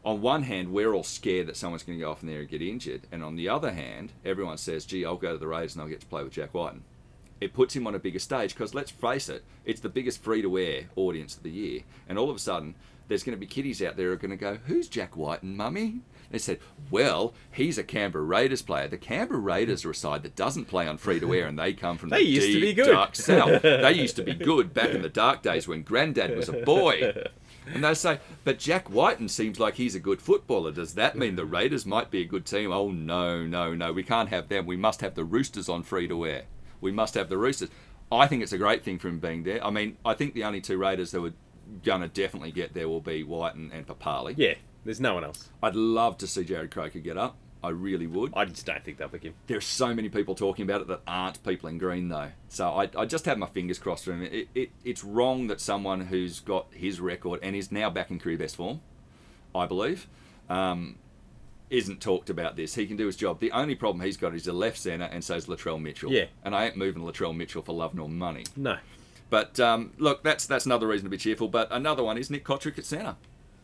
on 0.05 0.21
one 0.21 0.43
hand, 0.43 0.71
we're 0.71 0.93
all 0.93 1.03
scared 1.03 1.47
that 1.47 1.57
someone's 1.57 1.83
going 1.83 1.97
to 1.97 2.05
go 2.05 2.11
off 2.11 2.21
in 2.21 2.29
there 2.29 2.41
and 2.41 2.49
get 2.49 2.61
injured, 2.61 3.07
and 3.11 3.23
on 3.23 3.35
the 3.35 3.49
other 3.49 3.73
hand, 3.73 4.11
everyone 4.23 4.57
says, 4.57 4.85
"Gee, 4.85 5.03
I'll 5.03 5.17
go 5.17 5.33
to 5.33 5.37
the 5.37 5.47
Raiders 5.47 5.73
and 5.73 5.81
I'll 5.81 5.89
get 5.89 6.01
to 6.01 6.05
play 6.05 6.23
with 6.23 6.33
Jack 6.33 6.53
Wighton." 6.53 6.83
It 7.41 7.53
puts 7.53 7.75
him 7.75 7.87
on 7.87 7.95
a 7.95 7.99
bigger 7.99 8.19
stage 8.19 8.53
because 8.53 8.73
let's 8.73 8.91
face 8.91 9.27
it, 9.27 9.43
it's 9.65 9.81
the 9.81 9.89
biggest 9.89 10.21
free-to-air 10.23 10.85
audience 10.95 11.35
of 11.35 11.43
the 11.43 11.51
year, 11.51 11.81
and 12.07 12.17
all 12.17 12.29
of 12.29 12.35
a 12.35 12.39
sudden. 12.39 12.75
There's 13.07 13.21
going 13.21 13.37
to 13.37 13.39
be 13.39 13.45
kiddies 13.45 13.83
out 13.83 13.97
there 13.97 14.07
who 14.07 14.13
are 14.13 14.17
going 14.17 14.31
to 14.31 14.35
go, 14.35 14.57
Who's 14.65 14.87
Jack 14.87 15.15
Wighton, 15.15 15.55
mummy? 15.55 15.99
They 16.31 16.37
said, 16.37 16.59
Well, 16.91 17.33
he's 17.51 17.77
a 17.77 17.83
Canberra 17.83 18.23
Raiders 18.23 18.61
player. 18.61 18.87
The 18.87 18.97
Canberra 18.97 19.39
Raiders 19.39 19.85
are 19.85 19.91
a 19.91 19.95
side 19.95 20.23
that 20.23 20.35
doesn't 20.35 20.65
play 20.65 20.87
on 20.87 20.97
free 20.97 21.19
to 21.19 21.33
air 21.33 21.47
and 21.47 21.57
they 21.57 21.73
come 21.73 21.97
from 21.97 22.09
They 22.09 22.23
the 22.23 22.29
used 22.29 22.47
to 22.47 22.53
deep, 22.53 22.61
be 22.61 22.73
good. 22.73 22.91
dark 22.91 23.15
south. 23.15 23.61
They 23.61 23.93
used 23.95 24.15
to 24.17 24.23
be 24.23 24.33
good 24.33 24.73
back 24.73 24.89
in 24.91 25.01
the 25.01 25.09
dark 25.09 25.41
days 25.41 25.67
when 25.67 25.83
Grandad 25.83 26.35
was 26.35 26.49
a 26.49 26.53
boy. 26.53 27.13
And 27.73 27.83
they 27.83 27.93
say, 27.95 28.19
But 28.43 28.59
Jack 28.59 28.89
Wighton 28.89 29.27
seems 29.29 29.59
like 29.59 29.75
he's 29.75 29.95
a 29.95 29.99
good 29.99 30.21
footballer. 30.21 30.71
Does 30.71 30.93
that 30.95 31.17
mean 31.17 31.35
the 31.35 31.45
Raiders 31.45 31.85
might 31.85 32.11
be 32.11 32.21
a 32.21 32.25
good 32.25 32.45
team? 32.45 32.71
Oh, 32.71 32.91
no, 32.91 33.45
no, 33.45 33.73
no. 33.73 33.91
We 33.91 34.03
can't 34.03 34.29
have 34.29 34.49
them. 34.49 34.65
We 34.67 34.77
must 34.77 35.01
have 35.01 35.15
the 35.15 35.23
Roosters 35.23 35.67
on 35.69 35.81
free 35.83 36.07
to 36.07 36.25
air. 36.27 36.43
We 36.81 36.91
must 36.91 37.15
have 37.15 37.29
the 37.29 37.37
Roosters. 37.37 37.69
I 38.11 38.27
think 38.27 38.43
it's 38.43 38.53
a 38.53 38.59
great 38.59 38.83
thing 38.83 38.99
for 38.99 39.07
him 39.07 39.17
being 39.19 39.43
there. 39.43 39.65
I 39.65 39.71
mean, 39.71 39.97
I 40.05 40.13
think 40.13 40.35
the 40.35 40.43
only 40.43 40.61
two 40.61 40.77
Raiders 40.77 41.09
that 41.11 41.21
were 41.21 41.33
going 41.83 42.01
to 42.01 42.07
definitely 42.07 42.51
get 42.51 42.75
there 42.75 42.87
will 42.87 43.01
be 43.01 43.23
White 43.23 43.55
and, 43.55 43.71
and 43.73 43.87
Papalii. 43.87 44.35
yeah, 44.37 44.53
there's 44.85 45.01
no 45.01 45.15
one 45.15 45.23
else. 45.23 45.49
I'd 45.61 45.75
love 45.75 46.17
to 46.19 46.27
see 46.27 46.43
Jarrod 46.43 46.71
Croker 46.71 46.99
get 46.99 47.17
up. 47.17 47.35
I 47.63 47.69
really 47.69 48.05
would. 48.05 48.31
I 48.35 48.45
just 48.45 48.67
don't 48.67 48.83
think 48.83 48.99
they'll 48.99 49.09
pick 49.09 49.23
him. 49.23 49.33
There's 49.47 49.65
so 49.65 49.93
many 49.95 50.07
people 50.07 50.35
talking 50.35 50.63
about 50.63 50.81
it 50.81 50.87
that 50.87 51.01
aren't 51.07 51.43
people 51.43 51.67
in 51.67 51.79
green, 51.79 52.09
though. 52.09 52.29
So 52.47 52.69
I, 52.69 52.89
I 52.95 53.05
just 53.05 53.25
have 53.25 53.39
my 53.39 53.47
fingers 53.47 53.79
crossed 53.79 54.05
for 54.05 54.11
him. 54.11 54.21
It, 54.21 54.49
it, 54.53 54.69
it's 54.83 55.03
wrong 55.03 55.47
that 55.47 55.59
someone 55.59 56.01
who's 56.01 56.39
got 56.39 56.67
his 56.71 56.99
record 56.99 57.39
and 57.41 57.55
is 57.55 57.71
now 57.71 57.89
back 57.89 58.11
in 58.11 58.19
career 58.19 58.37
best 58.37 58.55
form, 58.55 58.81
I 59.55 59.65
believe, 59.65 60.07
um, 60.47 60.99
isn't 61.71 62.01
talked 62.01 62.29
about 62.29 62.55
this. 62.55 62.75
He 62.75 62.85
can 62.85 62.97
do 62.97 63.07
his 63.07 63.15
job. 63.15 63.39
The 63.39 63.51
only 63.51 63.73
problem 63.73 64.05
he's 64.05 64.17
got 64.17 64.35
is 64.35 64.45
a 64.45 64.53
left 64.53 64.77
centre, 64.77 65.05
and 65.05 65.23
so 65.23 65.33
is 65.35 65.47
Latrell 65.47 65.81
Mitchell. 65.81 66.11
Yeah. 66.11 66.25
And 66.43 66.55
I 66.55 66.67
ain't 66.67 66.77
moving 66.77 67.01
Latrell 67.01 67.35
Mitchell 67.35 67.63
for 67.63 67.73
love 67.73 67.95
nor 67.95 68.07
money. 68.07 68.43
No. 68.55 68.77
But 69.31 69.59
um, 69.59 69.93
look, 69.97 70.23
that's 70.23 70.45
that's 70.45 70.67
another 70.67 70.85
reason 70.87 71.05
to 71.05 71.09
be 71.09 71.17
cheerful. 71.17 71.47
But 71.47 71.67
another 71.71 72.03
one 72.03 72.19
is 72.19 72.29
Nick 72.29 72.45
Cotric 72.45 72.77
at 72.77 72.85
centre. 72.85 73.15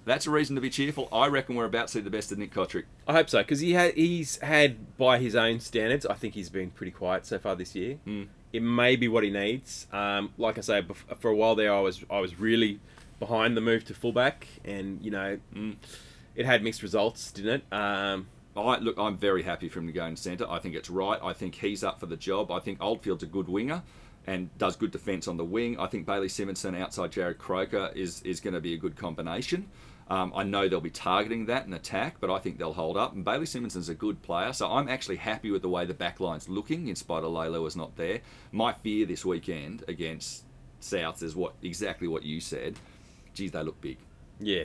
That's 0.04 0.26
a 0.26 0.32
reason 0.32 0.56
to 0.56 0.62
be 0.62 0.70
cheerful. 0.70 1.08
I 1.12 1.28
reckon 1.28 1.56
we're 1.56 1.66
about 1.66 1.88
to 1.88 1.94
see 1.94 2.00
the 2.00 2.10
best 2.10 2.32
of 2.32 2.38
Nick 2.40 2.52
Cotric. 2.54 2.86
I 3.08 3.14
hope 3.14 3.30
so 3.30 3.40
because 3.40 3.60
he 3.60 3.74
had 3.74 3.94
he's 3.94 4.38
had 4.40 4.98
by 4.98 5.20
his 5.20 5.36
own 5.36 5.60
standards. 5.60 6.06
I 6.06 6.16
think 6.16 6.34
he's 6.34 6.50
been 6.50 6.72
pretty 6.72 6.92
quiet 6.92 7.26
so 7.26 7.38
far 7.38 7.56
this 7.56 7.76
year. 7.76 7.96
Hmm. 8.06 8.24
It 8.52 8.62
may 8.64 8.96
be 8.96 9.08
what 9.08 9.24
he 9.24 9.30
needs. 9.30 9.88
Um, 9.94 10.34
like 10.38 10.58
I 10.58 10.62
say, 10.62 10.84
for 11.20 11.30
a 11.30 11.36
while 11.36 11.56
there, 11.56 11.74
I 11.74 11.80
was 11.82 12.04
I 12.10 12.20
was 12.20 12.40
really 12.40 12.80
behind 13.20 13.56
the 13.56 13.62
move 13.62 13.86
to 13.86 13.94
fullback, 13.94 14.48
and 14.66 15.00
you 15.04 15.12
know, 15.12 15.38
Hmm. 15.54 15.74
it 16.36 16.46
had 16.48 16.64
mixed 16.64 16.82
results, 16.82 17.32
didn't 17.32 17.62
it? 17.70 17.74
Um, 17.74 18.28
I 18.58 18.78
look, 18.80 18.98
I'm 18.98 19.18
very 19.18 19.44
happy 19.44 19.70
for 19.70 19.80
him 19.80 19.88
to 19.88 19.94
go 19.94 20.06
in 20.06 20.16
centre. 20.16 20.50
I 20.50 20.58
think 20.60 20.76
it's 20.76 20.90
right. 20.90 21.20
I 21.24 21.34
think 21.34 21.56
he's 21.56 21.84
up 21.84 22.00
for 22.00 22.08
the 22.08 22.18
job. 22.18 22.52
I 22.52 22.60
think 22.60 22.82
Oldfield's 22.82 23.24
a 23.24 23.28
good 23.28 23.48
winger 23.48 23.84
and 24.28 24.56
does 24.58 24.76
good 24.76 24.92
defence 24.92 25.28
on 25.28 25.38
the 25.38 25.46
wing. 25.46 25.80
I 25.80 25.88
think 25.88 26.06
Bailey 26.06 26.28
Simonson 26.30 26.76
outside 26.76 27.12
Jarrod 27.12 27.38
Croker 27.38 27.92
is 27.96 28.22
is 28.24 28.40
going 28.40 28.54
to 28.56 28.60
be 28.60 28.74
a 28.74 28.78
good 28.78 28.96
combination. 28.96 29.68
Um, 30.12 30.34
I 30.36 30.44
know 30.44 30.68
they'll 30.68 30.82
be 30.82 30.90
targeting 30.90 31.46
that 31.46 31.64
and 31.64 31.74
attack, 31.74 32.18
but 32.20 32.30
I 32.30 32.38
think 32.40 32.58
they'll 32.58 32.74
hold 32.74 32.98
up. 32.98 33.14
And 33.14 33.24
Bailey 33.24 33.46
Simonson's 33.46 33.88
a 33.88 33.96
good 33.96 34.22
player, 34.22 34.52
so 34.52 34.70
I'm 34.70 34.90
actually 34.90 35.16
happy 35.16 35.52
with 35.52 35.62
the 35.62 35.70
way 35.70 35.86
the 35.86 35.94
back 35.94 36.20
line's 36.20 36.50
looking, 36.50 36.90
in 36.90 36.98
spite 36.98 37.24
of 37.24 37.32
Lalo 37.32 37.66
is 37.66 37.78
not 37.78 37.96
there. 37.96 38.20
My 38.52 38.74
fear 38.74 39.06
this 39.06 39.24
weekend 39.24 39.86
against 39.88 40.44
South 40.82 41.24
is 41.24 41.34
what 41.34 41.54
exactly 41.64 42.10
what 42.10 42.24
you 42.24 42.42
said. 42.42 42.76
Geez, 43.34 43.52
they 43.52 43.64
look 43.64 43.80
big. 43.80 44.00
yeah. 44.42 44.64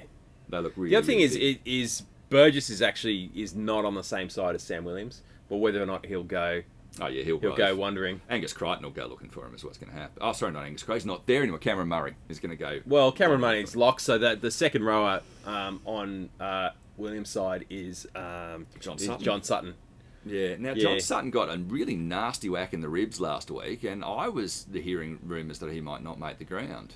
They 0.49 0.59
look 0.59 0.73
really. 0.77 0.91
The 0.91 0.97
other 0.97 1.07
thing 1.07 1.19
really 1.19 1.25
is, 1.27 1.37
big. 1.37 1.61
is 1.65 2.01
is 2.01 2.03
Burgess 2.29 2.69
is 2.69 2.83
actually 2.83 3.31
is 3.33 3.55
not 3.55 3.85
on 3.85 3.95
the 3.95 4.03
same 4.03 4.29
side 4.29 4.57
as 4.57 4.65
Sam 4.65 4.85
Williams, 4.85 5.23
but 5.49 5.59
whether 5.59 5.81
or 5.81 5.87
not 5.87 6.07
he'll 6.07 6.25
go, 6.25 6.63
oh 7.01 7.07
yeah, 7.07 7.23
he'll, 7.23 7.39
he'll 7.39 7.57
go 7.57 7.75
wondering. 7.77 8.21
Angus 8.29 8.53
Crichton 8.53 8.85
will 8.85 8.91
go 8.91 9.07
looking 9.07 9.31
for 9.31 9.47
him, 9.47 9.55
is 9.55 9.65
what's 9.65 9.79
going 9.79 9.93
to 9.93 9.99
happen. 9.99 10.19
Oh, 10.21 10.33
sorry, 10.33 10.53
not 10.53 10.65
Angus 10.65 10.83
Crichton. 10.83 11.01
He's 11.01 11.07
not 11.07 11.27
there 11.27 11.43
anymore. 11.43 11.59
Cameron 11.59 11.89
Murray 11.89 12.15
is 12.29 12.39
going 12.41 12.51
to 12.51 12.57
go. 12.57 12.81
Well, 12.87 13.13
Cameron 13.13 13.41
Murray's 13.41 13.77
locked, 13.77 14.01
so 14.01 14.19
that 14.19 14.41
the 14.41 14.51
second 14.51 14.85
rower 14.85 15.21
um, 15.45 15.81
on 15.85 16.31
uh, 16.41 16.71
Williams' 16.97 17.31
side 17.31 17.67
is 17.71 18.07
um, 18.15 18.67
John 18.81 18.97
is 18.97 19.07
Sutton. 19.07 19.25
John 19.25 19.43
Sutton. 19.43 19.75
Yeah. 20.25 20.57
Now, 20.59 20.73
Yeah. 20.73 20.83
John 20.83 21.01
Sutton 21.01 21.31
got 21.31 21.49
a 21.55 21.59
really 21.59 21.95
nasty 21.95 22.49
whack 22.49 22.75
in 22.75 22.81
the 22.81 22.89
ribs 22.89 23.21
last 23.21 23.51
week, 23.51 23.85
and 23.85 24.05
I 24.05 24.29
was 24.29 24.67
hearing 24.73 25.19
rumours 25.23 25.59
that 25.61 25.73
he 25.73 25.81
might 25.81 26.03
not 26.03 26.19
make 26.19 26.39
the 26.39 26.45
ground. 26.45 26.95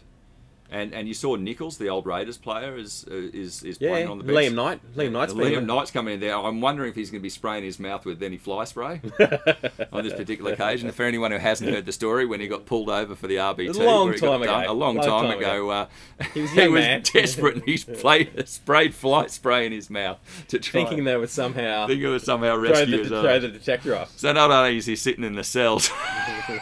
And 0.72 0.94
and 0.94 1.08
you 1.08 1.14
saw 1.14 1.34
Nichols, 1.34 1.78
the 1.78 1.88
old 1.88 2.06
Raiders 2.06 2.38
player, 2.38 2.76
is 2.76 3.04
uh, 3.10 3.14
is 3.14 3.64
is 3.64 3.78
Yeah, 3.80 3.90
playing 3.90 4.08
on 4.08 4.18
the 4.18 4.24
bench. 4.24 4.38
Liam 4.38 4.54
Knight. 4.54 4.80
Liam 4.96 5.10
Knight's 5.10 5.34
been 5.34 5.52
Liam. 5.52 5.66
Knight's 5.66 5.90
coming 5.90 6.14
in 6.14 6.20
there. 6.20 6.36
I'm 6.36 6.60
wondering 6.60 6.90
if 6.90 6.94
he's 6.94 7.10
going 7.10 7.20
to 7.20 7.22
be 7.24 7.28
spraying 7.28 7.64
his 7.64 7.80
mouth 7.80 8.04
with 8.06 8.22
any 8.22 8.36
fly 8.36 8.62
spray 8.64 9.00
on 9.92 10.04
this 10.04 10.14
particular 10.14 10.52
occasion. 10.52 10.92
For 10.92 11.02
anyone 11.04 11.32
who 11.32 11.38
hasn't 11.38 11.70
heard 11.70 11.86
the 11.86 11.92
story, 11.92 12.24
when 12.24 12.40
he 12.40 12.46
got 12.46 12.66
pulled 12.66 12.88
over 12.88 13.16
for 13.16 13.26
the 13.26 13.34
RBT, 13.36 13.80
A 13.80 13.84
long 13.84 14.12
he 14.12 14.18
time 14.18 14.42
done- 14.42 14.62
ago. 14.62 14.72
a 14.72 14.72
long, 14.72 14.94
Long 14.96 15.04
time, 15.04 15.24
time 15.30 15.38
ago, 15.38 15.70
uh, 15.70 15.86
He 16.34 16.42
was 16.42 16.54
young 16.54 16.74
man. 16.74 17.02
desperate 17.02 17.56
and 17.56 17.64
he 17.64 17.76
played, 17.94 18.48
sprayed 18.48 18.94
fly 18.94 19.26
spray 19.26 19.66
in 19.66 19.72
his 19.72 19.90
mouth 19.90 20.18
to 20.48 20.60
try. 20.60 20.84
Thinking 20.84 21.02
they 21.04 21.16
would 21.16 21.30
somehow 21.30 21.88
think 21.88 22.00
it 22.00 22.08
was 22.08 22.22
somehow 22.22 22.54
throw 22.54 22.70
rescue 22.70 22.86
the, 22.92 22.98
his 22.98 23.08
throw 23.08 23.28
own. 23.28 23.40
the 23.42 23.48
detector 23.48 23.96
off. 23.96 24.16
So 24.16 24.32
not 24.32 24.52
only 24.52 24.76
is 24.76 24.86
he 24.86 24.94
sitting 24.94 25.24
in 25.24 25.34
the 25.34 25.42
cells, 25.44 25.90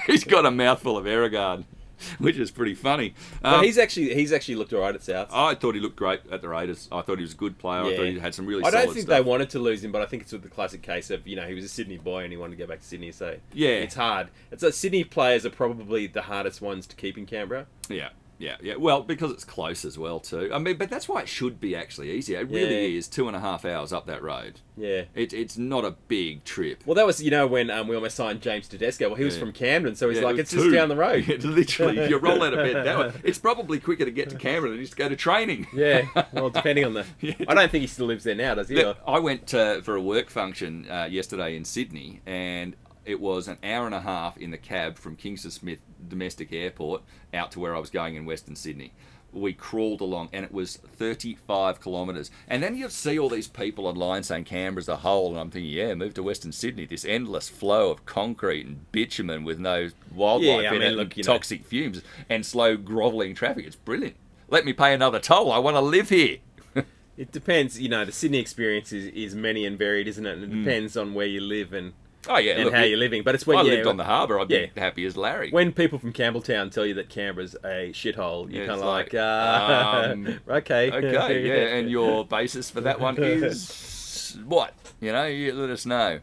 he's 0.07 0.25
got 0.25 0.47
a 0.47 0.51
mouthful 0.51 0.97
of 0.97 1.05
Aerogard, 1.05 1.65
which 2.19 2.37
is 2.37 2.51
pretty 2.51 2.75
funny. 2.75 3.15
Um, 3.43 3.63
he's 3.65 3.79
actually 3.79 4.15
he's 4.15 4.33
actually 4.33 4.57
looked 4.57 4.73
alright 4.73 4.95
at 4.95 5.03
South. 5.03 5.29
I 5.33 5.55
thought 5.55 5.75
he 5.75 5.81
looked 5.81 5.97
great 5.97 6.21
at 6.31 6.41
the 6.43 6.49
Raiders. 6.49 6.89
I 6.93 7.03
thought 7.03 7.19
he 7.19 7.23
was 7.23 7.33
a 7.33 7.37
good 7.37 7.59
player. 7.59 7.83
I 7.83 7.97
thought 7.97 8.07
he 8.07 8.19
had 8.19 8.35
some 8.35 8.47
really 8.47 8.65
I 8.65 8.71
don't 8.71 8.87
think 8.87 9.07
stuff. 9.07 9.09
they 9.09 9.21
wanted 9.21 9.51
to 9.51 9.59
lose 9.59 9.83
him, 9.85 9.93
but 9.93 10.03
I 10.03 10.07
think 10.07 10.23
it's 10.23 10.33
with 10.33 10.43
the 10.43 10.49
classic 10.49 10.83
case 10.83 11.11
of 11.11 11.27
you 11.27 11.37
know 11.37 11.47
he 11.47 11.55
was 11.55 11.65
a 11.65 11.69
Sydney 11.69 11.99
boy 11.99 12.23
and 12.25 12.33
he 12.33 12.37
wanted 12.37 12.57
to 12.57 12.63
go 12.63 12.67
back 12.67 12.81
to 12.81 12.87
Sydney. 12.87 13.13
So 13.13 13.37
Yeah. 13.53 13.69
it's 13.71 13.95
hard. 13.95 14.29
It's 14.51 14.63
like 14.63 14.75
Sydney 14.75 15.05
players 15.05 15.45
are 15.47 15.51
probably 15.51 16.07
the 16.07 16.23
hardest 16.23 16.61
ones 16.61 16.87
to 16.87 16.97
keep 16.97 17.17
in 17.19 17.27
Canberra. 17.27 17.67
Yeah, 17.89 18.11
yeah, 18.39 18.57
yeah. 18.63 18.77
Well, 18.77 19.03
because 19.03 19.33
it's 19.33 19.45
close 19.45 19.85
as 19.85 19.99
well 19.99 20.21
too. 20.21 20.51
I 20.53 20.59
mean, 20.59 20.77
but 20.77 20.89
that's 20.91 21.09
why 21.09 21.23
it 21.23 21.29
should 21.29 21.61
be 21.61 21.75
actually 21.77 22.11
easier. 22.13 22.41
It 22.41 22.49
really 22.49 22.93
Yeah. 22.93 22.99
is 22.99 23.09
two 23.09 23.27
and 23.27 23.37
a 23.37 23.41
half 23.41 23.65
hours 23.65 23.93
up 23.93 24.07
that 24.07 24.23
road. 24.23 24.61
Yeah. 24.77 25.03
It, 25.15 25.33
it's 25.33 25.59
not 25.59 25.85
a 25.85 25.93
big 26.07 26.45
trip. 26.45 26.83
Well, 26.87 26.95
that 26.95 27.05
was 27.07 27.21
you 27.23 27.31
know 27.33 27.47
when 27.49 27.69
um, 27.71 27.89
we 27.89 27.97
almost 27.97 28.15
signed 28.17 28.41
James 28.41 28.69
Tedesco. 28.69 29.09
Well, 29.09 29.17
he 29.17 29.25
was 29.25 29.35
Yeah. 29.35 29.41
from 29.41 29.53
Camden, 29.53 29.97
so 29.97 30.09
he's 30.09 30.19
Yeah, 30.19 30.25
like, 30.25 30.39
it's 30.39 30.55
was 30.55 30.65
just 30.65 30.75
down 30.75 30.89
the 30.89 30.97
road. 30.97 31.29
It's 31.29 31.45
literally, 31.61 31.99
if 31.99 32.11
you 32.11 32.19
roll 32.19 32.43
out 32.43 32.55
of 32.55 32.61
bed 32.65 32.87
that 32.87 32.99
way, 32.99 33.13
it's 33.25 33.39
probably 33.39 33.81
quicker 33.81 34.05
to 34.05 34.11
get 34.13 34.31
to 34.31 34.37
Canberra 34.37 34.71
than 34.71 34.81
just 34.81 34.97
go 34.97 35.09
to 35.09 35.17
training. 35.17 35.67
Yeah. 35.75 36.07
Well, 36.33 36.51
depending 36.51 36.85
on 36.85 36.95
the. 36.95 37.05
Yeah. 37.21 37.35
I 37.49 37.55
don't 37.55 37.71
think 37.71 37.83
he 37.83 37.87
still 37.89 38.07
lives 38.07 38.23
there 38.25 38.35
now, 38.37 38.55
does 38.55 38.69
he? 38.69 38.83
Or- 38.83 38.95
I 39.07 39.19
went 39.19 39.53
uh, 39.53 39.81
for 39.81 39.97
a 39.97 40.01
work 40.01 40.31
function 40.31 40.89
uh, 40.91 41.09
yesterday 41.11 41.57
in 41.57 41.65
Sydney, 41.65 42.21
and 42.27 42.77
it 43.09 43.21
was 43.21 43.49
an 43.49 43.57
hour 43.65 43.87
and 43.87 43.95
a 43.95 44.03
half 44.03 44.37
in 44.37 44.51
the 44.51 44.59
cab 44.59 44.99
from 44.99 45.17
Kingsford 45.17 45.53
Smith 45.53 45.79
Domestic 46.07 46.53
Airport 46.53 47.03
out 47.33 47.51
to 47.53 47.61
where 47.61 47.75
I 47.75 47.79
was 47.79 47.89
going 47.89 48.17
in 48.17 48.27
Western 48.27 48.55
Sydney. 48.55 48.93
We 49.33 49.55
crawled 49.55 50.03
along, 50.03 50.29
and 50.33 50.45
it 50.45 50.53
was 50.53 50.77
35 50.77 51.83
kilometres. 51.83 52.31
And 52.49 52.63
then 52.63 52.77
you 52.77 52.89
see 52.91 53.19
all 53.19 53.31
these 53.31 53.49
people 53.49 53.87
online 53.87 54.23
saying 54.23 54.45
Canberra's 54.45 54.89
a 54.89 54.97
hole, 54.97 55.31
and 55.31 55.39
I'm 55.39 55.51
thinking, 55.51 55.71
yeah, 55.71 55.95
move 55.95 56.15
to 56.15 56.23
Western 56.23 56.53
Sydney. 56.53 56.85
This 56.85 57.05
endless 57.05 57.49
flow 57.49 57.91
of 57.91 58.05
concrete 58.05 58.67
and 58.67 58.91
bitumen 58.93 59.43
with 59.45 59.59
no 59.59 59.89
wildlife 60.15 60.63
Yeah, 60.63 60.73
in 60.73 60.81
mean, 60.81 60.83
it, 60.83 60.97
look, 60.97 61.09
and 61.09 61.17
you 61.17 61.23
know- 61.25 61.33
toxic 61.33 61.65
fumes, 61.65 62.03
and 62.29 62.45
slow 62.45 62.77
grovelling 62.77 63.35
traffic. 63.35 63.67
It's 63.67 63.77
brilliant. 63.77 64.17
Let 64.49 64.65
me 64.65 64.73
pay 64.75 64.93
another 64.93 65.19
toll. 65.19 65.51
I 65.51 65.59
want 65.59 65.77
to 65.77 65.83
live 65.83 66.11
here. 66.11 66.39
It 67.19 67.33
depends. 67.33 67.81
You 67.81 67.89
know, 67.89 68.05
the 68.05 68.13
Sydney 68.13 68.39
experience 68.39 68.93
is, 68.93 69.07
is 69.07 69.35
many 69.35 69.67
and 69.67 69.77
varied, 69.77 70.07
isn't 70.07 70.25
it? 70.25 70.39
And 70.39 70.45
it 70.45 70.53
mm. 70.53 70.63
depends 70.63 70.97
on 70.97 71.15
where 71.15 71.27
you 71.27 71.41
live 71.41 71.73
and, 71.73 71.93
Oh 72.29 72.39
yeah, 72.39 72.53
and 72.53 72.65
look, 72.65 72.75
how 72.75 72.83
you're 72.83 72.99
living. 72.99 73.23
But 73.23 73.35
it's 73.35 73.47
when 73.47 73.59
I 73.59 73.63
yeah, 73.63 73.73
lived 73.75 73.87
on 73.87 73.97
the 73.97 74.05
harbour, 74.05 74.39
I'd 74.39 74.51
Yeah. 74.51 74.67
be 74.67 74.81
happy 74.81 75.05
as 75.07 75.17
Larry. 75.17 75.51
when 75.51 75.73
people 75.73 75.99
from 75.99 76.13
Campbelltown 76.13 76.71
tell 76.71 76.85
you 76.87 76.95
that 76.95 77.09
Canberra's 77.09 77.55
a 77.65 77.91
shithole, 77.93 78.53
you're 78.53 78.67
kind 78.67 78.81
of 78.81 78.87
like, 78.87 79.13
like, 79.13 79.15
uh, 79.15 80.11
um, 80.13 80.41
okay, 80.49 80.91
okay, 80.91 81.47
yeah, 81.47 81.55
and 81.77 81.91
your 81.91 82.25
basis 82.27 82.71
for 82.71 82.81
that 82.83 83.01
one 83.01 83.17
is 83.19 84.37
what? 84.45 84.75
You 85.01 85.13
know, 85.13 85.27
you 85.27 85.53
let 85.55 85.71
us 85.71 85.87
know. 85.87 86.21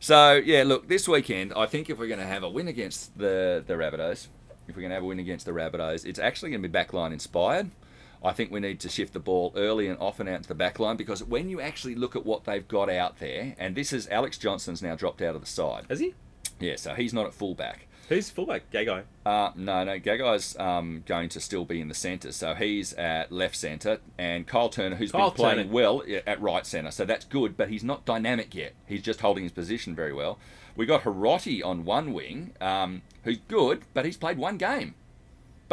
So 0.00 0.34
yeah, 0.34 0.64
look, 0.64 0.88
this 0.88 1.08
weekend, 1.08 1.52
I 1.56 1.66
think 1.66 1.88
if 1.90 1.98
we're 1.98 2.08
going 2.08 2.20
to 2.20 2.26
have 2.26 2.42
a 2.42 2.50
win 2.50 2.68
against 2.68 3.16
the 3.18 3.62
the 3.66 3.74
Rabbitohs, 3.74 4.28
if 4.68 4.76
we're 4.76 4.82
going 4.82 4.90
to 4.90 4.94
have 4.94 5.02
a 5.02 5.06
win 5.06 5.18
against 5.18 5.46
the 5.46 5.52
Rabbitohs, 5.52 6.04
it's 6.06 6.18
actually 6.18 6.50
going 6.50 6.62
to 6.62 6.68
be 6.68 6.78
backline 6.78 7.12
inspired. 7.12 7.70
I 8.24 8.32
think 8.32 8.50
we 8.50 8.58
need 8.60 8.80
to 8.80 8.88
shift 8.88 9.12
the 9.12 9.20
ball 9.20 9.52
early 9.54 9.86
and 9.86 9.98
often 10.00 10.26
out 10.28 10.42
to 10.42 10.48
the 10.48 10.54
back 10.54 10.78
line 10.78 10.96
because 10.96 11.22
when 11.22 11.50
you 11.50 11.60
actually 11.60 11.94
look 11.94 12.16
at 12.16 12.24
what 12.24 12.44
they've 12.44 12.66
got 12.66 12.88
out 12.88 13.18
there, 13.18 13.54
and 13.58 13.74
this 13.74 13.92
is 13.92 14.08
Alex 14.08 14.38
Johnson's 14.38 14.82
now 14.82 14.94
dropped 14.94 15.20
out 15.20 15.34
of 15.34 15.42
the 15.42 15.46
side. 15.46 15.84
Has 15.88 16.00
he? 16.00 16.14
Yeah, 16.58 16.76
so 16.76 16.94
he's 16.94 17.12
not 17.12 17.26
at 17.26 17.34
fullback. 17.34 17.86
Who's 18.08 18.28
fullback? 18.30 18.70
Gagai. 18.70 19.04
Uh, 19.24 19.50
no, 19.56 19.82
no, 19.84 19.98
Gagai's 19.98 20.58
um, 20.58 21.02
going 21.06 21.30
to 21.30 21.40
still 21.40 21.64
be 21.64 21.80
in 21.80 21.88
the 21.88 21.94
centre, 21.94 22.32
so 22.32 22.54
he's 22.54 22.92
at 22.94 23.32
left 23.32 23.56
centre, 23.56 23.98
and 24.18 24.46
Kyle 24.46 24.68
Turner, 24.68 24.96
who's 24.96 25.10
Kyle 25.12 25.30
been 25.30 25.36
playing 25.36 25.56
Turner. 25.56 25.70
well 25.72 26.02
at 26.26 26.40
right 26.40 26.66
centre, 26.66 26.90
so 26.90 27.04
that's 27.06 27.24
good, 27.24 27.56
but 27.56 27.70
he's 27.70 27.82
not 27.82 28.04
dynamic 28.04 28.54
yet. 28.54 28.74
He's 28.86 29.00
just 29.02 29.20
holding 29.20 29.42
his 29.42 29.52
position 29.52 29.94
very 29.94 30.12
well. 30.12 30.38
We 30.76 30.86
got 30.86 31.04
Hirotti 31.04 31.64
on 31.64 31.84
one 31.84 32.12
wing, 32.12 32.52
um, 32.60 33.02
who's 33.22 33.38
good, 33.48 33.82
but 33.94 34.04
he's 34.04 34.18
played 34.18 34.36
one 34.36 34.58
game. 34.58 34.94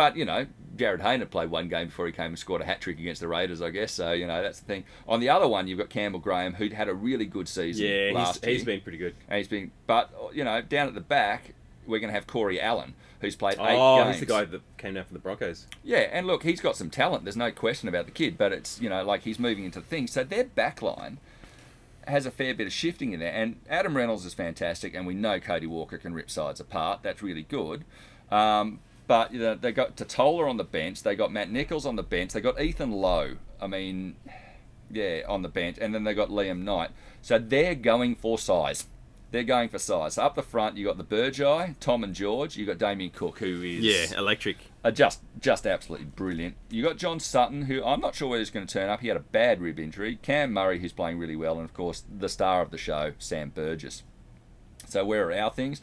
But 0.01 0.17
you 0.17 0.25
know, 0.25 0.47
Jarryd 0.77 1.01
Hayne 1.03 1.19
had 1.19 1.29
played 1.29 1.51
one 1.51 1.67
game 1.69 1.85
before 1.85 2.07
he 2.07 2.11
came 2.11 2.25
and 2.31 2.39
scored 2.39 2.61
a 2.61 2.65
hat 2.65 2.81
trick 2.81 2.97
against 2.97 3.21
the 3.21 3.27
Raiders, 3.27 3.61
I 3.61 3.69
guess. 3.69 3.91
So 3.91 4.13
you 4.13 4.25
know 4.25 4.41
that's 4.41 4.59
the 4.59 4.65
thing. 4.65 4.83
On 5.07 5.19
the 5.19 5.29
other 5.29 5.47
one, 5.47 5.67
you've 5.67 5.77
got 5.77 5.89
Campbell 5.91 6.19
Graham, 6.19 6.55
who'd 6.55 6.73
had 6.73 6.89
a 6.89 6.93
really 6.95 7.25
good 7.25 7.47
season 7.47 7.85
Yeah, 7.85 8.05
he's, 8.07 8.15
last 8.15 8.43
year. 8.43 8.53
he's 8.55 8.63
been 8.63 8.81
pretty 8.81 8.97
good. 8.97 9.13
And 9.29 9.37
he's 9.37 9.47
been, 9.47 9.69
but 9.85 10.09
you 10.33 10.43
know, 10.43 10.59
down 10.63 10.87
at 10.87 10.95
the 10.95 10.99
back, 11.01 11.53
we're 11.85 11.99
going 11.99 12.07
to 12.09 12.15
have 12.15 12.25
Corey 12.25 12.59
Allen, 12.59 12.95
who's 13.19 13.35
played 13.35 13.59
eight 13.59 13.77
Oh, 13.77 13.97
games. 13.97 14.07
Oh, 14.07 14.11
he's 14.13 14.19
the 14.21 14.25
guy 14.25 14.43
that 14.45 14.61
came 14.79 14.95
down 14.95 15.05
from 15.05 15.13
the 15.13 15.19
Broncos. 15.19 15.67
Yeah, 15.83 16.07
and 16.11 16.25
look, 16.25 16.41
he's 16.41 16.61
got 16.61 16.75
some 16.75 16.89
talent. 16.89 17.25
There's 17.25 17.37
no 17.37 17.51
question 17.51 17.87
about 17.87 18.05
the 18.05 18.11
kid, 18.11 18.35
but 18.39 18.51
it's 18.51 18.81
you 18.81 18.89
know 18.89 19.03
like 19.03 19.21
he's 19.21 19.37
moving 19.37 19.65
into 19.65 19.81
things. 19.81 20.11
So 20.11 20.23
their 20.23 20.45
back 20.45 20.81
line 20.81 21.19
has 22.07 22.25
a 22.25 22.31
fair 22.31 22.55
bit 22.55 22.65
of 22.65 22.73
shifting 22.73 23.13
in 23.13 23.19
there, 23.19 23.33
and 23.33 23.57
Adam 23.69 23.95
Reynolds 23.95 24.25
is 24.25 24.33
fantastic, 24.33 24.95
and 24.95 25.05
we 25.05 25.13
know 25.13 25.39
Cody 25.39 25.67
Walker 25.67 25.99
can 25.99 26.15
rip 26.15 26.31
sides 26.31 26.59
apart. 26.59 27.01
That's 27.03 27.21
really 27.21 27.43
good. 27.43 27.85
Um, 28.31 28.79
but 29.07 29.33
you 29.33 29.39
know, 29.39 29.55
they 29.55 29.71
got 29.71 29.95
Tatola 29.97 30.49
on 30.49 30.57
the 30.57 30.63
bench. 30.63 31.03
They 31.03 31.15
got 31.15 31.31
Matt 31.31 31.51
Nichols 31.51 31.85
on 31.85 31.95
the 31.95 32.03
bench. 32.03 32.33
They 32.33 32.41
got 32.41 32.61
Ethan 32.61 32.91
Lowe. 32.91 33.35
I 33.59 33.67
mean, 33.67 34.15
yeah, 34.89 35.21
on 35.27 35.41
the 35.41 35.49
bench, 35.49 35.77
and 35.79 35.93
then 35.93 36.03
they 36.03 36.13
got 36.13 36.29
Liam 36.29 36.63
Knight. 36.63 36.91
So 37.21 37.37
they're 37.39 37.75
going 37.75 38.15
for 38.15 38.37
size. 38.37 38.87
They're 39.31 39.43
going 39.43 39.69
for 39.69 39.79
size. 39.79 40.15
So 40.15 40.23
up 40.23 40.35
the 40.35 40.41
front, 40.41 40.75
you 40.75 40.85
got 40.85 40.97
the 40.97 41.05
Burgeye, 41.05 41.75
Tom 41.79 42.03
and 42.03 42.13
George. 42.13 42.57
You 42.57 42.65
got 42.65 42.77
Damien 42.77 43.11
Cook, 43.11 43.39
who 43.39 43.61
is 43.61 43.79
Yeah, 44.11 44.17
electric. 44.19 44.57
just 44.93 45.21
just 45.39 45.65
absolutely 45.65 46.07
brilliant. 46.07 46.55
You 46.69 46.83
got 46.83 46.97
John 46.97 47.19
Sutton, 47.21 47.63
who 47.63 47.81
I'm 47.83 48.01
not 48.01 48.13
sure 48.13 48.27
whether 48.27 48.39
he's 48.41 48.49
going 48.49 48.67
to 48.67 48.73
turn 48.73 48.89
up. 48.89 48.99
He 48.99 49.07
had 49.07 49.15
a 49.15 49.21
bad 49.21 49.61
rib 49.61 49.79
injury. 49.79 50.19
Cam 50.21 50.51
Murray, 50.51 50.79
who's 50.79 50.91
playing 50.91 51.17
really 51.17 51.37
well, 51.37 51.55
and 51.55 51.63
of 51.63 51.73
course 51.73 52.03
the 52.09 52.27
star 52.27 52.61
of 52.61 52.71
the 52.71 52.77
show, 52.77 53.13
Sam 53.19 53.51
Burgess. 53.55 54.03
So 54.87 55.05
where 55.05 55.29
are 55.29 55.33
our 55.33 55.51
things? 55.51 55.81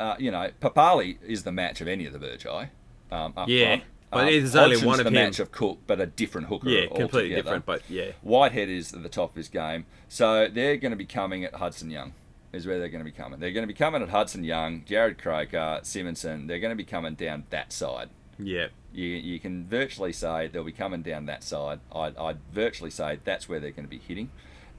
Uh, 0.00 0.16
you 0.18 0.30
know, 0.30 0.50
Papalii 0.60 1.18
is 1.26 1.42
the 1.44 1.52
match 1.52 1.80
of 1.80 1.86
any 1.88 2.06
of 2.06 2.12
the 2.12 2.18
Burgeye. 2.18 2.70
Um, 3.12 3.32
up 3.36 3.48
Yeah, 3.48 3.66
front. 3.76 3.82
but 4.10 4.18
Um, 4.20 4.26
there's 4.26 4.56
only 4.56 4.76
one 4.84 4.98
of 4.98 5.04
the 5.04 5.10
him. 5.10 5.14
match 5.14 5.38
of 5.40 5.52
Cook, 5.52 5.78
but 5.86 6.00
a 6.00 6.06
different 6.06 6.46
hooker. 6.48 6.68
Yeah, 6.68 6.86
completely 6.86 7.34
altogether. 7.34 7.42
different, 7.42 7.66
but 7.66 7.82
yeah. 7.90 8.12
Whitehead 8.22 8.68
is 8.68 8.92
at 8.94 9.02
the 9.02 9.08
top 9.08 9.30
of 9.30 9.36
his 9.36 9.48
game. 9.48 9.84
So 10.08 10.48
they're 10.48 10.76
going 10.78 10.92
to 10.92 10.96
be 10.96 11.04
coming 11.06 11.44
at 11.44 11.54
Hudson 11.56 11.90
Young, 11.90 12.14
is 12.52 12.66
where 12.66 12.78
they're 12.78 12.88
going 12.88 13.04
to 13.04 13.10
be 13.10 13.16
coming. 13.16 13.40
They're 13.40 13.52
going 13.52 13.62
to 13.64 13.72
be 13.72 13.74
coming 13.78 14.00
at 14.02 14.08
Hudson 14.08 14.42
Young, 14.44 14.82
Jarrod 14.82 15.18
Croker, 15.18 15.80
Simonson. 15.82 16.46
They're 16.46 16.60
going 16.60 16.70
to 16.72 16.76
be 16.76 16.84
coming 16.84 17.14
down 17.14 17.44
that 17.50 17.72
side. 17.72 18.08
Yeah. 18.38 18.68
You, 18.92 19.06
you 19.06 19.38
can 19.38 19.66
virtually 19.66 20.12
say 20.12 20.48
they'll 20.48 20.64
be 20.64 20.72
coming 20.72 21.02
down 21.02 21.26
that 21.26 21.44
side. 21.44 21.80
I'd, 21.94 22.16
I'd 22.16 22.38
virtually 22.52 22.90
say 22.90 23.18
that's 23.24 23.48
where 23.48 23.60
they're 23.60 23.70
going 23.70 23.84
to 23.86 23.90
be 23.90 23.98
hitting. 23.98 24.30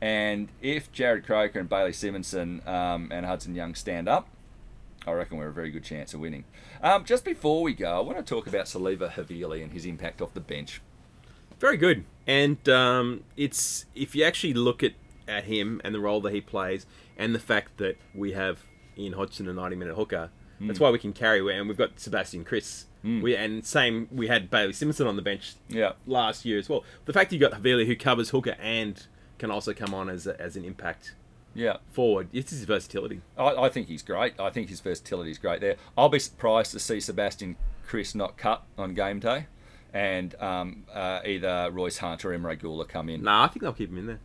And 0.01 0.49
if 0.61 0.91
Jarrod 0.91 1.25
Croker 1.25 1.59
and 1.59 1.69
Bailey 1.69 1.93
Simonson 1.93 2.61
um, 2.65 3.09
and 3.11 3.25
Hudson 3.25 3.53
Young 3.55 3.75
stand 3.75 4.09
up, 4.09 4.27
I 5.07 5.11
reckon 5.13 5.37
we're 5.37 5.47
a 5.47 5.53
very 5.53 5.71
good 5.71 5.83
chance 5.83 6.13
of 6.13 6.19
winning. 6.19 6.43
Um, 6.83 7.05
just 7.05 7.25
before 7.25 7.63
we 7.63 7.73
go, 7.73 7.97
I 7.97 8.01
want 8.01 8.17
to 8.19 8.23
talk 8.23 8.45
about 8.47 8.65
Siliva 8.65 9.11
Havili 9.11 9.63
and 9.63 9.71
his 9.71 9.85
impact 9.85 10.21
off 10.21 10.33
the 10.33 10.39
bench. 10.39 10.81
Very 11.59 11.77
good. 11.77 12.05
And 12.27 12.67
um, 12.69 13.23
it's 13.35 13.85
if 13.95 14.15
you 14.15 14.23
actually 14.23 14.53
look 14.53 14.83
at, 14.83 14.93
at 15.27 15.45
him 15.45 15.81
and 15.83 15.93
the 15.95 15.99
role 15.99 16.21
that 16.21 16.33
he 16.33 16.41
plays, 16.41 16.85
and 17.17 17.33
the 17.35 17.39
fact 17.39 17.77
that 17.77 17.97
we 18.13 18.33
have 18.33 18.63
Ian 18.97 19.13
Hodgson, 19.13 19.47
a 19.47 19.53
ninety-minute 19.53 19.95
hooker, 19.95 20.29
that's 20.59 20.77
Hmm. 20.77 20.83
why 20.83 20.89
we 20.91 20.99
can 20.99 21.13
carry. 21.13 21.39
And 21.57 21.67
we've 21.67 21.77
got 21.77 21.99
Sebastian 21.99 22.43
Kris. 22.43 22.85
We 23.03 23.35
and 23.35 23.65
same 23.65 24.07
we 24.11 24.27
had 24.27 24.51
Bailey 24.51 24.73
Simpson 24.73 25.07
on 25.07 25.15
the 25.15 25.23
bench 25.23 25.55
Yeah. 25.67 25.93
last 26.05 26.45
year 26.45 26.59
as 26.59 26.69
well. 26.69 26.83
The 27.05 27.13
fact 27.13 27.33
you 27.33 27.39
got 27.39 27.51
Havili 27.51 27.87
who 27.87 27.95
covers 27.95 28.29
hooker 28.29 28.55
and 28.59 29.03
can 29.39 29.49
also 29.49 29.73
come 29.73 29.95
on 29.95 30.07
as 30.07 30.27
a, 30.27 30.39
as 30.39 30.55
an 30.55 30.63
impact 30.63 31.15
Yeah. 31.53 31.77
forward. 31.91 32.29
It's 32.31 32.51
his 32.51 32.63
versatility. 32.63 33.21
I, 33.37 33.55
I 33.55 33.69
think 33.69 33.87
he's 33.87 34.01
great. 34.03 34.39
I 34.39 34.49
think 34.49 34.69
his 34.69 34.79
versatility 34.79 35.31
is 35.31 35.37
great 35.37 35.61
there. 35.61 35.75
I'll 35.97 36.09
be 36.09 36.19
surprised 36.19 36.71
to 36.71 36.79
see 36.79 36.99
Sebastian 36.99 37.57
Kris 37.85 38.15
not 38.15 38.37
cut 38.37 38.63
on 38.77 38.93
game 38.93 39.19
day, 39.19 39.47
and 39.93 40.33
um, 40.39 40.85
uh, 40.93 41.19
either 41.25 41.69
Royce 41.71 41.97
Hunt 41.97 42.23
or 42.23 42.29
Emre 42.29 42.57
Guler 42.59 42.87
come 42.87 43.09
in. 43.09 43.23
Nah, 43.23 43.43
I 43.43 43.47
think 43.47 43.61
they'll 43.63 43.73
keep 43.73 43.89
him 43.89 43.97
in 43.97 44.07
there. 44.07 44.19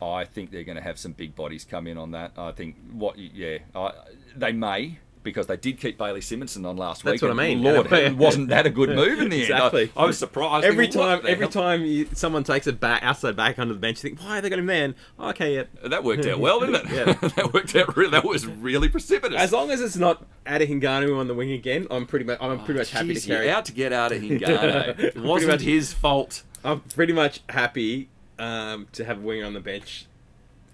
I 0.00 0.24
think 0.24 0.50
they're 0.50 0.64
going 0.64 0.76
to 0.76 0.82
have 0.82 0.98
some 0.98 1.12
big 1.12 1.36
bodies 1.36 1.64
come 1.64 1.86
in 1.86 1.96
on 1.96 2.10
that. 2.10 2.32
I 2.36 2.50
think 2.50 2.74
what, 2.90 3.16
yeah, 3.18 3.58
I, 3.74 3.92
they 4.36 4.50
may 4.52 4.98
because 5.22 5.46
they 5.46 5.56
did 5.56 5.78
keep 5.78 5.98
Bailey 5.98 6.20
Simonson 6.20 6.64
on 6.66 6.76
last 6.76 7.04
That's 7.04 7.22
week. 7.22 7.22
what 7.22 7.30
I 7.30 7.34
mean. 7.48 7.62
Lord, 7.62 7.90
wasn't 8.18 8.48
that 8.48 8.66
a 8.66 8.70
good 8.70 8.90
move 8.90 9.20
in 9.20 9.28
the 9.28 9.40
Exactly. 9.42 9.82
end? 9.82 9.90
I, 9.96 10.02
I 10.02 10.06
was 10.06 10.18
surprised. 10.18 10.64
Every 10.64 10.86
thinking, 10.86 11.00
time, 11.00 11.18
every 11.26 11.44
hell? 11.44 11.48
time 11.50 11.84
you, 11.84 12.08
someone 12.12 12.44
takes 12.44 12.66
a 12.66 12.72
back 12.72 13.02
outside 13.02 13.36
back 13.36 13.58
onto 13.58 13.72
the 13.72 13.78
bench, 13.78 14.02
you 14.02 14.10
think, 14.10 14.20
why 14.22 14.38
are 14.38 14.40
they 14.40 14.50
got 14.50 14.58
him 14.58 14.66
there? 14.66 14.94
Oh, 15.18 15.30
okay, 15.30 15.54
yeah. 15.54 15.62
that 15.88 16.02
worked 16.04 16.26
out 16.26 16.38
well, 16.40 16.60
didn't 16.60 16.76
it? 16.76 16.90
Yeah. 16.90 17.04
that 17.36 17.52
worked 17.54 17.74
out. 17.76 17.96
Really, 17.96 18.10
that 18.10 18.24
was 18.24 18.46
really 18.46 18.88
precipitous. 18.88 19.40
As 19.40 19.52
long 19.52 19.70
as 19.70 19.80
it's 19.80 19.96
not 19.96 20.24
Ata 20.46 20.66
Hingano 20.66 21.18
on 21.18 21.28
the 21.28 21.34
wing 21.34 21.52
again, 21.52 21.86
I'm 21.90 22.06
pretty 22.06 22.24
much 22.24 22.38
I'm 22.40 22.64
pretty 22.64 22.78
much 22.78 22.90
happy 22.90 23.10
Oh, 23.12 23.14
to 23.14 23.20
carry. 23.20 23.46
you're 23.46 23.54
out 23.54 23.64
to 23.66 23.72
get 23.72 23.92
out 23.92 24.12
of 24.12 24.22
Hingano. 24.22 24.98
it 24.98 25.16
wasn't 25.16 25.52
much. 25.52 25.60
his 25.62 25.92
fault. 25.92 26.42
I'm 26.64 26.80
pretty 26.80 27.12
much 27.12 27.40
happy 27.48 28.08
um, 28.38 28.86
to 28.92 29.04
have 29.04 29.18
a 29.18 29.20
winger 29.20 29.44
on 29.46 29.52
the 29.52 29.60
bench 29.60 30.06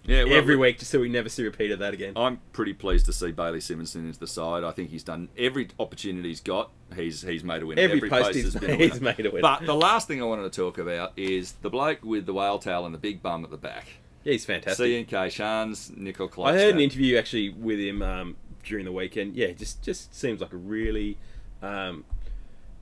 Yeah, 0.08 0.24
well, 0.24 0.34
every 0.34 0.56
week, 0.56 0.78
just 0.78 0.90
so 0.90 1.00
we 1.00 1.10
never 1.10 1.28
see 1.28 1.42
a 1.42 1.44
repeat 1.44 1.70
of 1.70 1.80
that 1.80 1.92
again. 1.92 2.14
I'm 2.16 2.40
pretty 2.52 2.72
pleased 2.72 3.04
to 3.06 3.12
see 3.12 3.30
Bailey 3.30 3.60
Simonson 3.60 4.06
into 4.06 4.18
the 4.18 4.26
side. 4.26 4.64
I 4.64 4.70
think 4.70 4.88
he's 4.88 5.04
done 5.04 5.28
every 5.36 5.68
opportunity 5.78 6.30
he's 6.30 6.40
got. 6.40 6.70
He's 6.96 7.20
he's 7.20 7.44
made 7.44 7.62
a 7.62 7.66
winner. 7.66 7.82
Every 7.82 8.08
place 8.08 8.24
post 8.24 8.36
he's 8.36 8.54
been 8.54 8.78
made, 8.78 8.90
he's 8.92 9.00
made 9.02 9.26
a 9.26 9.30
winner. 9.30 9.42
But 9.42 9.66
the 9.66 9.74
last 9.74 10.08
thing 10.08 10.22
I 10.22 10.24
wanted 10.24 10.50
to 10.50 10.60
talk 10.60 10.78
about 10.78 11.12
is 11.18 11.52
the 11.60 11.68
bloke 11.68 12.02
with 12.02 12.24
the 12.24 12.32
whale 12.32 12.58
tail 12.58 12.86
and 12.86 12.94
the 12.94 12.98
big 12.98 13.22
bum 13.22 13.44
at 13.44 13.50
the 13.50 13.58
back. 13.58 13.86
Yeah, 14.24 14.32
he's 14.32 14.46
fantastic. 14.46 15.08
CNK 15.08 15.30
Shans 15.30 15.92
Nicol 15.94 16.30
I 16.42 16.54
heard 16.54 16.74
an 16.74 16.80
interview 16.80 17.18
actually 17.18 17.50
with 17.50 17.78
him 17.78 18.00
um, 18.00 18.36
during 18.64 18.86
the 18.86 18.92
weekend. 18.92 19.36
Yeah, 19.36 19.52
just 19.52 19.82
just 19.82 20.14
seems 20.14 20.40
like 20.40 20.54
a 20.54 20.56
really 20.56 21.18
um, 21.60 22.06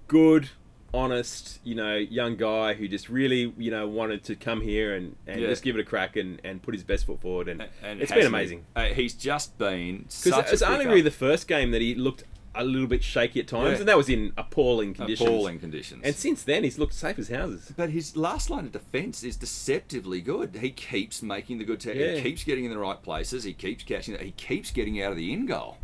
good, 0.07 0.51
honest, 0.97 1.61
you 1.65 1.75
know, 1.75 1.95
young 1.97 2.37
guy 2.37 2.75
who 2.75 2.89
just 2.89 3.09
really, 3.09 3.53
you 3.57 3.71
know, 3.71 3.87
wanted 3.87 4.25
to 4.25 4.35
come 4.37 4.61
here 4.61 4.95
and, 4.95 5.15
and 5.27 5.41
Yeah. 5.41 5.49
just 5.49 5.63
give 5.63 5.77
it 5.77 5.81
a 5.81 5.85
crack 5.85 6.17
and, 6.17 6.41
and 6.45 6.63
put 6.63 6.75
his 6.75 6.83
best 6.83 7.07
foot 7.07 7.21
forward. 7.21 7.49
And, 7.49 7.65
And 7.83 8.01
it's 8.01 8.13
been 8.13 8.27
amazing. 8.27 8.65
Uh, 8.75 8.87
he's 8.87 9.15
just 9.15 9.57
been 9.59 10.07
Because 10.25 10.53
it's 10.53 10.63
only 10.63 10.87
really 10.87 11.01
the 11.03 11.11
first 11.11 11.47
game 11.47 11.71
that 11.71 11.81
he 11.81 11.95
looked 11.95 12.25
a 12.59 12.65
little 12.65 12.87
bit 12.89 13.05
shaky 13.05 13.39
at 13.41 13.47
times, 13.47 13.73
Yeah. 13.75 13.81
and 13.81 13.89
that 13.91 13.99
was 13.99 14.09
in 14.09 14.33
appalling 14.39 14.95
conditions. 14.95 15.29
appalling 15.29 15.59
conditions. 15.61 16.01
And 16.03 16.15
since 16.17 16.43
then, 16.43 16.65
he's 16.65 16.79
looked 16.79 16.95
safe 16.95 17.19
as 17.19 17.29
houses. 17.29 17.71
But 17.77 17.91
his 17.91 18.17
last 18.17 18.49
line 18.49 18.65
of 18.65 18.73
defence 18.73 19.23
is 19.23 19.37
deceptively 19.37 20.23
good. 20.23 20.57
He 20.63 20.71
keeps 20.71 21.23
making 21.23 21.59
the 21.59 21.65
good. 21.65 21.81
Te- 21.81 21.93
Yeah. 21.93 22.15
He 22.15 22.23
keeps 22.23 22.45
getting 22.45 22.65
in 22.65 22.71
the 22.71 22.79
right 22.79 23.03
places. 23.03 23.45
He 23.45 23.53
keeps 23.53 23.85
catching. 23.85 24.19
He 24.19 24.31
keeps 24.31 24.71
getting 24.71 25.03
out 25.03 25.11
of 25.11 25.19
the 25.19 25.33
in 25.35 25.45
goal. 25.45 25.77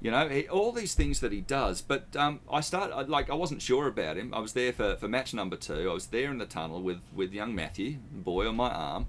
You 0.00 0.10
know, 0.10 0.28
he, 0.28 0.46
all 0.48 0.72
these 0.72 0.94
things 0.94 1.20
that 1.20 1.32
he 1.32 1.40
does. 1.40 1.80
But 1.80 2.14
um, 2.16 2.40
I 2.50 2.60
start 2.60 3.08
like 3.08 3.30
I 3.30 3.34
wasn't 3.34 3.62
sure 3.62 3.86
about 3.86 4.16
him. 4.16 4.34
I 4.34 4.40
was 4.40 4.52
there 4.52 4.72
for, 4.72 4.96
for 4.96 5.08
match 5.08 5.32
number 5.32 5.56
two. 5.56 5.90
I 5.90 5.94
was 5.94 6.06
there 6.08 6.30
in 6.30 6.38
the 6.38 6.46
tunnel 6.46 6.82
with 6.82 7.00
with 7.14 7.32
young 7.32 7.54
Matthew, 7.54 7.96
boy 8.12 8.48
on 8.48 8.56
my 8.56 8.70
arm, 8.70 9.06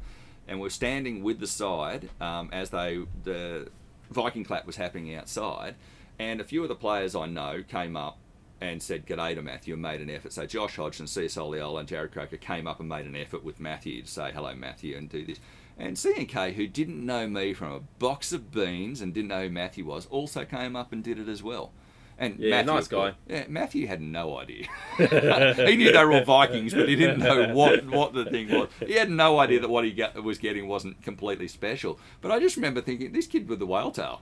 and 0.48 0.60
we're 0.60 0.70
standing 0.70 1.24
with 1.24 1.40
the 1.40 1.48
side 1.48 2.10
um, 2.22 2.50
as 2.54 2.70
they 2.70 3.00
the 3.24 3.70
Viking 4.10 4.46
clap 4.46 4.66
was 4.66 4.78
happening 4.78 5.14
outside, 5.16 5.76
and 6.18 6.40
a 6.40 6.46
few 6.46 6.64
of 6.64 6.70
the 6.70 6.76
players 6.76 7.16
I 7.16 7.26
know 7.26 7.64
came 7.68 7.98
up 7.98 8.18
and 8.60 8.82
said 8.82 9.06
g'day 9.06 9.36
to 9.36 9.42
Matthew 9.42 9.74
and 9.74 9.84
made 9.84 10.02
an 10.02 10.10
effort. 10.10 10.34
So 10.34 10.46
Josh 10.46 10.78
Hodgson, 10.78 11.08
Sia 11.08 11.28
Soliola 11.28 11.82
and 11.82 11.90
Jarrod 11.90 12.12
Croker 12.12 12.38
came 12.38 12.68
up 12.68 12.80
and 12.80 12.90
made 12.90 13.06
an 13.06 13.16
effort 13.16 13.44
with 13.44 13.60
Matthew 13.60 14.02
to 14.02 14.08
say 14.08 14.32
hello 14.34 14.56
Matthew 14.56 14.98
and 14.98 15.10
do 15.10 15.26
this. 15.26 15.40
And 15.80 15.96
CNK, 15.96 16.54
who 16.54 16.68
didn't 16.68 17.06
know 17.06 17.28
me 17.28 17.54
from 17.54 17.72
a 17.72 17.80
box 18.00 18.34
of 18.34 18.52
beans 18.52 19.00
and 19.02 19.14
didn't 19.14 19.28
know 19.30 19.44
who 19.44 19.50
Matthew 19.50 19.86
was, 19.86 20.08
also 20.08 20.44
came 20.44 20.76
up 20.76 20.92
and 20.92 21.04
did 21.04 21.20
it 21.20 21.30
as 21.30 21.44
well. 21.44 21.72
And 22.20 22.40
Yeah, 22.40 22.64
Matthew, 22.64 22.74
nice 22.74 22.88
guy. 22.88 23.14
Yeah, 23.28 23.46
Matthew 23.48 23.86
had 23.86 24.02
no 24.02 24.40
idea. 24.40 24.66
he 24.98 25.76
knew 25.76 25.92
they 25.92 26.04
were 26.04 26.14
all 26.14 26.24
Vikings, 26.24 26.74
but 26.74 26.90
he 26.90 26.96
didn't 26.96 27.20
know 27.20 27.54
what, 27.54 27.86
what 27.86 28.14
the 28.14 28.26
thing 28.26 28.50
was. 28.50 28.70
He 28.80 28.94
had 28.94 29.12
no 29.12 29.38
idea 29.38 29.60
that 29.60 29.70
what 29.70 29.86
he 29.86 29.92
get, 29.92 30.24
was 30.24 30.40
getting 30.40 30.68
wasn't 30.68 31.02
completely 31.04 31.48
special. 31.48 32.00
But 32.22 32.32
I 32.32 32.40
just 32.40 32.56
remember 32.56 32.82
thinking, 32.82 33.12
this 33.12 33.28
kid 33.28 33.48
with 33.48 33.60
the 33.60 33.68
whale 33.68 33.92
tail, 33.92 34.22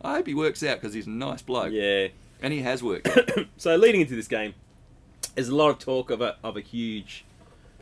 I 0.00 0.14
hope 0.14 0.28
he 0.28 0.34
works 0.34 0.62
out 0.62 0.80
because 0.80 0.94
he's 0.94 1.06
a 1.06 1.10
nice 1.10 1.42
bloke. 1.42 1.72
Yeah. 1.72 2.08
And 2.40 2.54
he 2.54 2.60
has 2.60 2.82
worked. 2.82 3.08
So 3.58 3.76
leading 3.76 4.00
into 4.00 4.16
this 4.16 4.28
game, 4.28 4.54
there's 5.34 5.48
a 5.48 5.54
lot 5.54 5.68
of 5.68 5.78
talk 5.78 6.10
of 6.10 6.22
a 6.22 6.36
of 6.42 6.56
a 6.56 6.62
huge 6.62 7.26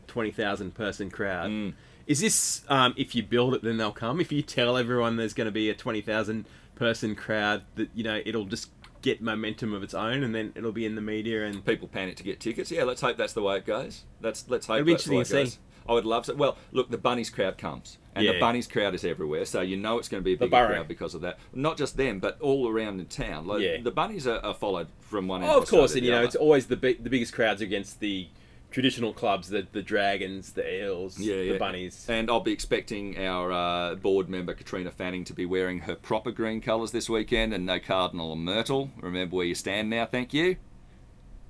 twenty 0.08 0.32
thousand 0.32 0.74
person 0.74 1.08
crowd. 1.10 1.50
Mm. 1.50 1.74
Is 2.08 2.20
this 2.20 2.62
um, 2.68 2.94
if 2.96 3.14
you 3.14 3.22
build 3.22 3.54
it, 3.54 3.62
then 3.62 3.76
they'll 3.76 3.92
come? 3.92 4.20
If 4.20 4.32
you 4.32 4.42
tell 4.42 4.76
everyone 4.76 5.16
there's 5.16 5.34
going 5.34 5.44
to 5.46 5.52
be 5.52 5.68
a 5.70 5.74
twenty 5.74 6.00
thousand 6.00 6.46
person 6.74 7.14
crowd, 7.14 7.62
that 7.76 7.90
you 7.94 8.02
know 8.02 8.20
it'll 8.24 8.46
just 8.46 8.70
get 9.02 9.20
momentum 9.22 9.72
of 9.74 9.82
its 9.82 9.94
own, 9.94 10.22
and 10.24 10.34
then 10.34 10.52
it'll 10.56 10.72
be 10.72 10.86
in 10.86 10.94
the 10.94 11.00
media 11.02 11.46
and 11.46 11.64
people 11.64 11.86
panic 11.86 12.16
to 12.16 12.22
get 12.24 12.40
tickets. 12.40 12.70
Yeah, 12.70 12.84
let's 12.84 13.00
hope 13.02 13.16
that's 13.18 13.34
the 13.34 13.42
way 13.42 13.58
it 13.58 13.66
goes. 13.66 14.04
That's 14.22 14.48
let's 14.48 14.66
hope 14.66 14.76
It'll 14.78 14.86
be 14.86 14.92
that's 14.92 15.04
the 15.04 15.10
way 15.10 15.16
it 15.18 15.20
interesting 15.20 15.44
to 15.44 15.50
goes. 15.50 15.58
I 15.86 15.92
would 15.92 16.04
love 16.06 16.24
to. 16.24 16.34
Well, 16.34 16.56
look, 16.72 16.90
the 16.90 16.98
bunnies 16.98 17.30
crowd 17.30 17.56
comes, 17.58 17.98
and 18.14 18.26
the 18.26 18.32
Yeah. 18.32 18.40
bunnies 18.40 18.66
crowd 18.66 18.94
is 18.94 19.04
everywhere, 19.04 19.44
so 19.44 19.60
you 19.60 19.76
know 19.76 19.98
it's 19.98 20.08
going 20.08 20.22
to 20.22 20.24
be 20.24 20.32
a 20.34 20.36
big 20.36 20.50
crowd 20.50 20.88
because 20.88 21.14
of 21.14 21.20
that. 21.22 21.38
Not 21.54 21.76
just 21.78 21.96
them, 21.96 22.20
but 22.20 22.38
all 22.40 22.68
around 22.68 23.00
in 23.00 23.06
town. 23.06 23.46
Like, 23.46 23.60
Yeah. 23.62 23.80
the 23.82 23.90
bunnies 23.90 24.26
are, 24.26 24.38
are 24.40 24.52
followed 24.54 24.88
from 25.00 25.28
one 25.28 25.42
end. 25.42 25.50
oh, 25.50 25.58
of 25.58 25.62
of 25.64 25.68
course, 25.70 25.94
and 25.94 26.04
you 26.04 26.10
know 26.10 26.18
other. 26.18 26.26
it's 26.26 26.36
always 26.36 26.66
the 26.66 26.76
big, 26.76 27.04
the 27.04 27.10
biggest 27.10 27.32
crowds 27.32 27.60
against 27.62 28.00
the 28.00 28.28
traditional 28.70 29.12
clubs, 29.12 29.48
the 29.48 29.66
the 29.72 29.82
dragons, 29.82 30.52
the 30.52 30.82
eels, 30.82 31.18
yeah, 31.18 31.36
yeah. 31.36 31.52
the 31.52 31.58
bunnies. 31.58 32.06
And 32.08 32.30
I'll 32.30 32.40
be 32.40 32.52
expecting 32.52 33.18
our 33.18 33.52
uh, 33.52 33.94
board 33.94 34.28
member 34.28 34.54
Katrina 34.54 34.90
Fanning 34.90 35.24
to 35.24 35.32
be 35.32 35.46
wearing 35.46 35.80
her 35.80 35.94
proper 35.94 36.30
green 36.30 36.60
colours 36.60 36.90
this 36.90 37.08
weekend, 37.08 37.52
and 37.54 37.66
no 37.66 37.78
cardinal 37.78 38.30
or 38.30 38.36
myrtle. 38.36 38.90
Remember 39.00 39.36
where 39.36 39.46
you 39.46 39.54
stand 39.54 39.90
now. 39.90 40.06
Thank 40.06 40.34
you. 40.34 40.56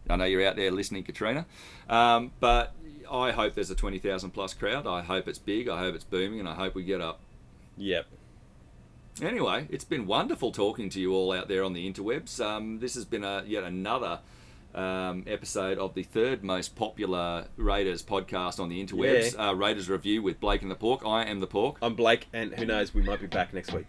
I 0.09 0.17
know 0.17 0.25
you're 0.25 0.47
out 0.47 0.57
there 0.57 0.71
listening, 0.71 1.05
Katrina. 1.05 1.47
Um, 1.89 2.33
but 2.41 2.75
I 3.11 3.31
hope 3.33 3.55
there's 3.55 3.71
a 3.71 3.75
20,000 3.75 4.31
plus 4.31 4.55
crowd. 4.55 4.87
I 4.87 5.03
hope 5.03 5.29
it's 5.29 5.39
big. 5.39 5.69
I 5.69 5.79
hope 5.79 5.95
it's 5.95 6.05
booming, 6.05 6.41
and 6.41 6.49
I 6.49 6.55
hope 6.55 6.75
we 6.75 6.83
get 6.83 7.01
up. 7.01 7.21
Yep. 7.77 8.07
Anyway, 9.21 9.67
it's 9.71 9.85
been 9.85 10.07
wonderful 10.07 10.53
talking 10.53 10.89
to 10.91 11.01
you 11.01 11.13
all 11.13 11.33
out 11.33 11.49
there 11.49 11.65
on 11.65 11.73
the 11.73 11.91
interwebs. 11.91 12.41
Um, 12.45 12.79
this 12.79 12.95
has 12.95 13.05
been 13.05 13.25
a, 13.25 13.43
yet 13.47 13.65
another 13.65 14.21
um, 14.79 15.25
episode 15.27 15.79
of 15.79 15.95
the 15.95 16.03
third 16.05 16.45
most 16.45 16.77
popular 16.77 17.47
Raiders 17.57 18.03
podcast 18.03 18.61
on 18.61 18.69
the 18.69 18.85
interwebs, 18.85 19.35
Yeah. 19.35 19.49
uh, 19.49 19.53
Raiders 19.53 19.89
Review 19.89 20.23
with 20.23 20.41
Blake 20.41 20.63
and 20.63 20.71
the 20.71 20.75
Pork. 20.77 21.03
I 21.05 21.25
am 21.25 21.41
the 21.41 21.47
Pork. 21.47 21.77
I'm 21.83 21.95
Blake, 21.95 22.29
and 22.33 22.55
who 22.55 22.65
knows, 22.65 22.95
we 22.95 23.03
might 23.03 23.21
be 23.21 23.27
back 23.27 23.53
next 23.53 23.73
week. 23.73 23.87